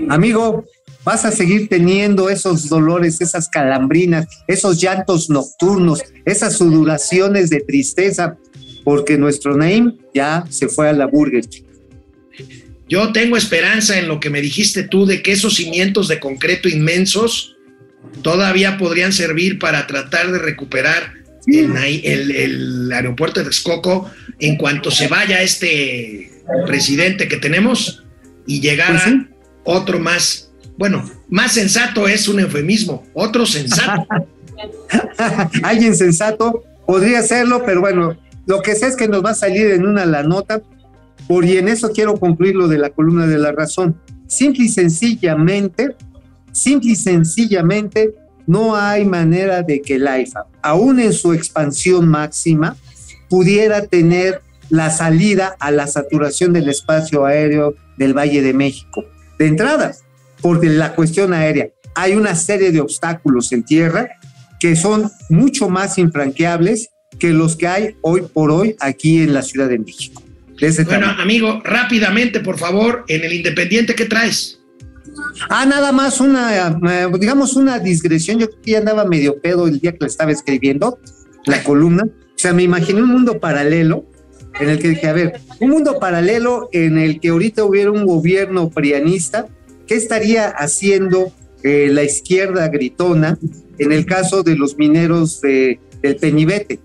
Amigo, 0.07 0.63
vas 1.03 1.25
a 1.25 1.31
seguir 1.31 1.67
teniendo 1.67 2.29
esos 2.29 2.69
dolores, 2.69 3.19
esas 3.19 3.49
calambrinas, 3.49 4.25
esos 4.47 4.81
llantos 4.81 5.29
nocturnos, 5.29 6.03
esas 6.23 6.53
sudoraciones 6.53 7.49
de 7.49 7.59
tristeza, 7.59 8.37
porque 8.85 9.17
nuestro 9.17 9.57
name 9.57 9.97
ya 10.13 10.45
se 10.49 10.69
fue 10.69 10.87
a 10.87 10.93
la 10.93 11.05
Burger 11.05 11.45
King. 11.49 11.63
Yo 12.87 13.11
tengo 13.11 13.35
esperanza 13.37 13.97
en 13.97 14.07
lo 14.07 14.19
que 14.19 14.29
me 14.29 14.41
dijiste 14.41 14.83
tú 14.83 15.05
de 15.05 15.21
que 15.21 15.31
esos 15.31 15.55
cimientos 15.55 16.07
de 16.07 16.19
concreto 16.19 16.69
inmensos 16.69 17.55
todavía 18.21 18.77
podrían 18.77 19.11
servir 19.11 19.57
para 19.59 19.87
tratar 19.87 20.31
de 20.31 20.39
recuperar 20.39 21.13
el, 21.47 21.69
Nai- 21.73 22.01
el- 22.03 22.31
el 22.31 22.91
aeropuerto 22.91 23.39
de 23.39 23.45
Texcoco 23.47 24.09
en 24.39 24.57
cuanto 24.57 24.91
se 24.91 25.07
vaya 25.07 25.41
este 25.41 26.31
presidente 26.67 27.27
que 27.27 27.37
tenemos 27.37 28.03
y 28.45 28.61
llegara 28.61 28.91
Pues 28.93 29.03
sí. 29.03 29.27
otro 29.63 29.99
más, 29.99 30.51
bueno, 30.77 31.09
más 31.29 31.53
sensato 31.53 32.07
es 32.07 32.27
un 32.27 32.39
eufemismo, 32.39 33.07
otro 33.13 33.45
sensato. 33.47 34.05
Alguien 35.63 35.95
sensato 35.95 36.63
podría 36.85 37.19
hacerlo, 37.19 37.63
pero 37.65 37.81
bueno, 37.81 38.17
lo 38.45 38.61
que 38.61 38.75
sé 38.75 38.87
es 38.87 38.95
que 38.95 39.07
nos 39.07 39.23
va 39.25 39.31
a 39.31 39.35
salir 39.35 39.71
en 39.71 39.85
una 39.85 40.05
la 40.05 40.21
nota, 40.23 40.61
por 41.27 41.45
y 41.45 41.57
en 41.57 41.67
eso 41.67 41.91
quiero 41.91 42.15
concluir 42.15 42.55
lo 42.55 42.67
de 42.67 42.77
la 42.77 42.89
columna 42.89 43.27
de 43.27 43.37
la 43.37 43.51
razón. 43.51 43.99
Simple 44.27 44.65
y 44.65 44.69
sencillamente, 44.69 45.95
simple 46.51 46.91
y 46.91 46.95
sencillamente, 46.95 48.13
no 48.47 48.75
hay 48.75 49.05
manera 49.05 49.63
de 49.63 49.81
que 49.81 49.95
el 49.95 50.07
AIFA, 50.07 50.45
aún 50.61 50.99
en 50.99 51.13
su 51.13 51.33
expansión 51.33 52.07
máxima, 52.07 52.75
pudiera 53.29 53.85
tener 53.87 54.41
la 54.69 54.89
salida 54.89 55.55
a 55.59 55.71
la 55.71 55.87
saturación 55.87 56.53
del 56.53 56.69
espacio 56.69 57.25
aéreo 57.25 57.75
del 57.97 58.13
Valle 58.13 58.41
de 58.41 58.53
México. 58.53 59.03
De 59.39 59.47
entrada, 59.47 59.93
porque 60.41 60.69
la 60.69 60.95
cuestión 60.95 61.33
aérea, 61.33 61.69
hay 61.95 62.15
una 62.15 62.35
serie 62.35 62.71
de 62.71 62.81
obstáculos 62.81 63.51
en 63.51 63.63
tierra 63.63 64.09
que 64.59 64.75
son 64.75 65.11
mucho 65.29 65.69
más 65.69 65.97
infranqueables 65.97 66.89
que 67.19 67.29
los 67.29 67.55
que 67.55 67.67
hay 67.67 67.95
hoy 68.01 68.21
por 68.21 68.51
hoy 68.51 68.75
aquí 68.79 69.21
en 69.21 69.33
la 69.33 69.41
Ciudad 69.41 69.69
de 69.69 69.79
México. 69.79 70.21
De 70.59 70.67
ese 70.67 70.83
Bueno, 70.83 71.07
tamaño. 71.07 71.21
amigo, 71.21 71.61
rápidamente, 71.63 72.39
por 72.39 72.57
favor, 72.57 73.03
en 73.07 73.23
el 73.23 73.33
Independiente, 73.33 73.93
¿qué 73.95 74.05
traes? 74.05 74.59
Ah, 75.49 75.65
nada 75.65 75.91
más 75.91 76.19
una, 76.19 76.69
eh, 76.69 77.07
digamos, 77.19 77.55
una 77.55 77.79
digresión. 77.79 78.39
Yo 78.39 78.47
ya 78.65 78.79
andaba 78.79 79.05
medio 79.05 79.39
pedo 79.41 79.67
el 79.67 79.79
día 79.79 79.91
que 79.91 79.99
la 80.01 80.07
estaba 80.07 80.31
escribiendo, 80.31 80.99
la 81.45 81.63
columna. 81.63 82.03
O 82.05 82.37
sea, 82.37 82.53
me 82.53 82.63
imaginé 82.63 83.01
un 83.01 83.09
mundo 83.09 83.39
paralelo 83.39 84.05
en 84.59 84.69
el 84.69 84.79
que 84.79 84.89
dije, 84.89 85.07
a 85.07 85.13
ver, 85.13 85.39
un 85.59 85.69
mundo 85.69 85.99
paralelo 85.99 86.69
en 86.71 86.97
el 86.97 87.19
que 87.19 87.29
ahorita 87.29 87.63
hubiera 87.63 87.91
un 87.91 88.05
gobierno 88.05 88.69
prianista, 88.69 89.47
¿qué 89.87 89.95
estaría 89.95 90.47
haciendo 90.47 91.31
eh, 91.63 91.89
la 91.91 92.03
izquierda 92.03 92.67
gritona 92.69 93.37
en 93.77 93.91
el 93.91 94.05
caso 94.05 94.43
de 94.43 94.55
los 94.55 94.77
mineros 94.77 95.41
de, 95.41 95.79
del 96.01 96.15
Peñibete? 96.15 96.79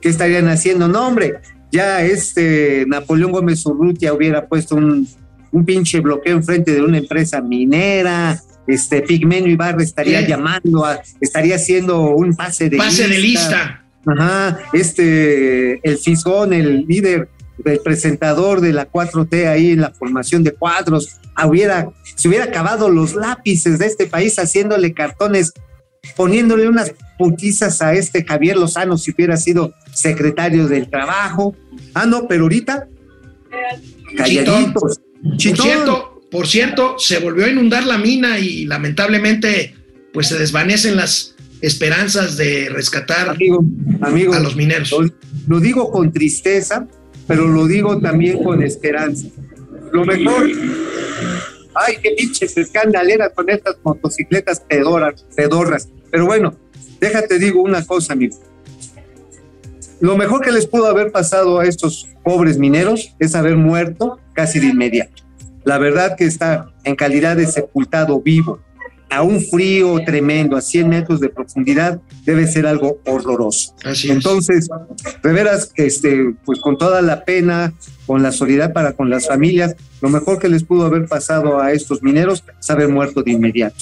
¿Qué 0.00 0.08
estarían 0.08 0.48
haciendo? 0.48 0.88
No, 0.88 1.06
hombre, 1.06 1.34
ya 1.72 2.02
este 2.02 2.84
Napoleón 2.86 3.32
Gómez 3.32 3.64
Urrutia 3.66 4.12
hubiera 4.12 4.46
puesto 4.46 4.76
un, 4.76 5.08
un 5.50 5.64
pinche 5.64 6.00
bloqueo 6.00 6.36
enfrente 6.36 6.72
de 6.72 6.82
una 6.82 6.98
empresa 6.98 7.40
minera, 7.40 8.40
este 8.66 9.02
Pigmenio 9.02 9.50
Ibarra 9.50 9.82
estaría 9.82 10.20
llamando, 10.20 10.84
a, 10.84 11.02
estaría 11.20 11.56
haciendo 11.56 12.10
un 12.10 12.34
pase 12.34 12.68
de 12.68 12.76
Pase 12.76 13.08
de 13.08 13.18
lista. 13.18 13.84
Ajá, 14.06 14.58
este, 14.72 15.80
el 15.88 15.98
Fisgón, 15.98 16.52
el 16.52 16.86
líder, 16.86 17.28
el 17.64 17.78
presentador 17.80 18.60
de 18.60 18.72
la 18.72 18.90
4T 18.90 19.46
ahí 19.46 19.70
en 19.70 19.80
la 19.80 19.90
formación 19.90 20.42
de 20.42 20.52
cuadros, 20.52 21.20
hubiera, 21.44 21.88
se 22.16 22.28
hubiera 22.28 22.44
acabado 22.44 22.88
los 22.88 23.14
lápices 23.14 23.78
de 23.78 23.86
este 23.86 24.06
país 24.06 24.38
haciéndole 24.38 24.92
cartones, 24.92 25.52
poniéndole 26.16 26.68
unas 26.68 26.92
putizas 27.16 27.80
a 27.80 27.92
este 27.94 28.24
Javier 28.24 28.56
Lozano 28.56 28.98
si 28.98 29.12
hubiera 29.12 29.36
sido 29.36 29.72
secretario 29.92 30.66
del 30.66 30.90
trabajo. 30.90 31.54
Ah, 31.94 32.06
no, 32.06 32.26
pero 32.28 32.44
ahorita, 32.44 32.88
calladitos. 34.16 35.00
Por 35.22 35.56
cierto, 35.56 36.20
por 36.30 36.46
cierto, 36.46 36.98
se 36.98 37.18
volvió 37.18 37.44
a 37.44 37.50
inundar 37.50 37.84
la 37.84 37.98
mina 37.98 38.38
y 38.38 38.64
lamentablemente 38.64 39.74
pues 40.12 40.28
se 40.28 40.38
desvanecen 40.38 40.96
las 40.96 41.34
esperanzas 41.60 42.36
de 42.36 42.68
rescatar 42.70 43.28
amigo, 43.28 43.64
amigo, 44.00 44.34
a 44.34 44.40
los 44.40 44.56
mineros. 44.56 44.90
Lo, 44.90 45.08
lo 45.46 45.60
digo 45.60 45.90
con 45.90 46.12
tristeza, 46.12 46.86
pero 47.26 47.46
lo 47.46 47.66
digo 47.66 48.00
también 48.00 48.42
con 48.42 48.62
esperanza. 48.62 49.28
Lo 49.92 50.04
mejor, 50.04 50.50
ay, 51.74 51.96
qué 52.02 52.14
pinches 52.16 52.56
escandaleras 52.56 53.32
con 53.34 53.48
estas 53.50 53.76
motocicletas 53.82 54.60
pedoras, 54.60 55.24
pedorras. 55.36 55.88
Pero 56.10 56.26
bueno, 56.26 56.56
déjate 57.00 57.38
digo 57.38 57.62
una 57.62 57.84
cosa, 57.84 58.14
amigo. 58.14 58.36
Lo 60.02 60.16
mejor 60.16 60.40
que 60.40 60.50
les 60.50 60.66
pudo 60.66 60.88
haber 60.88 61.12
pasado 61.12 61.60
a 61.60 61.64
estos 61.64 62.08
pobres 62.24 62.58
mineros 62.58 63.14
es 63.20 63.36
haber 63.36 63.56
muerto 63.56 64.18
casi 64.32 64.58
de 64.58 64.66
inmediato. 64.66 65.22
La 65.62 65.78
verdad 65.78 66.16
que 66.16 66.24
está 66.24 66.72
en 66.82 66.96
calidad 66.96 67.36
de 67.36 67.46
sepultado 67.46 68.20
vivo. 68.20 68.58
a 69.10 69.22
un 69.22 69.42
frío 69.42 70.02
tremendo, 70.06 70.56
a 70.56 70.62
100 70.62 70.88
metros 70.88 71.20
de 71.20 71.28
profundidad, 71.28 72.00
debe 72.24 72.46
ser 72.46 72.66
algo 72.66 72.98
horroroso. 73.06 73.76
Así. 73.84 74.10
Entonces, 74.10 74.70
de 75.22 75.32
veras, 75.32 75.70
este, 75.76 76.34
pues 76.46 76.58
con 76.60 76.78
toda 76.78 77.02
la 77.02 77.22
pena, 77.24 77.74
con 78.06 78.22
la 78.22 78.32
solidaridad 78.32 78.72
para 78.72 78.94
con 78.94 79.10
las 79.10 79.28
familias, 79.28 79.76
lo 80.00 80.08
mejor 80.08 80.38
que 80.38 80.48
les 80.48 80.64
pudo 80.64 80.86
haber 80.86 81.06
pasado 81.06 81.60
a 81.60 81.72
estos 81.72 82.02
mineros 82.02 82.42
es 82.58 82.70
haber 82.70 82.88
muerto 82.88 83.22
de 83.22 83.32
inmediato. 83.32 83.76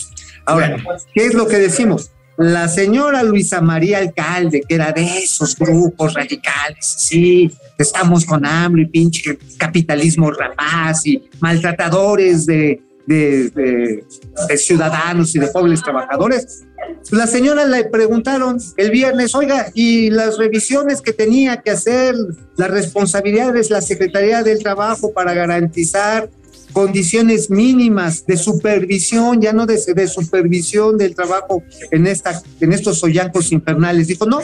Ahora, 0.45 0.77
¿qué 1.15 1.25
es 1.25 1.33
lo 1.33 1.47
que 1.47 1.59
decimos? 1.59 2.11
La 2.37 2.69
señora 2.69 3.23
Luisa 3.23 3.61
María 3.61 3.99
Alcalde, 3.99 4.63
que 4.67 4.75
era 4.75 4.93
de 4.93 5.03
esos 5.19 5.55
grupos 5.57 6.15
radicales, 6.15 6.95
sí, 6.99 7.51
estamos 7.77 8.25
con 8.25 8.47
hambre 8.47 8.83
y 8.83 8.87
pinche 8.87 9.39
capitalismo 9.59 10.31
rapaz 10.31 11.07
y 11.07 11.23
maltratadores 11.41 12.47
de, 12.47 12.81
de, 13.07 13.51
de- 13.51 14.57
ciudadanos 14.57 15.35
y 15.35 15.39
de 15.39 15.49
pobres 15.49 15.83
trabajadores. 15.83 16.63
La 17.11 17.27
señora 17.27 17.67
le 17.67 17.85
preguntaron 17.85 18.59
el 18.77 18.91
viernes, 18.91 19.35
oiga, 19.35 19.67
y 19.75 20.09
las 20.11 20.39
revisiones 20.39 21.03
que 21.03 21.13
tenía 21.13 21.61
que 21.61 21.71
hacer, 21.73 22.15
las 22.57 22.71
responsabilidades 22.71 23.69
de 23.69 23.75
la 23.75 23.81
Secretaría 23.83 24.43
del 24.43 24.63
Trabajo 24.63 25.13
para 25.13 25.35
garantizar 25.35 26.31
condiciones 26.73 27.51
mínimas 27.51 28.27
de 28.27 28.37
supervisión, 28.37 29.41
ya 29.41 29.53
no 29.53 29.67
de, 29.67 29.79
de 29.95 30.09
supervisión 30.09 30.99
del 30.99 31.15
trabajo 31.15 31.63
en, 31.91 32.07
esta, 32.07 32.43
en 32.61 32.73
estos 32.73 32.99
sollancos 32.99 33.53
infernales. 33.53 34.07
Dijo, 34.07 34.27
no, 34.27 34.41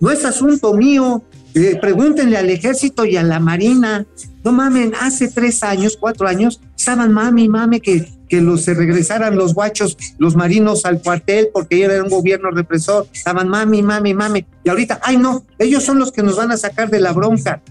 no 0.00 0.10
es 0.10 0.24
asunto 0.24 0.74
mío, 0.74 1.22
eh, 1.54 1.78
pregúntenle 1.80 2.36
al 2.36 2.50
ejército 2.50 3.04
y 3.04 3.16
a 3.16 3.22
la 3.22 3.40
marina. 3.40 4.06
No 4.42 4.52
mamen, 4.52 4.92
hace 5.00 5.28
tres 5.28 5.62
años, 5.62 5.96
cuatro 5.98 6.26
años, 6.26 6.60
estaban 6.76 7.12
mami, 7.12 7.48
mame 7.48 7.80
que, 7.80 8.12
que 8.28 8.40
los, 8.40 8.62
se 8.62 8.74
regresaran 8.74 9.36
los 9.36 9.54
guachos, 9.54 9.96
los 10.18 10.36
marinos 10.36 10.84
al 10.84 11.00
cuartel 11.00 11.48
porque 11.52 11.82
era 11.82 12.02
un 12.02 12.10
gobierno 12.10 12.50
represor. 12.50 13.06
Estaban 13.12 13.48
mami, 13.48 13.82
mami, 13.82 14.12
mami. 14.12 14.44
Y 14.64 14.68
ahorita, 14.68 15.00
ay 15.02 15.16
no, 15.16 15.46
ellos 15.58 15.82
son 15.82 15.98
los 15.98 16.12
que 16.12 16.22
nos 16.22 16.36
van 16.36 16.50
a 16.52 16.56
sacar 16.56 16.90
de 16.90 17.00
la 17.00 17.12
bronca. 17.12 17.62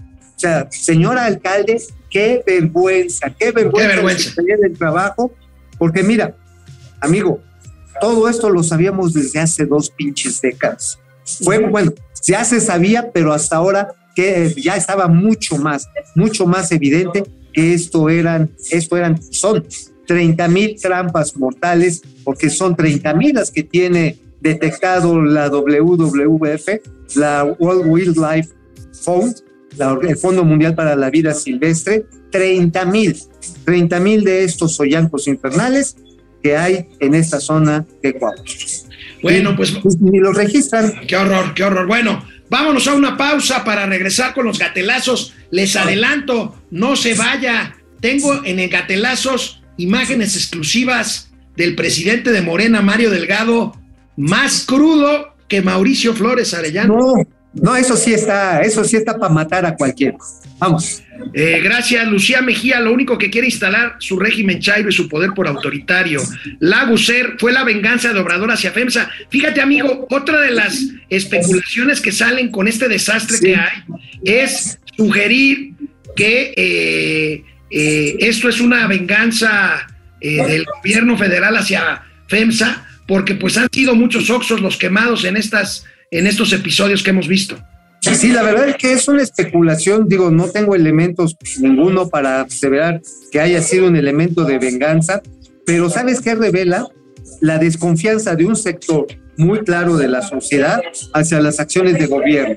O 0.44 0.46
sea, 0.46 0.68
señora 0.70 1.24
alcalde, 1.24 1.80
qué 2.10 2.42
vergüenza, 2.46 3.30
qué 3.30 3.50
vergüenza, 3.50 3.88
Qué 3.88 3.94
vergüenza. 3.94 4.42
del 4.60 4.76
Trabajo, 4.76 5.32
porque 5.78 6.02
mira, 6.02 6.36
amigo, 7.00 7.40
todo 7.98 8.28
esto 8.28 8.50
lo 8.50 8.62
sabíamos 8.62 9.14
desde 9.14 9.40
hace 9.40 9.64
dos 9.64 9.88
pinches 9.88 10.42
décadas. 10.42 10.98
Fue 11.42 11.58
bueno, 11.60 11.94
ya 12.26 12.44
se 12.44 12.60
sabía, 12.60 13.10
pero 13.10 13.32
hasta 13.32 13.56
ahora 13.56 13.88
que 14.14 14.54
ya 14.58 14.76
estaba 14.76 15.08
mucho 15.08 15.56
más, 15.56 15.88
mucho 16.14 16.44
más 16.44 16.70
evidente 16.72 17.24
que 17.54 17.72
esto 17.72 18.10
eran, 18.10 18.50
esto 18.70 18.98
eran, 18.98 19.18
son 19.32 19.66
30 20.06 20.46
mil 20.48 20.78
trampas 20.78 21.34
mortales, 21.38 22.02
porque 22.22 22.50
son 22.50 22.76
30 22.76 23.14
mil 23.14 23.34
las 23.36 23.50
que 23.50 23.62
tiene 23.62 24.18
detectado 24.42 25.22
la 25.22 25.48
WWF, 25.48 26.68
la 27.14 27.44
World 27.44 27.86
Wildlife 27.86 28.50
Fund, 28.92 29.43
la- 29.76 29.98
el 30.02 30.16
Fondo 30.16 30.44
Mundial 30.44 30.74
para 30.74 30.96
la 30.96 31.10
Vida 31.10 31.34
Silvestre, 31.34 32.04
30 32.30 32.84
mil, 32.84 33.16
30 33.64 34.00
mil 34.00 34.24
de 34.24 34.44
estos 34.44 34.74
sollancos 34.76 35.26
infernales 35.28 35.96
que 36.42 36.56
hay 36.56 36.86
en 37.00 37.14
esta 37.14 37.40
zona 37.40 37.84
de 38.02 38.18
Coahuila. 38.18 38.44
Bueno, 39.22 39.56
pues 39.56 39.70
Pues 39.82 39.98
ni 40.00 40.18
los 40.18 40.36
registran. 40.36 40.92
Qué 41.08 41.16
horror, 41.16 41.54
qué 41.54 41.64
horror. 41.64 41.86
Bueno, 41.86 42.22
vámonos 42.50 42.86
a 42.88 42.94
una 42.94 43.16
pausa 43.16 43.64
para 43.64 43.86
regresar 43.86 44.34
con 44.34 44.44
los 44.44 44.58
gatelazos. 44.58 45.32
Les 45.50 45.74
adelanto, 45.76 46.54
no 46.70 46.96
se 46.96 47.14
vaya. 47.14 47.74
Tengo 48.00 48.44
en 48.44 48.58
el 48.58 48.68
gatelazos 48.68 49.62
imágenes 49.78 50.36
exclusivas 50.36 51.30
del 51.56 51.74
presidente 51.74 52.32
de 52.32 52.42
Morena, 52.42 52.82
Mario 52.82 53.10
Delgado, 53.10 53.72
más 54.16 54.64
crudo 54.66 55.34
que 55.48 55.62
Mauricio 55.62 56.14
Flores 56.14 56.52
Arellano. 56.52 56.98
No, 56.98 57.14
no, 57.54 57.76
eso 57.76 57.96
sí 57.96 58.12
está, 58.12 58.62
eso 58.62 58.84
sí 58.84 58.96
está 58.96 59.18
para 59.18 59.32
matar 59.32 59.64
a 59.64 59.76
cualquiera. 59.76 60.16
Vamos. 60.58 61.02
Eh, 61.32 61.60
gracias, 61.62 62.06
Lucía 62.08 62.42
Mejía. 62.42 62.80
Lo 62.80 62.92
único 62.92 63.16
que 63.16 63.30
quiere 63.30 63.46
instalar 63.46 63.96
su 63.98 64.18
régimen 64.18 64.60
chairo 64.60 64.88
y 64.88 64.92
su 64.92 65.08
poder 65.08 65.32
por 65.34 65.46
autoritario. 65.46 66.20
Laguser 66.60 67.34
fue 67.38 67.52
la 67.52 67.64
venganza 67.64 68.12
de 68.12 68.20
Obrador 68.20 68.50
hacia 68.50 68.72
FEMSA. 68.72 69.08
Fíjate, 69.30 69.60
amigo, 69.60 70.06
otra 70.10 70.40
de 70.40 70.50
las 70.50 70.80
especulaciones 71.08 72.00
que 72.00 72.12
salen 72.12 72.50
con 72.50 72.66
este 72.66 72.88
desastre 72.88 73.36
Sí. 73.36 73.44
que 73.44 73.56
hay 73.56 73.82
es 74.24 74.78
sugerir 74.96 75.72
que 76.16 76.54
eh, 76.56 77.44
eh, 77.70 78.16
esto 78.20 78.48
es 78.48 78.60
una 78.60 78.86
venganza 78.86 79.86
del 80.20 80.64
gobierno 80.64 81.18
federal 81.18 81.54
hacia 81.54 82.02
FEMSA, 82.28 82.86
porque 83.06 83.34
pues 83.34 83.58
han 83.58 83.68
sido 83.70 83.94
muchos 83.94 84.30
oxos 84.30 84.62
los 84.62 84.78
quemados 84.78 85.24
en 85.24 85.36
estas 85.36 85.84
en 86.14 86.28
estos 86.28 86.52
episodios 86.52 87.02
que 87.02 87.10
hemos 87.10 87.26
visto. 87.26 87.56
Sí, 88.00 88.14
sí, 88.14 88.32
la 88.32 88.42
verdad 88.42 88.68
es 88.68 88.76
que 88.76 88.92
es 88.92 89.08
una 89.08 89.22
especulación, 89.22 90.08
digo, 90.08 90.30
no 90.30 90.48
tengo 90.48 90.76
elementos 90.76 91.36
ninguno 91.60 92.08
para 92.08 92.42
aseverar 92.42 93.02
que 93.32 93.40
haya 93.40 93.60
sido 93.62 93.88
un 93.88 93.96
elemento 93.96 94.44
de 94.44 94.58
venganza, 94.58 95.22
pero 95.66 95.90
¿sabes 95.90 96.20
qué 96.20 96.36
revela? 96.36 96.86
La 97.40 97.58
desconfianza 97.58 98.36
de 98.36 98.46
un 98.46 98.54
sector 98.54 99.06
muy 99.36 99.60
claro 99.60 99.96
de 99.96 100.06
la 100.06 100.22
sociedad 100.22 100.80
hacia 101.14 101.40
las 101.40 101.58
acciones 101.58 101.98
de 101.98 102.06
gobierno. 102.06 102.56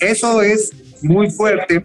Eso 0.00 0.42
es 0.42 0.70
muy 1.00 1.30
fuerte 1.30 1.84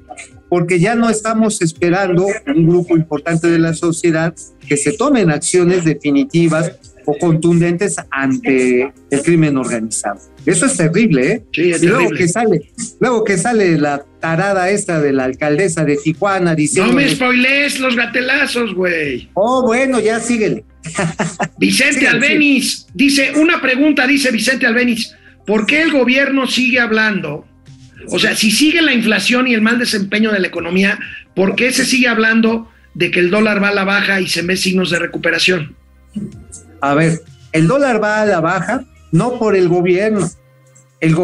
porque 0.50 0.80
ya 0.80 0.96
no 0.96 1.12
estamos 1.12 1.62
esperando 1.62 2.26
un 2.48 2.68
grupo 2.68 2.98
importante 2.98 3.48
de 3.48 3.60
la 3.60 3.76
sociedad 3.76 4.34
que 4.68 4.78
se 4.78 4.94
tomen 4.94 5.30
acciones 5.30 5.84
definitivas 5.84 6.72
o 7.06 7.18
contundentes 7.18 7.96
ante 8.12 8.92
el 9.12 9.22
crimen 9.22 9.58
organizado. 9.58 10.20
Eso 10.46 10.66
es 10.66 10.76
terrible, 10.76 11.32
¿eh? 11.32 11.44
Sí, 11.54 11.72
es 11.72 11.82
y 11.84 11.88
luego 11.88 12.04
terrible. 12.10 12.20
que 12.20 12.28
sale, 12.28 12.72
luego 13.00 13.24
que 13.24 13.38
sale 13.38 13.78
la 13.78 14.04
tarada 14.20 14.70
esta 14.70 15.00
de 15.02 15.14
la 15.14 15.24
alcaldesa 15.26 15.86
de 15.86 15.98
Tijuana 15.98 16.54
diciendo, 16.56 16.92
No 16.92 16.98
me 16.98 17.10
spoilees 17.10 17.80
los 17.80 17.96
gatelazos, 17.96 18.74
güey. 18.74 19.30
oh 19.34 19.64
bueno, 19.66 20.00
ya 20.00 20.20
síguele. 20.20 20.66
Vicente 21.58 22.02
Sí, 22.02 22.06
Albeniz 22.06 22.88
dice, 22.94 23.32
una 23.36 23.62
pregunta, 23.62 24.06
dice 24.06 24.32
Vicente 24.32 24.66
Albeniz, 24.68 25.14
¿por 25.46 25.66
qué 25.66 25.82
el 25.82 25.92
gobierno 25.92 26.46
sigue 26.46 26.80
hablando? 26.80 27.48
O 28.10 28.20
sea, 28.20 28.36
si 28.36 28.52
sigue 28.52 28.82
la 28.82 28.94
inflación 28.94 29.48
y 29.48 29.54
el 29.54 29.62
mal 29.62 29.80
desempeño 29.80 30.32
de 30.34 30.40
la 30.42 30.48
economía, 30.48 31.00
¿por 31.36 31.56
qué 31.56 31.72
se 31.72 31.86
sigue 31.86 32.10
hablando 32.10 32.70
de 32.96 33.12
que 33.12 33.22
el 33.22 33.30
dólar 33.32 33.64
va 33.64 33.70
a 33.70 33.74
la 33.74 33.86
baja 33.86 34.20
y 34.20 34.28
se 34.28 34.42
ve 34.42 34.58
signos 34.58 34.90
de 34.90 35.00
recuperación? 35.00 35.76
A 36.84 36.96
ver, 36.96 37.24
el 37.54 37.66
dólar 37.66 38.04
va 38.04 38.22
a 38.22 38.26
la 38.26 38.42
baja, 38.42 38.84
no 39.14 39.40
por 39.40 39.56
el 39.56 39.70
gobierno. 39.70 40.30
El, 41.00 41.16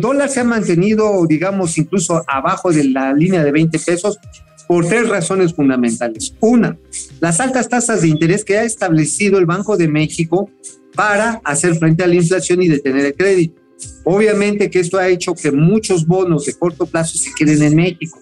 dólar 0.00 0.28
se 0.28 0.40
ha 0.40 0.44
mantenido, 0.44 1.24
digamos, 1.28 1.78
incluso 1.78 2.24
abajo 2.26 2.72
de 2.72 2.82
la 2.82 3.12
línea 3.12 3.44
de 3.44 3.52
20 3.52 3.78
pesos 3.78 4.18
por 4.66 4.88
tres 4.88 5.08
razones 5.08 5.54
fundamentales. 5.54 6.34
Una, 6.40 6.76
las 7.20 7.38
altas 7.38 7.68
tasas 7.68 8.02
de 8.02 8.08
interés 8.08 8.44
que 8.44 8.58
ha 8.58 8.64
establecido 8.64 9.38
el 9.38 9.46
Banco 9.46 9.76
de 9.76 9.86
México 9.86 10.50
para 10.96 11.40
hacer 11.44 11.76
frente 11.76 12.02
a 12.02 12.08
la 12.08 12.16
inflación 12.16 12.62
y 12.62 12.66
detener 12.66 13.06
el 13.06 13.14
crédito. 13.14 13.62
Obviamente 14.02 14.68
que 14.68 14.80
esto 14.80 14.98
ha 14.98 15.06
hecho 15.06 15.36
que 15.36 15.52
muchos 15.52 16.08
bonos 16.08 16.46
de 16.46 16.54
corto 16.54 16.86
plazo 16.86 17.18
se 17.18 17.30
queden 17.38 17.62
en 17.62 17.76
México. 17.76 18.18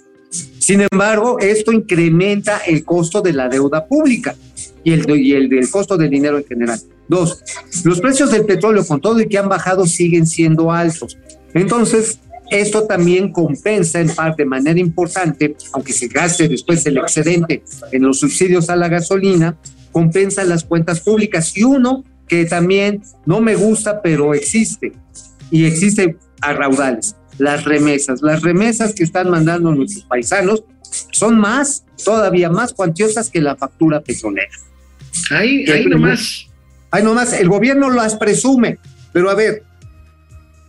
Sin 0.59 0.87
embargo, 0.91 1.39
esto 1.39 1.73
incrementa 1.73 2.59
el 2.67 2.85
costo 2.85 3.21
de 3.21 3.33
la 3.33 3.49
deuda 3.49 3.87
pública 3.87 4.35
y 4.85 4.93
el, 4.93 5.11
y 5.11 5.33
el 5.35 5.71
costo 5.71 5.97
del 5.97 6.11
dinero 6.11 6.39
en 6.39 6.45
general. 6.45 6.81
Dos, 7.09 7.43
los 7.85 8.01
precios 8.01 8.31
del 8.31 8.47
petróleo, 8.47 8.87
con 8.87 9.01
todo 9.01 9.21
y 9.21 9.29
que 9.29 9.39
han 9.39 9.49
bajado, 9.49 9.87
siguen 9.87 10.27
siendo 10.27 10.73
altos. 10.73 11.19
Entonces, 11.53 12.19
esto 12.51 12.85
también 12.85 13.33
compensa 13.33 14.01
en 14.01 14.15
parte 14.15 14.43
de 14.43 14.49
manera 14.49 14.79
importante, 14.79 15.57
aunque 15.73 15.93
se 15.93 16.09
gaste 16.09 16.49
después 16.49 16.85
el 16.87 16.99
excedente 16.99 17.63
en 17.93 18.03
los 18.03 18.21
subsidios 18.21 18.69
a 18.71 18.77
la 18.77 18.89
gasolina, 18.89 19.57
compensa 19.91 20.45
las 20.45 20.65
cuentas 20.65 21.01
públicas. 21.01 21.57
Y 21.57 21.65
uno 21.65 22.05
que 22.29 22.45
también 22.45 23.03
no 23.27 23.41
me 23.41 23.55
gusta, 23.55 24.01
pero 24.01 24.35
existe, 24.35 24.93
y 25.51 25.65
existe 25.65 26.17
a 26.41 26.53
raudales, 26.53 27.17
las 27.39 27.65
remesas. 27.65 28.23
Las 28.23 28.43
remesas 28.43 28.95
que 28.95 29.05
están 29.05 29.31
mandando 29.31 29.75
nuestros 29.75 30.05
paisanos 30.05 30.65
son 31.11 31.39
más, 31.39 31.85
todavía 32.05 32.51
más 32.51 32.73
cuantiosas 32.73 33.31
que 33.31 33.41
la 33.41 33.57
factura 33.57 34.01
petrolera. 34.01 34.51
Ahí, 35.31 35.65
¿Qué 35.65 35.73
ahí 35.73 35.87
nomás. 35.87 36.47
Ay, 36.91 37.03
nomás, 37.03 37.33
el 37.33 37.49
gobierno 37.49 37.91
las 37.91 38.17
presume, 38.17 38.79
pero 39.13 39.31
a 39.31 39.35
ver, 39.35 39.63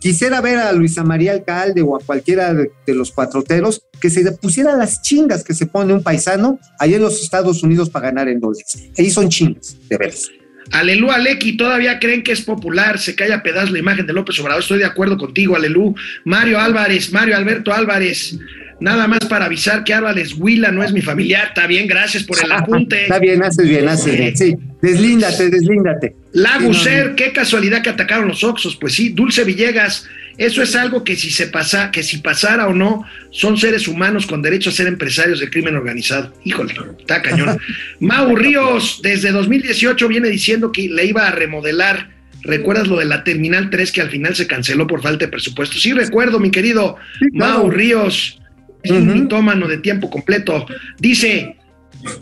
quisiera 0.00 0.40
ver 0.40 0.58
a 0.58 0.72
Luisa 0.72 1.04
María 1.04 1.32
Alcalde 1.32 1.82
o 1.82 1.96
a 1.96 2.00
cualquiera 2.00 2.54
de, 2.54 2.70
de 2.86 2.94
los 2.94 3.12
cuatroteros 3.12 3.82
que 4.00 4.08
se 4.08 4.30
pusiera 4.32 4.74
las 4.76 5.02
chingas 5.02 5.44
que 5.44 5.54
se 5.54 5.66
pone 5.66 5.92
un 5.92 6.02
paisano 6.02 6.58
allá 6.78 6.96
en 6.96 7.02
los 7.02 7.22
Estados 7.22 7.62
Unidos 7.62 7.90
para 7.90 8.06
ganar 8.06 8.28
en 8.28 8.40
dólares. 8.40 8.90
Ahí 8.96 9.10
son 9.10 9.28
chingas, 9.28 9.76
de 9.88 9.96
veras. 9.98 10.30
Alelú 10.70 11.10
Aleki, 11.10 11.56
todavía 11.56 11.98
creen 11.98 12.22
que 12.22 12.32
es 12.32 12.42
popular, 12.42 12.98
se 12.98 13.14
cae 13.14 13.32
a 13.32 13.42
pedazos 13.42 13.70
la 13.70 13.78
imagen 13.78 14.06
de 14.06 14.12
López 14.12 14.38
Obrador. 14.40 14.62
Estoy 14.62 14.78
de 14.78 14.84
acuerdo 14.84 15.16
contigo, 15.16 15.56
Alelú. 15.56 15.94
Mario 16.24 16.60
Álvarez, 16.60 17.12
Mario 17.12 17.36
Alberto 17.36 17.72
Álvarez. 17.72 18.38
Nada 18.80 19.06
más 19.06 19.20
para 19.20 19.44
avisar 19.46 19.84
que 19.84 19.94
Álvarez 19.94 20.34
Huila 20.34 20.70
no 20.70 20.82
es 20.82 20.92
mi 20.92 21.00
familiar. 21.00 21.48
Está 21.48 21.66
bien, 21.66 21.86
gracias 21.86 22.24
por 22.24 22.36
el 22.44 22.50
apunte. 22.50 23.02
Está 23.02 23.18
bien, 23.18 23.42
haces 23.42 23.68
bien, 23.68 23.88
haces 23.88 24.18
bien. 24.18 24.36
Sí, 24.36 24.56
deslíndate, 24.82 25.48
deslíndate. 25.48 26.16
Laguser, 26.32 27.14
qué 27.14 27.32
casualidad 27.32 27.82
que 27.82 27.90
atacaron 27.90 28.28
los 28.28 28.42
Oxos. 28.42 28.76
Pues 28.76 28.94
sí, 28.94 29.10
Dulce 29.10 29.44
Villegas, 29.44 30.08
eso 30.36 30.62
es 30.62 30.74
algo 30.74 31.04
que 31.04 31.16
si 31.16 31.30
se 31.30 31.46
pasa, 31.46 31.90
que 31.90 32.02
si 32.02 32.18
pasara 32.18 32.66
o 32.66 32.74
no, 32.74 33.04
son 33.30 33.56
seres 33.56 33.86
humanos 33.86 34.26
con 34.26 34.42
derecho 34.42 34.70
a 34.70 34.72
ser 34.72 34.86
empresarios 34.86 35.40
del 35.40 35.50
crimen 35.50 35.76
organizado. 35.76 36.32
Híjole, 36.44 36.74
está 36.98 37.22
cañón. 37.22 37.58
Mau 38.00 38.34
Ríos, 38.34 39.00
desde 39.02 39.30
2018 39.30 40.08
viene 40.08 40.28
diciendo 40.28 40.72
que 40.72 40.88
le 40.88 41.04
iba 41.04 41.26
a 41.26 41.30
remodelar. 41.30 42.10
¿Recuerdas 42.42 42.88
lo 42.88 42.98
de 42.98 43.06
la 43.06 43.24
Terminal 43.24 43.70
3 43.70 43.90
que 43.90 44.00
al 44.02 44.10
final 44.10 44.34
se 44.34 44.46
canceló 44.46 44.86
por 44.86 45.02
falta 45.02 45.24
de 45.24 45.30
presupuesto? 45.30 45.78
Sí, 45.78 45.92
recuerdo, 45.92 46.38
mi 46.38 46.50
querido 46.50 46.96
Sí, 47.18 47.30
claro. 47.30 47.60
Mau 47.60 47.70
Ríos, 47.70 48.40
es 48.82 48.90
un 48.90 49.12
mitómano 49.12 49.66
de 49.66 49.78
tiempo 49.78 50.10
completo. 50.10 50.66
Dice, 50.98 51.56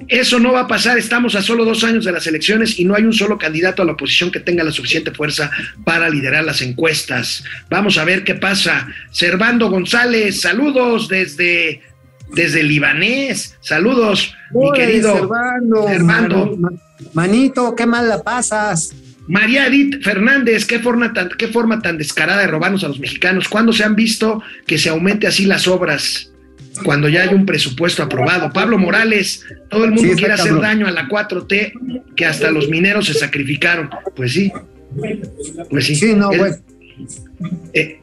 eso 0.09 0.39
no 0.39 0.53
va 0.53 0.61
a 0.61 0.69
pasar, 0.69 0.99
estamos 0.99 1.35
a 1.35 1.43
solo 1.43 1.65
dos 1.65 1.85
años 1.85 2.05
de 2.05 2.13
las 2.13 2.27
elecciones 2.27 2.79
y 2.79 2.85
no 2.85 2.95
hay 2.95 3.05
un 3.05 3.13
solo 3.13 3.39
candidato 3.39 3.83
a 3.83 3.85
la 3.85 3.93
oposición 3.93 4.31
que 4.31 4.41
tenga 4.41 4.65
la 4.65 4.73
suficiente 4.73 5.11
fuerza 5.13 5.51
para 5.85 6.09
liderar 6.09 6.45
las 6.45 6.63
encuestas. 6.63 7.45
Vamos 7.71 7.99
a 7.99 8.05
ver 8.05 8.25
qué 8.25 8.35
pasa. 8.35 8.89
Servando 9.11 9.71
González, 9.71 10.41
saludos 10.41 11.09
desde, 11.09 11.83
desde 12.33 12.63
Libanés, 12.63 13.57
saludos, 13.61 14.35
mi 14.53 14.67
Órale, 14.67 14.87
querido 14.87 15.15
Servando, 15.87 16.59
manito, 17.15 17.75
qué 17.75 17.87
mal 17.87 18.09
la 18.09 18.23
pasas. 18.23 18.95
María 19.29 19.67
Edith 19.67 20.03
Fernández, 20.03 20.67
¿qué 20.67 20.81
forma, 20.81 21.13
tan, 21.13 21.29
qué 21.31 21.49
forma 21.49 21.81
tan 21.81 21.97
descarada 21.97 22.41
de 22.41 22.49
robarnos 22.49 22.83
a 22.85 22.89
los 22.89 22.99
mexicanos. 22.99 23.49
¿Cuándo 23.49 23.73
se 23.73 23.85
han 23.85 23.95
visto 23.95 24.43
que 24.67 24.79
se 24.79 24.89
aumente 24.89 25.27
así 25.27 25.45
las 25.47 25.69
obras? 25.69 26.32
Cuando 26.83 27.09
ya 27.09 27.23
hay 27.23 27.35
un 27.35 27.47
presupuesto 27.47 28.03
aprobado. 28.03 28.53
Pablo 28.53 28.79
Morales, 28.79 29.45
todo 29.71 29.85
el 29.85 29.93
mundo 29.93 30.11
Sí, 30.13 30.17
quiere 30.17 30.35
hacer 30.35 30.59
daño 30.61 30.87
a 30.87 30.91
la 30.91 31.09
4T, 31.09 32.05
que 32.17 32.27
hasta 32.27 32.51
los 32.51 32.69
mineros 32.69 33.07
se 33.07 33.15
sacrificaron. 33.15 33.91
Pues 34.17 34.33
sí. 34.33 34.53
Pues 35.71 35.87
sí. 35.87 35.95
Sí, 35.95 36.15
no, 36.15 36.29
güey. 36.29 36.53
eh, 37.73 37.99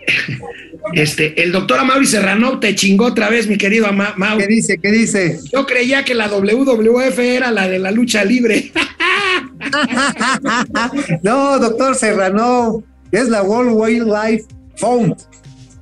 este, 0.94 1.42
el 1.44 1.52
doctor 1.52 1.80
Amaury 1.80 2.06
Serrano 2.06 2.60
te 2.60 2.76
chingó 2.76 3.06
otra 3.06 3.30
vez, 3.30 3.48
mi 3.48 3.58
querido 3.58 3.88
Ama- 3.88 4.14
Mau. 4.18 4.38
¿Qué 4.38 4.48
dice? 4.48 4.80
¿Qué 4.82 4.92
dice? 4.92 5.40
Yo 5.54 5.66
creía 5.66 6.04
que 6.04 6.16
la 6.16 6.28
WWF 6.28 7.20
era 7.20 7.52
la 7.52 7.68
de 7.68 7.80
la 7.80 7.92
lucha 7.92 8.26
libre. 8.26 8.72
no, 11.24 11.60
doctor 11.60 11.96
Serrano, 11.96 12.84
es 13.12 13.30
la 13.30 13.44
World 13.44 13.72
Wildlife 13.74 14.46
Fund, 14.78 15.16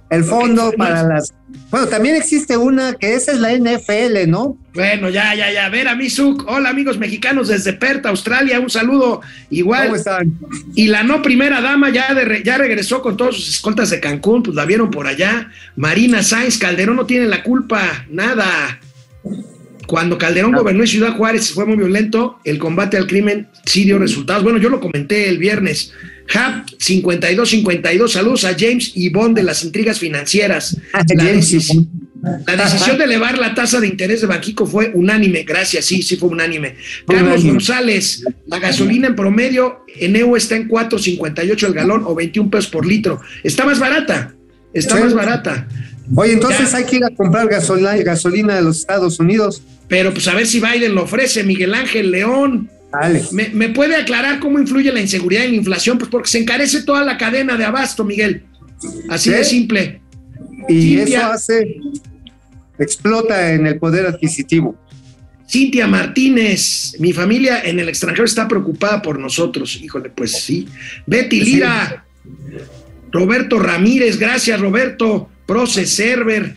el 0.09 0.23
fondo 0.23 0.71
para 0.77 1.03
las... 1.03 1.33
Bueno, 1.69 1.87
también 1.87 2.15
existe 2.15 2.55
una 2.55 2.93
que 2.93 3.13
esa 3.15 3.31
es 3.33 3.39
la 3.39 3.51
NFL, 3.53 4.29
¿no? 4.29 4.57
Bueno, 4.73 5.09
ya, 5.09 5.35
ya, 5.35 5.51
ya. 5.51 5.65
A 5.65 5.69
ver, 5.69 5.87
a 5.87 5.95
mí, 5.95 6.09
Zuc. 6.09 6.45
Hola, 6.47 6.69
amigos 6.69 6.97
mexicanos 6.97 7.49
desde 7.49 7.73
Perth, 7.73 8.05
Australia. 8.05 8.59
Un 8.59 8.69
saludo. 8.69 9.21
Igual. 9.49 9.85
¿Cómo 9.87 9.95
están? 9.97 10.39
Y 10.75 10.87
la 10.87 11.03
no 11.03 11.21
primera 11.21 11.59
dama 11.61 11.89
ya, 11.89 12.13
de 12.13 12.23
re- 12.25 12.43
ya 12.43 12.57
regresó 12.57 13.01
con 13.01 13.17
todos 13.17 13.35
sus 13.35 13.49
escoltas 13.49 13.89
de 13.89 13.99
Cancún, 13.99 14.43
pues 14.43 14.55
la 14.55 14.65
vieron 14.65 14.91
por 14.91 15.07
allá. 15.07 15.49
Marina 15.75 16.23
Sáenz, 16.23 16.57
Calderón 16.57 16.95
no 16.95 17.05
tiene 17.05 17.25
la 17.25 17.43
culpa, 17.43 18.05
nada. 18.09 18.79
Cuando 19.87 20.17
Calderón 20.17 20.51
gobernó 20.51 20.81
en 20.83 20.87
Ciudad 20.87 21.15
Juárez 21.15 21.51
fue 21.53 21.65
muy 21.65 21.77
violento, 21.77 22.39
el 22.43 22.59
combate 22.59 22.97
al 22.97 23.07
crimen 23.07 23.47
sí 23.65 23.85
dio 23.85 23.97
resultados. 23.97 24.43
Bueno, 24.43 24.59
yo 24.59 24.69
lo 24.69 24.79
comenté 24.81 25.29
el 25.29 25.37
viernes. 25.37 25.93
Hub 26.33 26.65
5252, 26.79 28.11
saludos 28.11 28.43
a 28.45 28.55
James 28.57 28.91
Yvonne 28.95 29.33
de 29.33 29.43
las 29.43 29.63
intrigas 29.63 29.99
financieras. 29.99 30.77
La, 30.93 31.05
James 31.23 31.53
decis- 31.53 31.73
Yvonne. 31.73 31.87
la 32.45 32.55
decisión 32.65 32.97
de 32.97 33.03
elevar 33.05 33.37
la 33.37 33.53
tasa 33.55 33.79
de 33.79 33.87
interés 33.87 34.21
de 34.21 34.27
Banquico 34.27 34.65
fue 34.65 34.91
unánime, 34.93 35.43
gracias, 35.43 35.85
sí, 35.85 36.01
sí 36.01 36.17
fue 36.17 36.29
unánime. 36.29 36.75
Carlos. 37.07 37.43
González, 37.45 38.23
la 38.47 38.59
gasolina 38.59 39.07
en 39.07 39.15
promedio 39.15 39.85
en 39.99 40.15
EU 40.15 40.35
está 40.35 40.55
en 40.55 40.67
4.58 40.67 41.67
el 41.67 41.73
galón 41.73 42.03
o 42.05 42.13
21 42.13 42.49
pesos 42.49 42.67
por 42.69 42.85
litro. 42.85 43.21
Está 43.43 43.65
más 43.65 43.79
barata, 43.79 44.33
está 44.73 44.97
Sí. 44.97 45.03
más 45.03 45.13
barata. 45.13 45.67
Oye, 46.15 46.33
entonces 46.33 46.71
Ya. 46.71 46.77
hay 46.77 46.83
que 46.85 46.95
ir 46.97 47.03
a 47.05 47.09
comprar 47.09 47.47
gasolina, 47.47 47.95
gasolina 47.97 48.55
de 48.55 48.61
los 48.63 48.79
Estados 48.79 49.19
Unidos. 49.19 49.61
Pero 49.87 50.13
pues 50.13 50.27
a 50.27 50.33
ver 50.35 50.47
si 50.47 50.59
Biden 50.59 50.95
lo 50.95 51.03
ofrece, 51.03 51.43
Miguel 51.43 51.73
Ángel 51.73 52.11
León. 52.11 52.69
¿Me, 53.31 53.49
me 53.49 53.69
puede 53.69 53.95
aclarar 53.95 54.39
cómo 54.39 54.59
influye 54.59 54.91
la 54.91 55.01
inseguridad 55.01 55.43
y 55.43 55.49
la 55.49 55.55
inflación? 55.55 55.97
Pues 55.97 56.09
porque 56.09 56.29
se 56.29 56.39
encarece 56.39 56.83
toda 56.83 57.03
la 57.03 57.17
cadena 57.17 57.57
de 57.57 57.65
abasto, 57.65 58.03
Miguel. 58.03 58.43
Así 59.09 59.29
de 59.29 59.43
simple. 59.43 60.01
Y 60.69 60.97
Cintia. 60.97 61.19
eso 61.19 61.27
hace, 61.31 61.77
explota 62.79 63.53
en 63.53 63.67
el 63.67 63.77
poder 63.79 64.05
adquisitivo. 64.05 64.75
Cintia 65.49 65.87
Martínez, 65.87 66.95
mi 66.99 67.13
familia 67.13 67.61
en 67.63 67.79
el 67.79 67.87
extranjero 67.87 68.25
está 68.25 68.47
preocupada 68.47 69.01
por 69.01 69.17
nosotros. 69.17 69.79
Híjole, 69.81 70.09
pues 70.09 70.31
sí. 70.43 70.67
Betty 71.05 71.39
Sí. 71.39 71.45
Lira, 71.53 72.05
Roberto 73.11 73.57
Ramírez, 73.59 74.17
gracias 74.19 74.59
Roberto. 74.59 75.29
Proce 75.45 75.85
Server, 75.85 76.53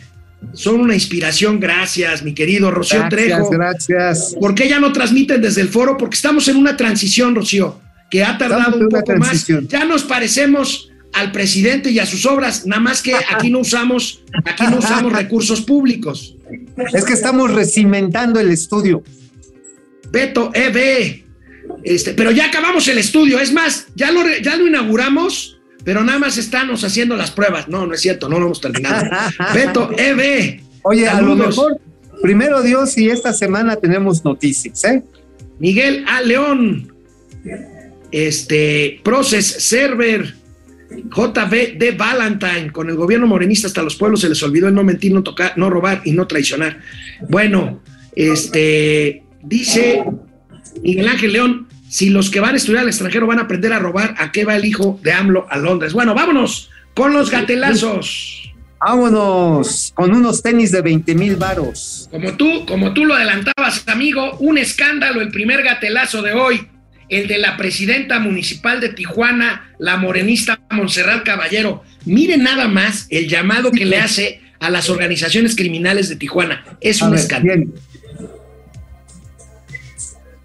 son 0.52 0.80
una 0.80 0.94
inspiración, 0.94 1.60
gracias, 1.60 2.22
mi 2.22 2.34
querido 2.34 2.70
Rocío 2.70 3.00
Gracias, 3.00 3.26
Trejo. 3.26 3.50
gracias. 3.50 4.36
¿Por 4.40 4.54
qué 4.54 4.68
ya 4.68 4.80
no 4.80 4.92
transmiten 4.92 5.40
desde 5.40 5.60
el 5.60 5.68
foro? 5.68 5.96
Porque 5.96 6.16
estamos 6.16 6.48
en 6.48 6.56
una 6.56 6.76
transición, 6.76 7.34
Rocío, 7.34 7.80
que 8.10 8.24
ha 8.24 8.36
tardado 8.36 8.62
Estamos 8.62 8.80
un 8.80 8.88
poco 8.88 9.16
más. 9.16 9.46
Ya 9.68 9.84
nos 9.84 10.04
parecemos 10.04 10.90
al 11.12 11.32
presidente 11.32 11.90
y 11.90 11.98
a 11.98 12.06
sus 12.06 12.24
obras, 12.26 12.66
nada 12.66 12.80
más 12.80 13.02
que 13.02 13.14
aquí 13.14 13.50
no 13.50 13.60
usamos, 13.60 14.22
aquí 14.44 14.64
no 14.70 14.78
usamos 14.78 15.12
recursos 15.12 15.60
públicos. 15.60 16.34
Es 16.92 17.04
que 17.04 17.12
estamos 17.12 17.52
recimentando 17.52 18.40
el 18.40 18.50
estudio. 18.50 19.02
Beto 20.10 20.50
EB. 20.54 21.24
Este, 21.84 22.14
pero 22.14 22.30
ya 22.30 22.46
acabamos 22.46 22.88
el 22.88 22.98
estudio, 22.98 23.38
es 23.38 23.52
más, 23.52 23.86
ya 23.94 24.10
lo, 24.10 24.22
ya 24.42 24.56
lo 24.56 24.66
inauguramos, 24.66 25.59
pero 25.84 26.04
nada 26.04 26.18
más 26.18 26.38
estamos 26.38 26.84
haciendo 26.84 27.16
las 27.16 27.30
pruebas. 27.30 27.68
No, 27.68 27.86
no 27.86 27.94
es 27.94 28.00
cierto, 28.00 28.28
no 28.28 28.38
lo 28.38 28.46
hemos 28.46 28.60
terminado. 28.60 29.08
Beto 29.54 29.90
EB. 29.96 30.60
Oye, 30.82 31.08
a 31.08 31.20
lo 31.20 31.28
Saludos. 31.28 31.46
mejor, 31.48 31.80
primero 32.22 32.62
Dios, 32.62 32.96
y 32.96 33.08
esta 33.10 33.32
semana 33.32 33.76
tenemos 33.76 34.24
noticias, 34.24 34.84
¿eh? 34.84 35.02
Miguel 35.58 36.04
A. 36.08 36.22
León. 36.22 36.92
Este, 38.10 39.00
Process 39.02 39.46
Server. 39.46 40.40
JB 40.90 41.78
de 41.78 41.92
Valentine, 41.92 42.72
con 42.72 42.90
el 42.90 42.96
gobierno 42.96 43.24
morenista 43.28 43.68
hasta 43.68 43.80
los 43.80 43.94
pueblos 43.94 44.22
se 44.22 44.28
les 44.28 44.42
olvidó 44.42 44.66
el 44.66 44.74
no 44.74 44.82
mentir, 44.82 45.12
no 45.14 45.22
tocar, 45.22 45.56
no 45.56 45.70
robar 45.70 46.02
y 46.04 46.10
no 46.10 46.26
traicionar. 46.26 46.80
Bueno, 47.28 47.80
este 48.16 49.22
dice 49.40 50.02
Miguel 50.82 51.06
Ángel 51.06 51.32
León, 51.32 51.68
si 51.90 52.08
los 52.08 52.30
que 52.30 52.38
van 52.40 52.54
a 52.54 52.56
estudiar 52.56 52.82
al 52.82 52.88
extranjero 52.88 53.26
van 53.26 53.38
a 53.40 53.42
aprender 53.42 53.72
a 53.72 53.78
robar, 53.80 54.14
¿a 54.18 54.30
qué 54.32 54.44
va 54.44 54.54
el 54.56 54.64
hijo 54.64 54.98
de 55.02 55.12
AMLO 55.12 55.46
a 55.50 55.58
Londres? 55.58 55.92
Bueno, 55.92 56.14
vámonos 56.14 56.70
con 56.94 57.12
los 57.12 57.30
gatelazos. 57.30 58.36
Vámonos 58.80 59.92
con 59.94 60.14
unos 60.14 60.42
tenis 60.42 60.70
de 60.72 60.80
20 60.80 61.14
mil 61.14 61.36
varos. 61.36 62.08
Como 62.10 62.32
tú, 62.34 62.64
como 62.66 62.94
tú 62.94 63.04
lo 63.04 63.14
adelantabas, 63.14 63.82
amigo, 63.88 64.36
un 64.38 64.56
escándalo, 64.56 65.20
el 65.20 65.30
primer 65.30 65.62
gatelazo 65.62 66.22
de 66.22 66.32
hoy, 66.32 66.66
el 67.08 67.26
de 67.26 67.38
la 67.38 67.56
presidenta 67.56 68.20
municipal 68.20 68.80
de 68.80 68.90
Tijuana, 68.90 69.70
la 69.78 69.96
morenista 69.96 70.60
Montserrat 70.70 71.24
Caballero. 71.24 71.82
Mire 72.04 72.36
nada 72.36 72.68
más 72.68 73.06
el 73.10 73.28
llamado 73.28 73.72
que 73.72 73.84
le 73.84 73.98
hace 73.98 74.40
a 74.60 74.70
las 74.70 74.88
organizaciones 74.88 75.56
criminales 75.56 76.08
de 76.08 76.16
Tijuana. 76.16 76.64
Es 76.80 77.02
A 77.02 77.06
un 77.06 77.10
ver, 77.12 77.20
escándalo. 77.20 77.56
bien. 77.56 77.74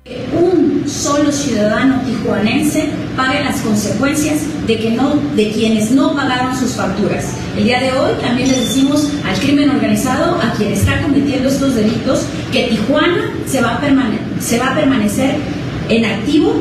Un 0.07 0.87
solo 0.87 1.31
ciudadano 1.31 1.99
tijuanense 2.05 2.89
pague 3.17 3.43
las 3.43 3.61
consecuencias 3.61 4.41
de 4.67 4.77
que 4.77 4.91
no 4.91 5.15
de 5.35 5.51
quienes 5.51 5.89
no 5.89 6.13
pagaron 6.13 6.55
sus 6.55 6.73
facturas. 6.73 7.25
El 7.57 7.63
día 7.63 7.79
de 7.79 7.91
hoy 7.91 8.11
también 8.21 8.49
les 8.49 8.59
decimos 8.59 9.09
al 9.25 9.35
crimen 9.39 9.71
organizado, 9.71 10.39
a 10.39 10.53
quien 10.53 10.73
está 10.73 11.01
cometiendo 11.01 11.49
estos 11.49 11.73
delitos, 11.73 12.25
que 12.51 12.65
Tijuana 12.65 13.31
se 13.47 13.61
va 13.61 13.77
a, 13.77 14.41
se 14.41 14.59
va 14.59 14.73
a 14.73 14.75
permanecer 14.75 15.37
en 15.89 16.05
activo 16.05 16.53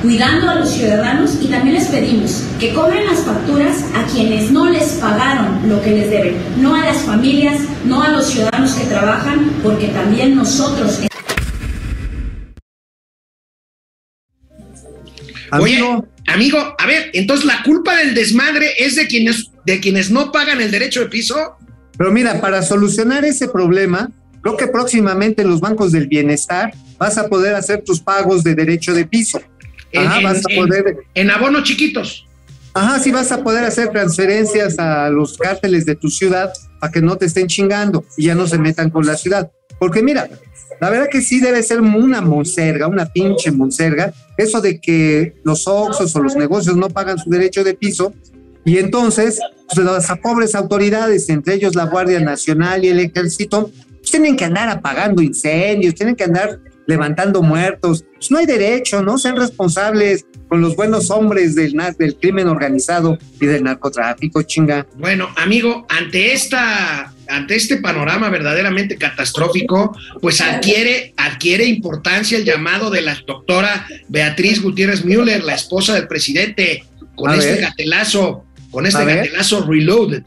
cuidando 0.00 0.48
a 0.48 0.54
los 0.54 0.70
ciudadanos 0.70 1.38
y 1.42 1.48
también 1.48 1.74
les 1.74 1.88
pedimos 1.88 2.44
que 2.58 2.72
cobren 2.72 3.04
las 3.04 3.18
facturas 3.18 3.84
a 3.94 4.06
quienes 4.06 4.50
no 4.50 4.70
les 4.70 4.92
pagaron 4.92 5.68
lo 5.68 5.82
que 5.82 5.90
les 5.90 6.08
deben, 6.08 6.36
no 6.58 6.74
a 6.74 6.84
las 6.84 6.98
familias, 6.98 7.60
no 7.84 8.02
a 8.02 8.08
los 8.08 8.26
ciudadanos 8.26 8.72
que 8.72 8.84
trabajan, 8.84 9.50
porque 9.62 9.88
también 9.88 10.36
nosotros 10.36 11.00
Oye, 15.52 15.76
Amigo, 15.78 16.06
amigo, 16.26 16.58
a 16.78 16.86
ver, 16.86 17.10
entonces 17.14 17.44
la 17.46 17.62
culpa 17.62 17.96
del 17.96 18.14
desmadre 18.14 18.72
es 18.78 18.96
de 18.96 19.06
quienes, 19.06 19.50
de 19.64 19.80
quienes 19.80 20.10
no 20.10 20.30
pagan 20.32 20.60
el 20.60 20.70
derecho 20.70 21.00
de 21.00 21.06
piso. 21.06 21.56
pero 21.96 22.12
mira, 22.12 22.40
para 22.40 22.62
solucionar 22.62 23.24
ese 23.24 23.48
problema, 23.48 24.10
creo 24.42 24.56
que 24.56 24.66
próximamente 24.68 25.42
en 25.42 25.48
los 25.50 25.60
bancos 25.60 25.90
del 25.92 26.06
bienestar 26.06 26.72
vas 26.98 27.18
a 27.18 27.28
poder 27.28 27.54
hacer 27.54 27.82
tus 27.84 28.00
pagos 28.00 28.44
de 28.44 28.54
derecho 28.54 28.94
de 28.94 29.04
piso. 29.06 29.40
En, 29.92 30.06
Ajá, 30.06 30.18
en- 30.18 30.24
vas 30.24 30.36
a 30.38 30.52
en- 30.52 30.56
poder, 30.56 30.96
en 31.14 31.30
abonos 31.30 31.64
chiquitos. 31.64 32.26
ajá, 32.74 32.98
sí 33.00 33.10
vas 33.10 33.32
a 33.32 33.42
poder 33.42 33.64
hacer 33.64 33.88
transferencias 33.90 34.78
a 34.78 35.08
los 35.10 35.36
cárteles 35.38 35.86
de 35.86 35.96
tu 35.96 36.08
ciudad 36.10 36.52
para 36.80 36.92
que 36.92 37.00
no 37.00 37.16
te 37.16 37.26
estén 37.26 37.46
chingando 37.48 38.04
y 38.16 38.26
ya 38.26 38.34
no 38.34 38.46
se 38.46 38.58
metan 38.58 38.90
con 38.90 39.06
la 39.06 39.16
ciudad. 39.16 39.50
Porque 39.80 40.02
mira, 40.02 40.28
la 40.80 40.90
verdad 40.90 41.08
que 41.10 41.20
sí 41.22 41.40
debe 41.40 41.62
ser 41.62 41.80
una 41.80 42.20
monserga, 42.20 42.86
una 42.86 43.06
pinche 43.06 43.50
monserga, 43.50 44.12
eso 44.38 44.62
de 44.62 44.80
que 44.80 45.34
los 45.44 45.68
Oxos 45.68 46.16
o 46.16 46.22
los 46.22 46.36
negocios 46.36 46.76
no 46.76 46.88
pagan 46.88 47.18
su 47.18 47.28
derecho 47.28 47.62
de 47.64 47.74
piso 47.74 48.14
y 48.64 48.78
entonces 48.78 49.40
pues, 49.74 49.84
las 49.84 50.06
pobres 50.18 50.54
autoridades, 50.54 51.28
entre 51.28 51.54
ellos 51.54 51.74
la 51.74 51.86
Guardia 51.86 52.20
Nacional 52.20 52.84
y 52.84 52.88
el 52.88 53.00
Ejército, 53.00 53.70
pues, 53.98 54.10
tienen 54.10 54.36
que 54.36 54.44
andar 54.44 54.68
apagando 54.68 55.22
incendios, 55.22 55.94
tienen 55.94 56.14
que 56.14 56.24
andar 56.24 56.60
levantando 56.86 57.42
muertos. 57.42 58.04
Pues 58.14 58.30
no 58.30 58.38
hay 58.38 58.46
derecho, 58.46 59.02
¿no? 59.02 59.18
Sean 59.18 59.36
responsables 59.36 60.26
con 60.48 60.60
los 60.60 60.76
buenos 60.76 61.10
hombres 61.10 61.54
del, 61.54 61.76
del 61.98 62.16
crimen 62.16 62.48
organizado 62.48 63.18
y 63.40 63.46
del 63.46 63.64
narcotráfico, 63.64 64.42
chinga. 64.42 64.86
Bueno, 64.96 65.28
amigo, 65.36 65.86
ante 65.88 66.32
esta 66.32 67.12
ante 67.28 67.56
este 67.56 67.76
panorama 67.76 68.30
verdaderamente 68.30 68.96
catastrófico, 68.96 69.96
pues 70.20 70.40
adquiere, 70.40 71.12
adquiere 71.16 71.64
importancia 71.66 72.38
el 72.38 72.44
llamado 72.44 72.90
de 72.90 73.02
la 73.02 73.16
doctora 73.26 73.86
Beatriz 74.08 74.62
Gutiérrez 74.62 75.04
Müller, 75.04 75.42
la 75.44 75.54
esposa 75.54 75.94
del 75.94 76.08
presidente, 76.08 76.84
con 77.14 77.32
este 77.34 77.60
gatelazo, 77.60 78.44
con 78.70 78.86
este 78.86 79.04
gatelazo 79.04 79.64
reloaded. 79.66 80.22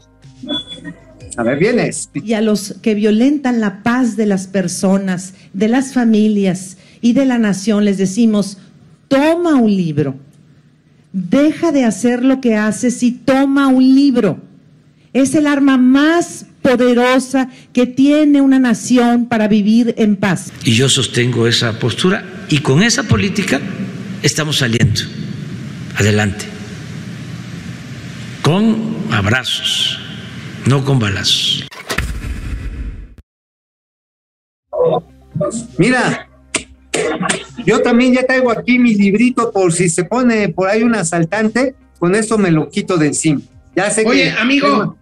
A 1.36 1.42
ver, 1.42 1.58
vienes. 1.58 2.10
Y 2.14 2.34
a 2.34 2.40
los 2.40 2.74
que 2.82 2.94
violentan 2.94 3.60
la 3.60 3.82
paz 3.82 4.16
de 4.16 4.26
las 4.26 4.46
personas, 4.46 5.34
de 5.52 5.68
las 5.68 5.92
familias 5.94 6.76
y 7.00 7.14
de 7.14 7.24
la 7.24 7.38
nación, 7.38 7.84
les 7.84 7.98
decimos, 7.98 8.58
toma 9.08 9.56
un 9.56 9.74
libro. 9.74 10.16
Deja 11.12 11.72
de 11.72 11.84
hacer 11.84 12.24
lo 12.24 12.40
que 12.40 12.56
haces 12.56 13.02
y 13.02 13.12
toma 13.12 13.68
un 13.68 13.94
libro. 13.94 14.40
Es 15.12 15.34
el 15.34 15.46
arma 15.46 15.76
más 15.76 16.46
poderosa 16.62 17.50
que 17.72 17.86
tiene 17.86 18.40
una 18.40 18.58
nación 18.58 19.26
para 19.26 19.46
vivir 19.46 19.94
en 19.98 20.16
paz. 20.16 20.52
Y 20.64 20.72
yo 20.72 20.88
sostengo 20.88 21.46
esa 21.46 21.78
postura 21.78 22.24
y 22.48 22.58
con 22.58 22.82
esa 22.82 23.02
política 23.02 23.60
estamos 24.22 24.58
saliendo 24.58 25.02
adelante, 25.96 26.46
con 28.40 28.96
abrazos, 29.10 29.98
no 30.66 30.82
con 30.84 30.98
balazos. 30.98 31.66
Mira, 35.76 36.28
yo 37.66 37.82
también 37.82 38.14
ya 38.14 38.24
traigo 38.24 38.50
aquí 38.50 38.78
mi 38.78 38.94
librito 38.94 39.52
por 39.52 39.72
si 39.72 39.90
se 39.90 40.04
pone 40.04 40.48
por 40.48 40.68
ahí 40.68 40.82
un 40.82 40.94
asaltante, 40.94 41.74
con 41.98 42.14
esto 42.14 42.38
me 42.38 42.50
lo 42.50 42.70
quito 42.70 42.96
de 42.96 43.08
encima. 43.08 43.42
Ya 43.74 43.90
sé 43.90 44.04
Oye, 44.06 44.30
amigo, 44.30 44.96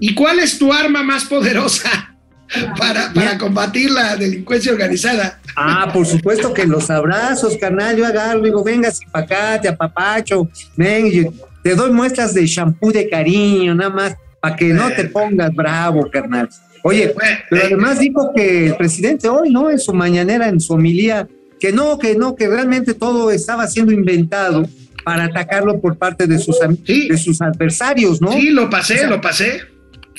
¿y 0.00 0.14
cuál 0.14 0.38
es 0.38 0.58
tu 0.58 0.72
arma 0.72 1.02
más 1.02 1.24
poderosa 1.24 2.16
para, 2.78 3.12
para 3.12 3.38
combatir 3.38 3.90
la 3.90 4.16
delincuencia 4.16 4.72
organizada? 4.72 5.40
Ah, 5.56 5.90
por 5.92 6.06
supuesto 6.06 6.52
que 6.52 6.66
los 6.66 6.90
abrazos, 6.90 7.56
carnal, 7.56 7.96
yo 7.96 8.06
agarro, 8.06 8.42
digo, 8.42 8.64
venga, 8.64 8.90
si 8.90 9.06
pa' 9.06 9.20
acá, 9.20 9.60
te 9.60 9.68
apapacho, 9.68 10.48
ven, 10.76 11.32
te 11.62 11.74
doy 11.74 11.90
muestras 11.92 12.34
de 12.34 12.46
shampoo 12.46 12.90
de 12.90 13.08
cariño, 13.08 13.74
nada 13.74 13.90
más, 13.90 14.16
para 14.40 14.56
que 14.56 14.72
no 14.72 14.90
te 14.90 15.04
pongas 15.04 15.54
bravo, 15.54 16.10
carnal. 16.10 16.48
Oye, 16.82 17.14
pero 17.48 17.64
además 17.64 17.98
dijo 17.98 18.32
que 18.34 18.66
el 18.66 18.76
presidente 18.76 19.28
hoy, 19.28 19.50
¿no? 19.50 19.70
En 19.70 19.78
su 19.78 19.94
mañanera, 19.94 20.48
en 20.48 20.60
su 20.60 20.74
homilía, 20.74 21.26
que 21.58 21.72
no, 21.72 21.98
que 21.98 22.14
no, 22.14 22.34
que 22.34 22.46
realmente 22.48 22.92
todo 22.92 23.30
estaba 23.30 23.66
siendo 23.68 23.92
inventado 23.92 24.68
para 25.02 25.24
atacarlo 25.24 25.80
por 25.80 25.96
parte 25.96 26.26
de 26.26 26.38
sus, 26.38 26.58
de 26.58 27.16
sus 27.16 27.40
adversarios, 27.40 28.20
¿no? 28.20 28.32
Sí, 28.32 28.50
lo 28.50 28.68
pasé, 28.68 29.06
lo 29.06 29.20
pasé. 29.20 29.62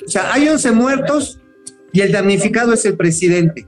O 0.06 0.10
sea, 0.10 0.34
hay 0.34 0.48
11 0.48 0.72
muertos 0.72 1.40
y 1.92 2.02
el 2.02 2.12
damnificado 2.12 2.74
es 2.74 2.86
el 2.86 2.96
presidente. 2.96 3.68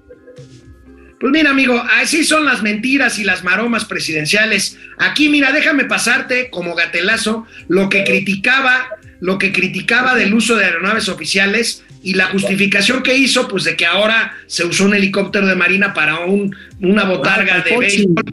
Pues 1.20 1.32
mira, 1.32 1.50
amigo, 1.50 1.82
así 2.00 2.24
son 2.24 2.46
las 2.46 2.62
mentiras 2.62 3.18
y 3.18 3.24
las 3.24 3.44
maromas 3.44 3.86
presidenciales. 3.86 4.78
Aquí, 5.00 5.30
mira, 5.30 5.52
déjame 5.52 5.86
pasarte 5.86 6.50
como 6.52 6.76
gatelazo 6.76 7.48
lo 7.68 7.90
que 7.90 8.04
criticaba, 8.04 8.90
lo 9.20 9.40
que 9.40 9.52
criticaba 9.52 10.14
del 10.14 10.34
uso 10.34 10.56
de 10.56 10.66
aeronaves 10.66 11.10
oficiales 11.10 11.84
y 12.04 12.14
la 12.14 12.28
justificación 12.28 13.02
que 13.02 13.18
hizo, 13.18 13.48
pues 13.48 13.64
de 13.64 13.76
que 13.76 13.88
ahora 13.88 14.34
se 14.46 14.64
usó 14.64 14.86
un 14.86 14.94
helicóptero 14.94 15.48
de 15.48 15.56
marina 15.56 15.94
para 15.94 16.20
un, 16.20 16.56
una 16.82 17.06
botarga 17.06 17.56
Ah, 17.56 17.64
de 17.68 17.78
béisbol, 17.78 18.24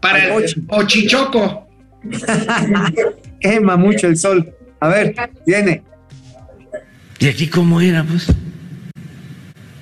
para 0.00 0.34
el 0.34 0.44
Ochichoco. 0.68 1.68
Quema 3.40 3.76
mucho 3.76 4.08
el 4.08 4.16
sol. 4.16 4.52
A 4.80 4.88
ver, 4.88 5.14
viene. 5.46 5.82
¿Y 7.24 7.28
aquí 7.28 7.46
cómo 7.46 7.80
era, 7.80 8.04
pues? 8.04 8.26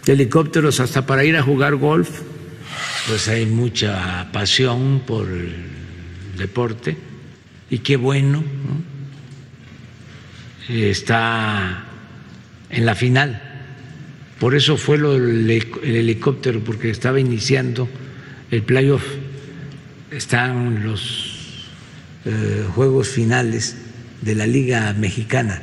Helicópteros 0.07 0.79
hasta 0.79 1.05
para 1.07 1.25
ir 1.25 1.37
a 1.37 1.43
jugar 1.43 1.75
golf. 1.75 2.21
Pues 3.09 3.27
hay 3.27 3.47
mucha 3.47 4.31
pasión 4.31 5.03
por 5.05 5.29
el 5.29 5.53
deporte 6.39 6.97
y 7.69 7.79
qué 7.79 7.97
bueno, 7.97 8.45
¿no? 8.45 8.85
Está 10.73 11.85
en 12.71 12.87
la 12.87 12.95
final. 12.95 13.43
Por 14.39 14.55
eso 14.55 14.77
fue 14.77 14.99
lo 14.99 15.15
del 15.15 15.51
el 15.51 15.97
helicóptero, 15.97 16.61
porque 16.61 16.91
estaba 16.91 17.19
iniciando 17.19 17.89
el 18.53 18.63
playoff. 18.63 19.03
Están 20.13 20.85
los 20.85 21.67
eh, 22.25 22.67
juegos 22.73 23.09
finales 23.09 23.79
de 24.21 24.37
la 24.37 24.47
Liga 24.47 24.93
Mexicana 24.93 25.61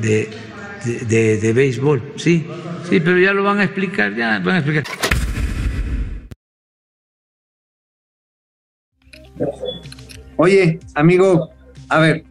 de, 0.00 0.30
de, 0.84 1.52
béisbol. 1.52 2.14
Sí, 2.16 2.46
sí, 2.88 3.00
pero 3.00 3.18
ya 3.18 3.32
lo 3.32 3.42
van 3.42 3.60
a 3.60 3.64
explicar, 3.64 4.14
ya 4.14 4.38
van 4.38 4.56
a 4.56 4.58
explicar. 4.58 4.84
Oye, 10.36 10.80
amigo, 10.94 11.50
a 11.88 11.98
ver, 11.98 12.24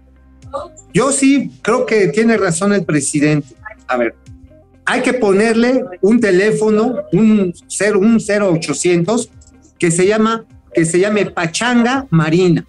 yo 0.94 1.12
sí 1.12 1.52
creo 1.62 1.86
que 1.86 2.08
tiene 2.10 2.38
razón 2.38 2.74
el 2.74 2.86
presidente. 2.86 3.56
A 3.88 3.98
ver, 3.98 4.16
hay 4.86 5.02
que 5.02 5.14
ponerle 5.14 5.84
un 6.02 6.20
teléfono, 6.20 6.96
un 7.12 7.54
0, 7.68 8.00
un 8.00 8.20
0800 8.20 9.30
que 9.80 9.92
se 9.92 10.08
llama 10.08 10.46
que 10.74 10.86
se 10.86 11.00
llame 11.00 11.28
Pachanga 11.28 12.08
Marina, 12.10 12.66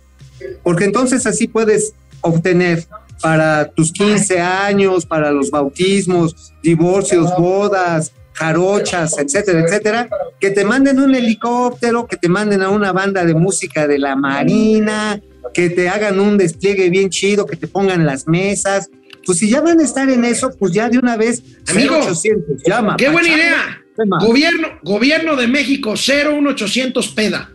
porque 0.63 0.85
entonces 0.85 1.27
así 1.27 1.49
puedes 1.49 1.95
obtener 2.21 2.87
para 3.25 3.71
tus 3.71 3.91
15 3.91 4.39
años, 4.39 5.07
para 5.07 5.33
los 5.33 5.51
bautismos, 5.51 6.53
divorcios, 6.63 7.35
bodas, 7.39 8.13
jarochas, 8.35 9.17
etcétera, 9.17 9.61
etcétera, 9.61 10.09
que 10.39 10.51
te 10.51 10.63
manden 10.63 11.01
un 11.01 11.15
helicóptero, 11.15 12.07
que 12.07 12.19
te 12.19 12.29
manden 12.29 12.61
a 12.61 12.69
una 12.69 12.93
banda 12.93 13.25
de 13.25 13.33
música 13.33 13.89
de 13.89 13.99
la 13.99 14.15
Marina, 14.15 15.23
que 15.55 15.71
te 15.71 15.89
hagan 15.89 16.21
un 16.21 16.37
despliegue 16.37 16.91
bien 16.91 17.09
chido, 17.09 17.47
que 17.47 17.57
te 17.57 17.67
pongan 17.67 18.05
las 18.05 18.29
mesas. 18.29 18.91
Pues 19.25 19.39
si 19.39 19.49
ya 19.49 19.63
van 19.63 19.81
a 19.81 19.85
estar 19.85 20.11
en 20.11 20.27
eso, 20.27 20.51
pues 20.59 20.75
ya 20.75 20.91
de 20.91 20.99
una 20.99 21.17
vez, 21.17 21.43
Amigo, 21.67 21.95
0800, 21.95 22.63
llama. 22.67 22.97
¡Qué 22.99 23.09
buena 23.09 23.29
idea! 23.29 23.84
Gobierno, 23.97 24.69
gobierno 24.83 25.37
de 25.37 25.47
México, 25.47 25.95
01800 25.95 27.09
peda. 27.09 27.51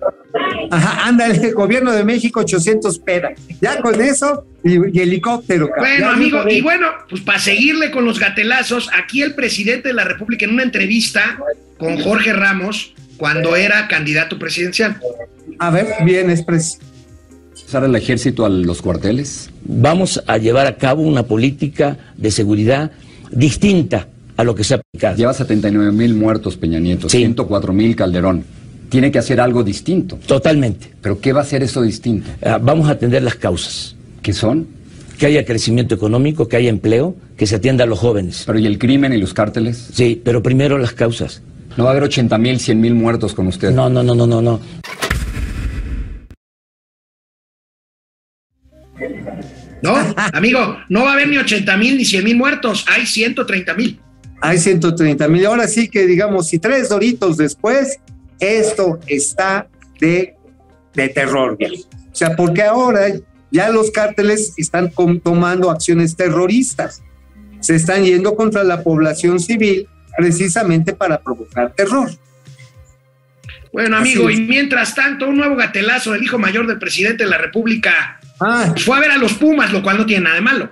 Ajá, 0.71 1.07
ándale, 1.07 1.51
gobierno 1.53 1.91
de 1.91 2.03
México, 2.03 2.39
800 2.39 2.99
peda. 2.99 3.31
Ya 3.61 3.81
con 3.81 4.01
eso 4.01 4.45
y, 4.63 4.97
y 4.97 5.01
helicóptero. 5.01 5.69
Bueno, 5.77 5.99
ya 5.99 6.13
amigo, 6.13 6.47
y 6.47 6.61
bueno, 6.61 6.87
pues 7.09 7.21
para 7.21 7.39
seguirle 7.39 7.91
con 7.91 8.05
los 8.05 8.19
gatelazos, 8.19 8.89
aquí 8.93 9.21
el 9.21 9.35
presidente 9.35 9.89
de 9.89 9.93
la 9.93 10.05
República 10.05 10.45
en 10.45 10.53
una 10.53 10.63
entrevista 10.63 11.37
con 11.77 11.99
Jorge 12.01 12.33
Ramos, 12.33 12.93
cuando 13.17 13.55
era 13.55 13.87
candidato 13.87 14.39
presidencial. 14.39 14.97
A 15.59 15.69
ver, 15.69 15.87
bien, 16.05 16.29
express. 16.29 16.79
¿Usar 17.53 17.83
el 17.83 17.95
ejército 17.95 18.45
a 18.45 18.49
los 18.49 18.81
cuarteles? 18.81 19.51
Vamos 19.63 20.23
a 20.25 20.37
llevar 20.37 20.67
a 20.67 20.77
cabo 20.77 21.03
una 21.03 21.23
política 21.23 21.97
de 22.15 22.31
seguridad 22.31 22.91
distinta 23.31 24.07
a 24.39 24.43
lo 24.45 24.55
que 24.55 24.63
se 24.63 24.73
ha 24.73 24.77
aplicado. 24.77 25.17
Lleva 25.17 25.33
79 25.33 25.91
mil 25.91 26.13
muertos, 26.15 26.55
Peña 26.55 26.79
Nieto, 26.79 27.09
Sí. 27.09 27.17
104 27.17 27.73
mil 27.73 27.93
Calderón. 27.93 28.45
Tiene 28.87 29.11
que 29.11 29.19
hacer 29.19 29.41
algo 29.41 29.63
distinto. 29.65 30.17
Totalmente. 30.25 30.93
¿Pero 31.01 31.19
qué 31.19 31.33
va 31.33 31.41
a 31.41 31.43
hacer 31.43 31.61
eso 31.61 31.81
distinto? 31.81 32.29
Ah, 32.41 32.57
vamos 32.57 32.87
a 32.87 32.91
atender 32.93 33.21
las 33.21 33.35
causas. 33.35 33.97
¿Qué 34.21 34.31
son? 34.31 34.65
Que 35.17 35.25
haya 35.25 35.43
crecimiento 35.43 35.93
económico, 35.93 36.47
que 36.47 36.55
haya 36.55 36.69
empleo, 36.69 37.17
que 37.35 37.47
se 37.47 37.55
atienda 37.57 37.83
a 37.83 37.87
los 37.87 37.99
jóvenes. 37.99 38.43
¿Pero 38.45 38.59
y 38.59 38.65
el 38.65 38.79
crimen 38.79 39.11
y 39.11 39.17
los 39.17 39.33
cárteles? 39.33 39.89
Sí, 39.91 40.21
pero 40.23 40.41
primero 40.41 40.77
las 40.77 40.93
causas. 40.93 41.41
No 41.75 41.83
va 41.83 41.89
a 41.89 41.91
haber 41.91 42.03
80 42.03 42.37
mil, 42.37 42.61
100 42.61 42.79
mil 42.79 42.95
muertos 42.95 43.33
con 43.33 43.45
usted. 43.47 43.71
No, 43.71 43.89
no, 43.89 44.03
no, 44.03 44.15
no, 44.15 44.25
no, 44.25 44.41
no. 44.41 44.61
No, 49.81 49.95
amigo, 50.33 50.77
no 50.87 51.03
va 51.03 51.11
a 51.11 51.13
haber 51.15 51.27
ni 51.27 51.37
80 51.37 51.75
mil 51.75 51.97
ni 51.97 52.05
100 52.05 52.23
mil 52.23 52.37
muertos, 52.37 52.85
hay 52.87 53.05
130 53.05 53.73
mil. 53.75 53.99
Hay 54.41 54.57
130 54.57 55.27
mil. 55.27 55.45
Ahora 55.45 55.67
sí 55.67 55.89
que 55.89 56.05
digamos, 56.05 56.47
si 56.47 56.59
tres 56.59 56.89
doritos 56.89 57.37
después, 57.37 57.99
esto 58.39 58.99
está 59.07 59.67
de, 59.99 60.35
de 60.93 61.09
terror. 61.09 61.57
O 62.11 62.15
sea, 62.15 62.35
porque 62.35 62.63
ahora 62.63 63.07
ya 63.51 63.69
los 63.69 63.91
cárteles 63.91 64.53
están 64.57 64.91
tomando 64.91 65.69
acciones 65.69 66.15
terroristas. 66.15 67.01
se 67.59 67.75
están 67.75 68.05
yendo 68.05 68.35
contra 68.35 68.63
la 68.63 68.83
población 68.83 69.39
civil 69.39 69.87
precisamente 70.17 70.93
para 70.93 71.21
provocar 71.21 71.73
terror. 71.73 72.09
Bueno, 73.71 73.97
amigo, 73.97 74.29
y 74.29 74.41
mientras 74.41 74.95
tanto, 74.95 75.27
un 75.27 75.37
nuevo 75.37 75.55
gatelazo 75.55 76.13
del 76.13 76.23
hijo 76.23 76.39
mayor 76.39 76.65
del 76.65 76.79
presidente 76.79 77.23
de 77.23 77.29
la 77.29 77.37
República 77.37 78.19
ah. 78.39 78.73
fue 78.77 78.97
a 78.97 78.99
ver 78.99 79.11
a 79.11 79.17
los 79.17 79.33
Pumas, 79.33 79.71
lo 79.71 79.83
cual 79.83 79.97
no 79.97 80.05
tiene 80.05 80.23
nada 80.23 80.35
de 80.35 80.41
malo. 80.41 80.71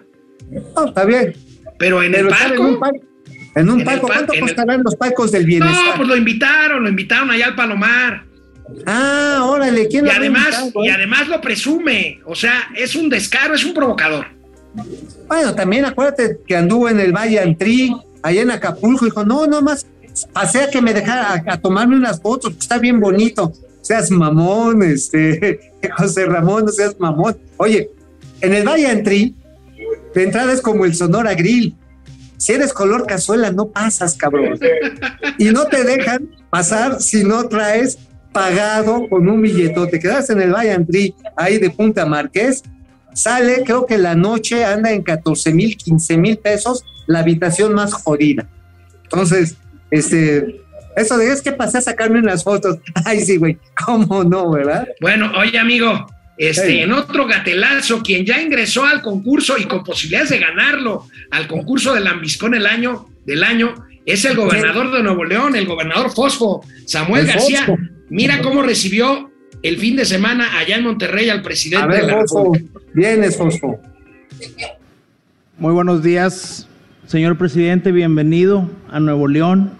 No, 0.50 0.88
está 0.88 1.06
bien. 1.06 1.36
Pero 1.78 2.02
en 2.02 2.16
el 2.16 2.28
palco. 2.28 2.54
En 2.56 2.74
un 2.74 2.80
palco, 2.80 3.06
¿cuánto 4.02 4.34
costarán 4.40 4.84
los 4.84 4.96
palcos 4.96 5.32
del 5.32 5.46
bienestar? 5.46 5.86
No, 5.86 5.96
pues 5.98 6.08
lo 6.08 6.16
invitaron, 6.16 6.84
lo 6.84 6.90
invitaron 6.90 7.32
allá 7.32 7.48
al 7.48 7.56
Palomar. 7.56 8.24
Ah, 8.86 9.42
órale, 9.46 9.88
¿quién 9.88 10.06
y 10.06 10.10
además, 10.10 10.72
y 10.76 10.90
además 10.90 11.28
lo 11.30 11.40
presume, 11.40 12.20
o 12.26 12.36
sea, 12.36 12.70
es 12.76 12.96
un 12.96 13.10
descaro, 13.10 13.56
es 13.56 13.64
un 13.64 13.74
provocador. 13.74 14.28
Bueno, 15.28 15.56
también 15.56 15.86
acuérdate 15.86 16.40
que 16.46 16.56
anduvo 16.56 16.90
en 16.90 17.00
el 17.00 17.14
Valle 17.14 17.40
Antrí, 17.40 17.96
allá 18.22 18.42
en 18.42 18.52
Acapulco, 18.52 19.06
dijo, 19.06 19.24
no, 19.24 19.48
no 19.48 19.62
más, 19.62 19.88
pasé 20.34 20.64
a 20.64 20.70
que 20.70 20.82
me 20.82 20.94
dejara 20.94 21.44
a, 21.46 21.58
tomarme 21.58 21.96
unas 21.96 22.22
fotos, 22.22 22.54
está 22.60 22.78
bien 22.78 23.00
bonito. 23.00 23.52
Seas 23.82 24.12
mamón, 24.12 24.84
este, 24.84 25.72
José 25.98 26.26
Ramón, 26.26 26.66
no 26.66 26.72
seas 26.72 27.00
mamón. 27.00 27.38
Oye, 27.58 27.90
en 28.42 28.54
el 28.54 28.68
Valle 28.68 28.88
Antrí, 28.88 29.36
de 30.14 30.24
entrada 30.24 30.52
es 30.52 30.62
como 30.62 30.86
el 30.86 30.96
Sonora 30.96 31.34
Grill. 31.34 31.76
Si 32.38 32.54
eres 32.54 32.72
color 32.72 33.06
cazuela, 33.06 33.52
no 33.52 33.68
pasas, 33.70 34.16
cabrón. 34.16 34.60
Y 35.38 35.46
no 35.46 35.66
te 35.66 35.84
dejan 35.84 36.30
pasar 36.50 37.02
si 37.02 37.24
no 37.24 37.48
traes 37.48 37.98
pagado 38.32 39.10
con 39.10 39.28
un 39.28 39.42
billetote. 39.42 40.00
Quedas 40.00 40.30
en 40.30 40.42
el 40.42 40.54
Valle 40.54 40.74
Antrí, 40.74 41.16
ahí 41.36 41.58
de 41.58 41.72
Punta 41.72 42.06
Marqués, 42.06 42.64
sale, 43.14 43.64
creo 43.66 43.86
que 43.88 43.98
la 43.98 44.16
noche 44.16 44.64
anda 44.64 44.92
en 44.92 45.02
14 45.02 45.54
mil, 45.54 45.76
15 45.76 46.18
mil 46.18 46.38
pesos, 46.38 46.86
la 47.08 47.20
habitación 47.20 47.74
más 47.74 47.94
jodida. 47.94 48.48
Entonces, 49.04 49.58
este, 49.90 50.62
eso 50.96 51.18
de 51.18 51.32
es 51.32 51.42
que 51.42 51.52
pasé 51.52 51.80
a 51.80 51.82
sacarme 51.82 52.20
unas 52.20 52.44
fotos. 52.44 52.78
Ay, 53.06 53.22
sí, 53.22 53.38
güey, 53.38 53.58
¿cómo 53.86 54.24
no, 54.24 54.52
verdad? 54.52 54.88
Bueno, 55.02 55.32
oye, 55.38 55.58
amigo, 55.58 56.06
este, 56.38 56.84
en 56.84 56.94
otro 56.94 57.26
gatelazo, 57.26 58.02
quien 58.04 58.26
ya 58.26 58.42
ingresó 58.42 58.86
al 58.86 59.02
concurso 59.02 59.58
y 59.58 59.66
con 59.66 59.84
posibilidades 59.84 60.30
de 60.30 60.40
ganarlo, 60.40 61.08
al 61.32 61.48
concurso 61.48 61.94
del 61.94 62.04
Lambiscón 62.04 62.54
el 62.54 62.68
año, 62.68 63.08
del 63.26 63.44
año, 63.44 63.74
es 64.06 64.24
el 64.26 64.36
gobernador 64.36 64.92
de 64.92 65.04
Nuevo 65.04 65.26
León, 65.26 65.56
el 65.56 65.66
gobernador 65.66 66.12
Fosfo, 66.12 66.64
Samuel 66.86 67.26
García. 67.26 67.66
Mira 68.10 68.42
cómo 68.42 68.62
recibió 68.62 69.32
el 69.62 69.78
fin 69.78 69.96
de 69.96 70.06
semana 70.06 70.58
allá 70.58 70.78
en 70.78 70.84
Monterrey 70.84 71.30
al 71.30 71.42
presidente 71.42 71.96
de 71.98 72.04
la 72.04 72.20
República. 72.20 72.80
Vienes, 72.94 73.36
Fosfo. 73.36 73.82
Muy 75.58 75.74
buenos 75.74 76.04
días, 76.04 76.68
señor 77.08 77.38
presidente, 77.38 77.92
bienvenido 77.92 78.70
a 78.92 79.00
Nuevo 79.00 79.28
León. 79.28 79.72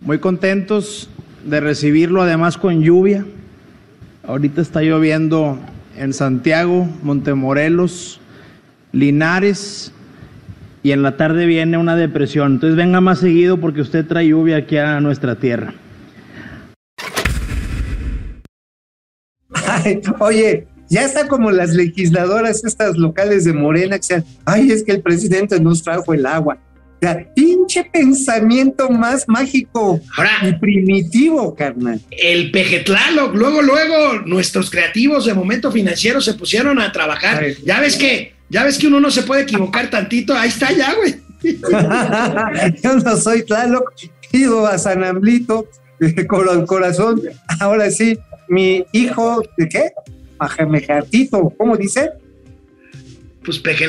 Muy 0.00 0.18
contentos 0.18 1.08
de 1.44 1.60
recibirlo, 1.60 2.22
además 2.22 2.58
con 2.58 2.82
lluvia. 2.82 3.24
Ahorita 4.26 4.62
está 4.62 4.80
lloviendo 4.80 5.58
en 5.98 6.14
Santiago, 6.14 6.88
Montemorelos, 7.02 8.20
Linares 8.92 9.92
y 10.82 10.92
en 10.92 11.02
la 11.02 11.18
tarde 11.18 11.44
viene 11.44 11.76
una 11.76 11.94
depresión. 11.94 12.52
Entonces 12.52 12.76
venga 12.76 13.02
más 13.02 13.18
seguido 13.18 13.60
porque 13.60 13.82
usted 13.82 14.06
trae 14.06 14.28
lluvia 14.28 14.56
aquí 14.56 14.78
a 14.78 14.98
nuestra 15.00 15.34
tierra. 15.36 15.74
oye, 20.20 20.66
ya 20.88 21.04
está 21.04 21.28
como 21.28 21.50
las 21.50 21.74
legisladoras 21.74 22.64
estas 22.64 22.96
locales 22.96 23.44
de 23.44 23.52
Morena 23.52 23.98
que 23.98 24.04
sean, 24.04 24.24
ay, 24.46 24.70
es 24.70 24.82
que 24.82 24.92
el 24.92 25.02
presidente 25.02 25.60
nos 25.60 25.82
trajo 25.82 26.14
el 26.14 26.24
agua. 26.24 26.58
O 26.96 27.06
sea, 27.06 27.34
pinche 27.34 27.84
pensamiento 27.84 28.88
más 28.88 29.24
mágico 29.28 30.00
y 30.42 30.52
primitivo, 30.54 31.54
carnal. 31.54 32.00
El 32.10 32.50
pejetlalo, 32.50 33.32
luego, 33.32 33.60
luego, 33.60 34.20
nuestros 34.24 34.70
creativos 34.70 35.26
de 35.26 35.34
momento 35.34 35.70
financiero 35.70 36.20
se 36.20 36.34
pusieron 36.34 36.80
a 36.80 36.92
trabajar. 36.92 37.44
Ya 37.64 37.80
ves 37.80 37.96
que, 37.96 38.32
ya 38.48 38.64
ves 38.64 38.78
que 38.78 38.86
uno 38.86 39.00
no 39.00 39.10
se 39.10 39.22
puede 39.22 39.42
equivocar 39.42 39.90
tantito, 39.90 40.34
ahí 40.34 40.48
está 40.48 40.72
ya, 40.72 40.94
güey. 40.94 41.16
Yo 42.82 42.94
no 42.96 43.16
soy 43.16 43.44
Tlaloc, 43.44 43.92
pido 44.30 44.66
a 44.66 44.78
San 44.78 45.04
Amblito 45.04 45.68
con 46.26 46.48
el 46.48 46.64
corazón, 46.64 47.20
ahora 47.60 47.90
sí, 47.90 48.18
mi 48.48 48.84
hijo, 48.92 49.42
¿de 49.56 49.68
qué? 49.68 49.90
Lagartito, 50.58 51.52
¿cómo 51.56 51.76
dice? 51.76 52.10
Pues 53.44 53.58
peje 53.58 53.86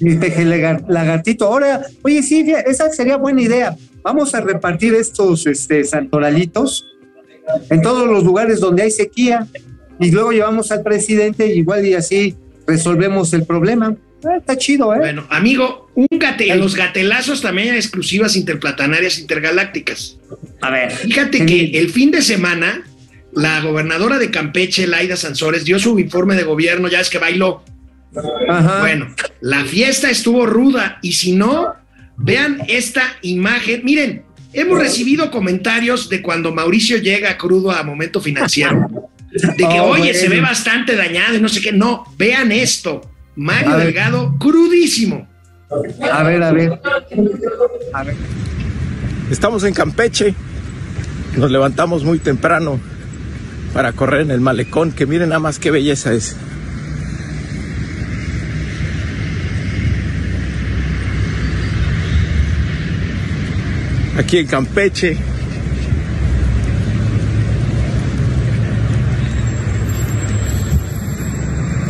lagartito. 0.00 0.04
Mi 0.04 0.16
peje 0.16 0.44
lagartito. 0.88 1.46
Ahora, 1.46 1.82
oye, 2.02 2.22
sí, 2.22 2.52
esa 2.66 2.90
sería 2.90 3.16
buena 3.16 3.42
idea. 3.42 3.76
Vamos 4.02 4.34
a 4.34 4.40
repartir 4.40 4.94
estos 4.94 5.46
este, 5.46 5.84
santoralitos 5.84 6.86
en 7.68 7.82
todos 7.82 8.08
los 8.08 8.24
lugares 8.24 8.60
donde 8.60 8.82
hay 8.82 8.90
sequía 8.90 9.46
y 9.98 10.10
luego 10.10 10.32
llevamos 10.32 10.70
al 10.72 10.82
presidente 10.82 11.46
igual 11.54 11.84
y 11.86 11.94
así 11.94 12.36
resolvemos 12.66 13.32
el 13.32 13.44
problema. 13.44 13.96
Ah, 14.24 14.36
está 14.36 14.56
chido, 14.56 14.94
¿eh? 14.94 14.98
Bueno, 14.98 15.26
amigo, 15.30 15.90
un 15.94 16.06
gate, 16.10 16.54
los 16.56 16.76
gatelazos 16.76 17.40
también 17.40 17.70
hay 17.70 17.76
exclusivas 17.76 18.36
interplatanarias 18.36 19.18
intergalácticas. 19.18 20.18
A 20.60 20.70
ver. 20.70 20.90
Fíjate 20.90 21.46
que 21.46 21.78
el 21.78 21.90
fin 21.90 22.10
de 22.10 22.22
semana 22.22 22.84
la 23.32 23.60
gobernadora 23.60 24.18
de 24.18 24.30
Campeche, 24.30 24.86
Laida 24.86 25.16
Sansores, 25.16 25.64
dio 25.64 25.78
su 25.78 25.98
informe 25.98 26.34
de 26.34 26.42
gobierno, 26.42 26.88
ya 26.88 27.00
es 27.00 27.10
que 27.10 27.18
bailó. 27.18 27.62
Bueno, 28.12 29.14
la 29.40 29.64
fiesta 29.64 30.10
estuvo 30.10 30.46
ruda 30.46 30.98
y 31.02 31.12
si 31.12 31.32
no, 31.32 31.74
vean 32.16 32.62
esta 32.68 33.02
imagen. 33.22 33.82
Miren, 33.84 34.24
hemos 34.52 34.78
recibido 34.78 35.30
comentarios 35.30 36.08
de 36.08 36.22
cuando 36.22 36.52
Mauricio 36.52 36.98
llega 36.98 37.38
crudo 37.38 37.70
a 37.70 37.82
momento 37.82 38.20
financiero, 38.20 39.10
de 39.30 39.56
que, 39.56 39.80
oh, 39.80 39.90
oye, 39.90 40.12
se 40.14 40.28
ve 40.28 40.40
bastante 40.40 40.96
dañado 40.96 41.36
y 41.36 41.40
no 41.40 41.48
sé 41.48 41.60
qué. 41.60 41.72
No, 41.72 42.04
vean 42.18 42.52
esto. 42.52 43.02
Mario 43.36 43.76
Delgado, 43.76 44.36
crudísimo. 44.38 45.28
A 46.12 46.22
ver, 46.24 46.42
a 46.42 46.52
ver. 46.52 46.80
A 47.92 48.02
ver. 48.02 48.16
Estamos 49.30 49.62
en 49.64 49.72
Campeche. 49.72 50.34
Nos 51.36 51.50
levantamos 51.50 52.02
muy 52.02 52.18
temprano 52.18 52.80
para 53.72 53.92
correr 53.92 54.22
en 54.22 54.32
el 54.32 54.40
malecón, 54.40 54.90
que 54.90 55.06
miren 55.06 55.28
nada 55.28 55.38
más 55.38 55.60
qué 55.60 55.70
belleza 55.70 56.12
es. 56.12 56.36
Aquí 64.30 64.38
en 64.38 64.46
Campeche. 64.46 65.16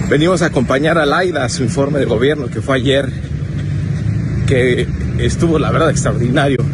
Venimos 0.09 0.41
a 0.41 0.47
acompañar 0.47 0.97
a 0.97 1.05
Laida 1.05 1.45
a 1.45 1.51
su 1.51 1.63
informe 1.65 1.99
de 1.99 2.07
gobierno 2.07 2.47
que 2.47 2.63
fue 2.63 2.77
ayer, 2.77 3.11
que 4.49 4.89
estuvo 5.19 5.59
la 5.59 5.71
verdad 5.71 5.91
extraordinario. 5.91 6.65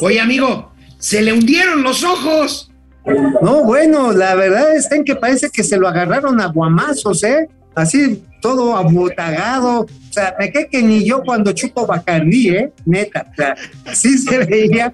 Oye 0.00 0.18
amigo, 0.18 0.72
se 0.98 1.20
le 1.20 1.34
hundieron 1.34 1.82
los 1.82 2.02
ojos. 2.02 2.72
No, 3.42 3.62
bueno, 3.64 4.10
la 4.12 4.34
verdad 4.36 4.74
es 4.74 4.88
que 5.04 5.16
parece 5.16 5.50
que 5.50 5.62
se 5.62 5.76
lo 5.76 5.86
agarraron 5.86 6.40
a 6.40 6.46
guamazos, 6.46 7.24
¿eh? 7.24 7.50
Así, 7.74 8.22
todo 8.40 8.76
abotagado. 8.76 9.80
O 9.80 10.12
sea, 10.12 10.34
me 10.38 10.50
quedé 10.50 10.68
que 10.68 10.82
ni 10.82 11.04
yo 11.04 11.22
cuando 11.22 11.52
chupo 11.52 11.86
Bacardí, 11.86 12.50
¿eh? 12.50 12.72
Neta, 12.84 13.26
o 13.32 13.34
sea, 13.34 13.54
sí 13.94 14.18
se 14.18 14.38
veía. 14.44 14.92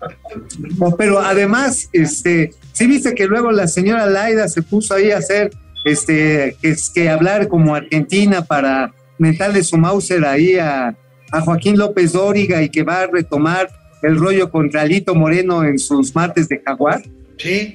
Pero 0.97 1.19
además, 1.19 1.89
este, 1.93 2.51
sí 2.73 2.87
viste 2.87 3.15
que 3.15 3.27
luego 3.27 3.51
la 3.51 3.67
señora 3.67 4.07
Laida 4.07 4.49
se 4.49 4.63
puso 4.63 4.95
ahí 4.95 5.11
a 5.11 5.19
hacer, 5.19 5.51
este, 5.85 6.57
que, 6.63 6.77
que 6.95 7.09
hablar 7.09 7.49
como 7.49 7.75
Argentina 7.75 8.45
para 8.45 8.95
mentarle 9.19 9.65
su 9.65 9.77
Mauser 9.77 10.25
ahí 10.25 10.57
a, 10.57 10.97
a 11.33 11.41
Joaquín 11.41 11.77
López 11.77 12.13
Dóriga 12.13 12.63
y 12.63 12.69
que 12.69 12.85
va 12.85 13.03
a 13.03 13.07
retomar 13.07 13.69
el 14.03 14.17
rollo 14.17 14.51
contra 14.51 14.85
Lito 14.85 15.15
Moreno 15.15 15.65
en 15.65 15.79
sus 15.79 16.15
martes 16.15 16.49
de 16.49 16.63
Jaguar. 16.65 17.03
Sí. 17.39 17.75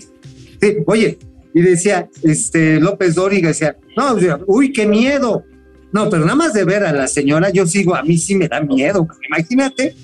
Sí, 0.61 0.77
oye, 0.85 1.17
y 1.53 1.61
decía, 1.61 2.09
este, 2.23 2.79
López 2.79 3.15
Dóriga 3.15 3.49
decía, 3.49 3.77
no, 3.95 4.15
uy, 4.47 4.71
qué 4.71 4.85
miedo. 4.85 5.43
No, 5.91 6.09
pero 6.09 6.23
nada 6.23 6.35
más 6.35 6.53
de 6.53 6.63
ver 6.63 6.83
a 6.83 6.91
la 6.91 7.07
señora, 7.07 7.51
yo 7.51 7.67
sigo, 7.67 7.95
a 7.95 8.01
mí 8.01 8.17
sí 8.17 8.35
me 8.35 8.47
da 8.47 8.61
miedo. 8.61 9.07
Imagínate 9.27 9.95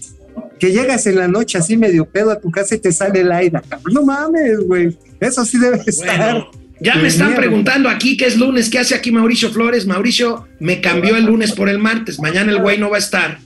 que 0.59 0.71
llegas 0.71 1.07
en 1.07 1.15
la 1.15 1.27
noche 1.27 1.57
así 1.57 1.77
medio 1.77 2.05
pedo 2.05 2.31
a 2.31 2.39
tu 2.39 2.51
casa 2.51 2.75
y 2.75 2.79
te 2.79 2.91
sale 2.91 3.21
el 3.21 3.31
aire. 3.31 3.59
No 3.91 4.03
mames, 4.03 4.59
güey. 4.59 4.95
Eso 5.19 5.43
sí 5.43 5.57
debe 5.57 5.81
estar. 5.85 6.45
Ya 6.79 6.95
me 6.95 7.07
están 7.07 7.35
preguntando 7.35 7.89
aquí 7.89 8.15
que 8.15 8.25
es 8.25 8.37
lunes, 8.37 8.69
¿qué 8.69 8.79
hace 8.79 8.95
aquí 8.95 9.11
Mauricio 9.11 9.49
Flores? 9.49 9.85
Mauricio 9.85 10.47
me 10.59 10.79
cambió 10.79 11.17
el 11.17 11.25
lunes 11.25 11.51
por 11.51 11.67
el 11.67 11.77
martes, 11.77 12.19
mañana 12.19 12.51
el 12.51 12.61
güey 12.61 12.77
no 12.77 12.89
va 12.89 12.97
a 12.97 12.99
estar. 12.99 13.39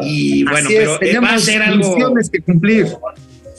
Y 0.00 0.44
bueno, 0.44 0.68
pero 0.98 1.20
va 1.20 1.34
a 1.34 1.38
ser 1.38 1.62
algo. 1.62 2.14
que 2.32 2.40
cumplir. 2.40 2.86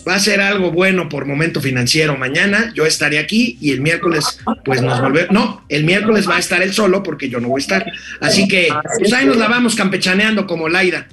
Va 0.10 0.16
a 0.16 0.20
ser 0.20 0.42
algo 0.42 0.72
bueno 0.72 1.08
por 1.08 1.26
momento 1.26 1.62
financiero. 1.62 2.18
Mañana 2.18 2.72
yo 2.74 2.86
estaré 2.86 3.20
aquí 3.20 3.58
y 3.62 3.72
el 3.72 3.82
miércoles, 3.82 4.40
pues 4.66 4.82
nos 4.82 5.00
volvemos. 5.00 5.32
No, 5.32 5.64
el 5.70 5.84
miércoles 5.84 6.28
va 6.28 6.38
a 6.38 6.40
estar 6.40 6.62
él 6.62 6.74
solo 6.74 7.04
porque 7.04 7.30
yo 7.30 7.40
no 7.40 7.50
voy 7.50 7.62
a 7.62 7.64
estar. 7.64 7.86
Así 8.20 8.48
que, 8.48 8.70
pues 8.98 9.14
ahí 9.14 9.26
nos 9.26 9.38
la 9.38 9.48
vamos 9.48 9.76
campechaneando 9.76 10.48
como 10.48 10.68
Laida. 10.68 11.08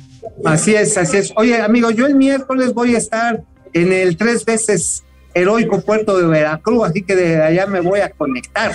Así 0.45 0.75
es, 0.75 0.97
así 0.97 1.19
es. 1.19 1.33
Oye, 1.37 1.61
amigo, 1.61 1.91
yo 1.91 2.07
el 2.07 2.15
miércoles 2.15 2.73
voy 2.73 2.95
a 2.95 2.99
estar 2.99 3.43
en 3.73 3.93
el 3.93 4.17
tres 4.17 4.45
veces 4.45 5.05
heroico 5.35 5.83
puerto 5.83 6.17
de 6.19 6.27
Veracruz, 6.27 6.89
así 6.89 7.03
que 7.03 7.15
de 7.15 7.43
allá 7.43 7.67
me 7.67 7.81
voy 7.81 8.01
a 8.01 8.09
conectar. 8.11 8.73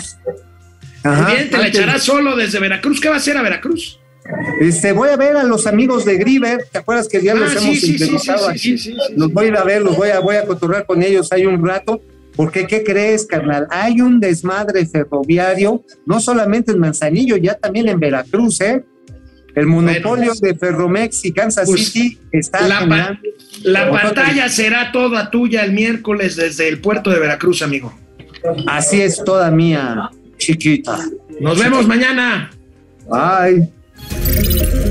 Muy 1.04 1.34
bien, 1.34 1.50
te 1.50 1.58
la 1.58 1.68
echarás 1.68 2.04
solo 2.04 2.36
desde 2.36 2.60
Veracruz. 2.60 3.02
¿Qué 3.02 3.10
va 3.10 3.16
a 3.16 3.18
hacer 3.18 3.36
a 3.36 3.42
Veracruz? 3.42 4.01
Este, 4.60 4.92
voy 4.92 5.10
a 5.10 5.18
ver 5.18 5.36
a 5.36 5.44
los 5.44 5.66
amigos 5.68 6.06
de 6.06 6.18
Griver, 6.18 6.66
¿te 6.72 6.78
acuerdas 6.78 7.08
que 7.08 7.22
ya 7.22 7.34
Ah, 7.34 7.36
los 7.36 7.52
sí, 7.52 7.58
hemos 7.58 7.70
sí, 7.80 7.80
sí, 7.80 7.92
implementado 7.94 8.46
sí, 8.46 8.52
aquí? 8.52 8.60
sí, 8.60 8.78
sí, 8.78 8.92
sí, 8.94 9.14
Los 9.18 9.34
voy 9.34 9.46
a 9.46 9.48
ir 9.50 9.56
a 9.58 9.64
ver, 9.64 9.82
los 9.82 9.98
voy 9.98 10.10
a, 10.10 10.20
voy 10.20 10.36
a 10.36 10.46
cotorrear 10.46 10.86
con 10.86 11.02
ellos 11.02 11.32
ahí 11.32 11.46
un 11.46 11.66
rato, 11.66 12.02
porque 12.36 12.68
¿qué 12.68 12.84
crees, 12.84 13.26
carnal? 13.26 13.68
Hay 13.72 14.00
un 14.02 14.20
desmadre 14.20 14.86
ferroviario, 14.86 15.84
no 16.06 16.20
solamente 16.20 16.72
en 16.72 16.80
Manzanillo, 16.80 17.36
ya 17.38 17.56
también 17.56 17.90
en 17.90 18.00
Veracruz, 18.00 18.62
¿eh? 18.62 18.84
El 19.54 19.66
monopolio 19.68 20.32
de 20.40 20.56
Ferromex 20.56 21.26
y 21.26 21.34
Kansas 21.34 21.68
Pues, 21.68 21.92
City 21.92 22.18
está 22.32 22.66
La, 22.70 22.88
pa- 22.88 23.20
la 23.64 23.92
pantalla 23.92 24.48
será 24.48 24.94
toda 24.94 25.30
tuya 25.30 25.66
el 25.66 25.74
miércoles 25.74 26.38
desde 26.38 26.70
el 26.70 26.80
puerto 26.80 27.10
de 27.10 27.20
Veracruz, 27.20 27.62
amigo. 27.62 27.94
Así 28.68 29.02
es 29.02 29.22
toda 29.26 29.52
mía, 29.52 30.10
chiquita. 30.38 31.00
Nos 31.42 31.60
vemos 31.60 31.86
mañana. 31.86 32.50
Bye. 33.10 33.68
Thank 34.34 34.86
you. 34.86 34.91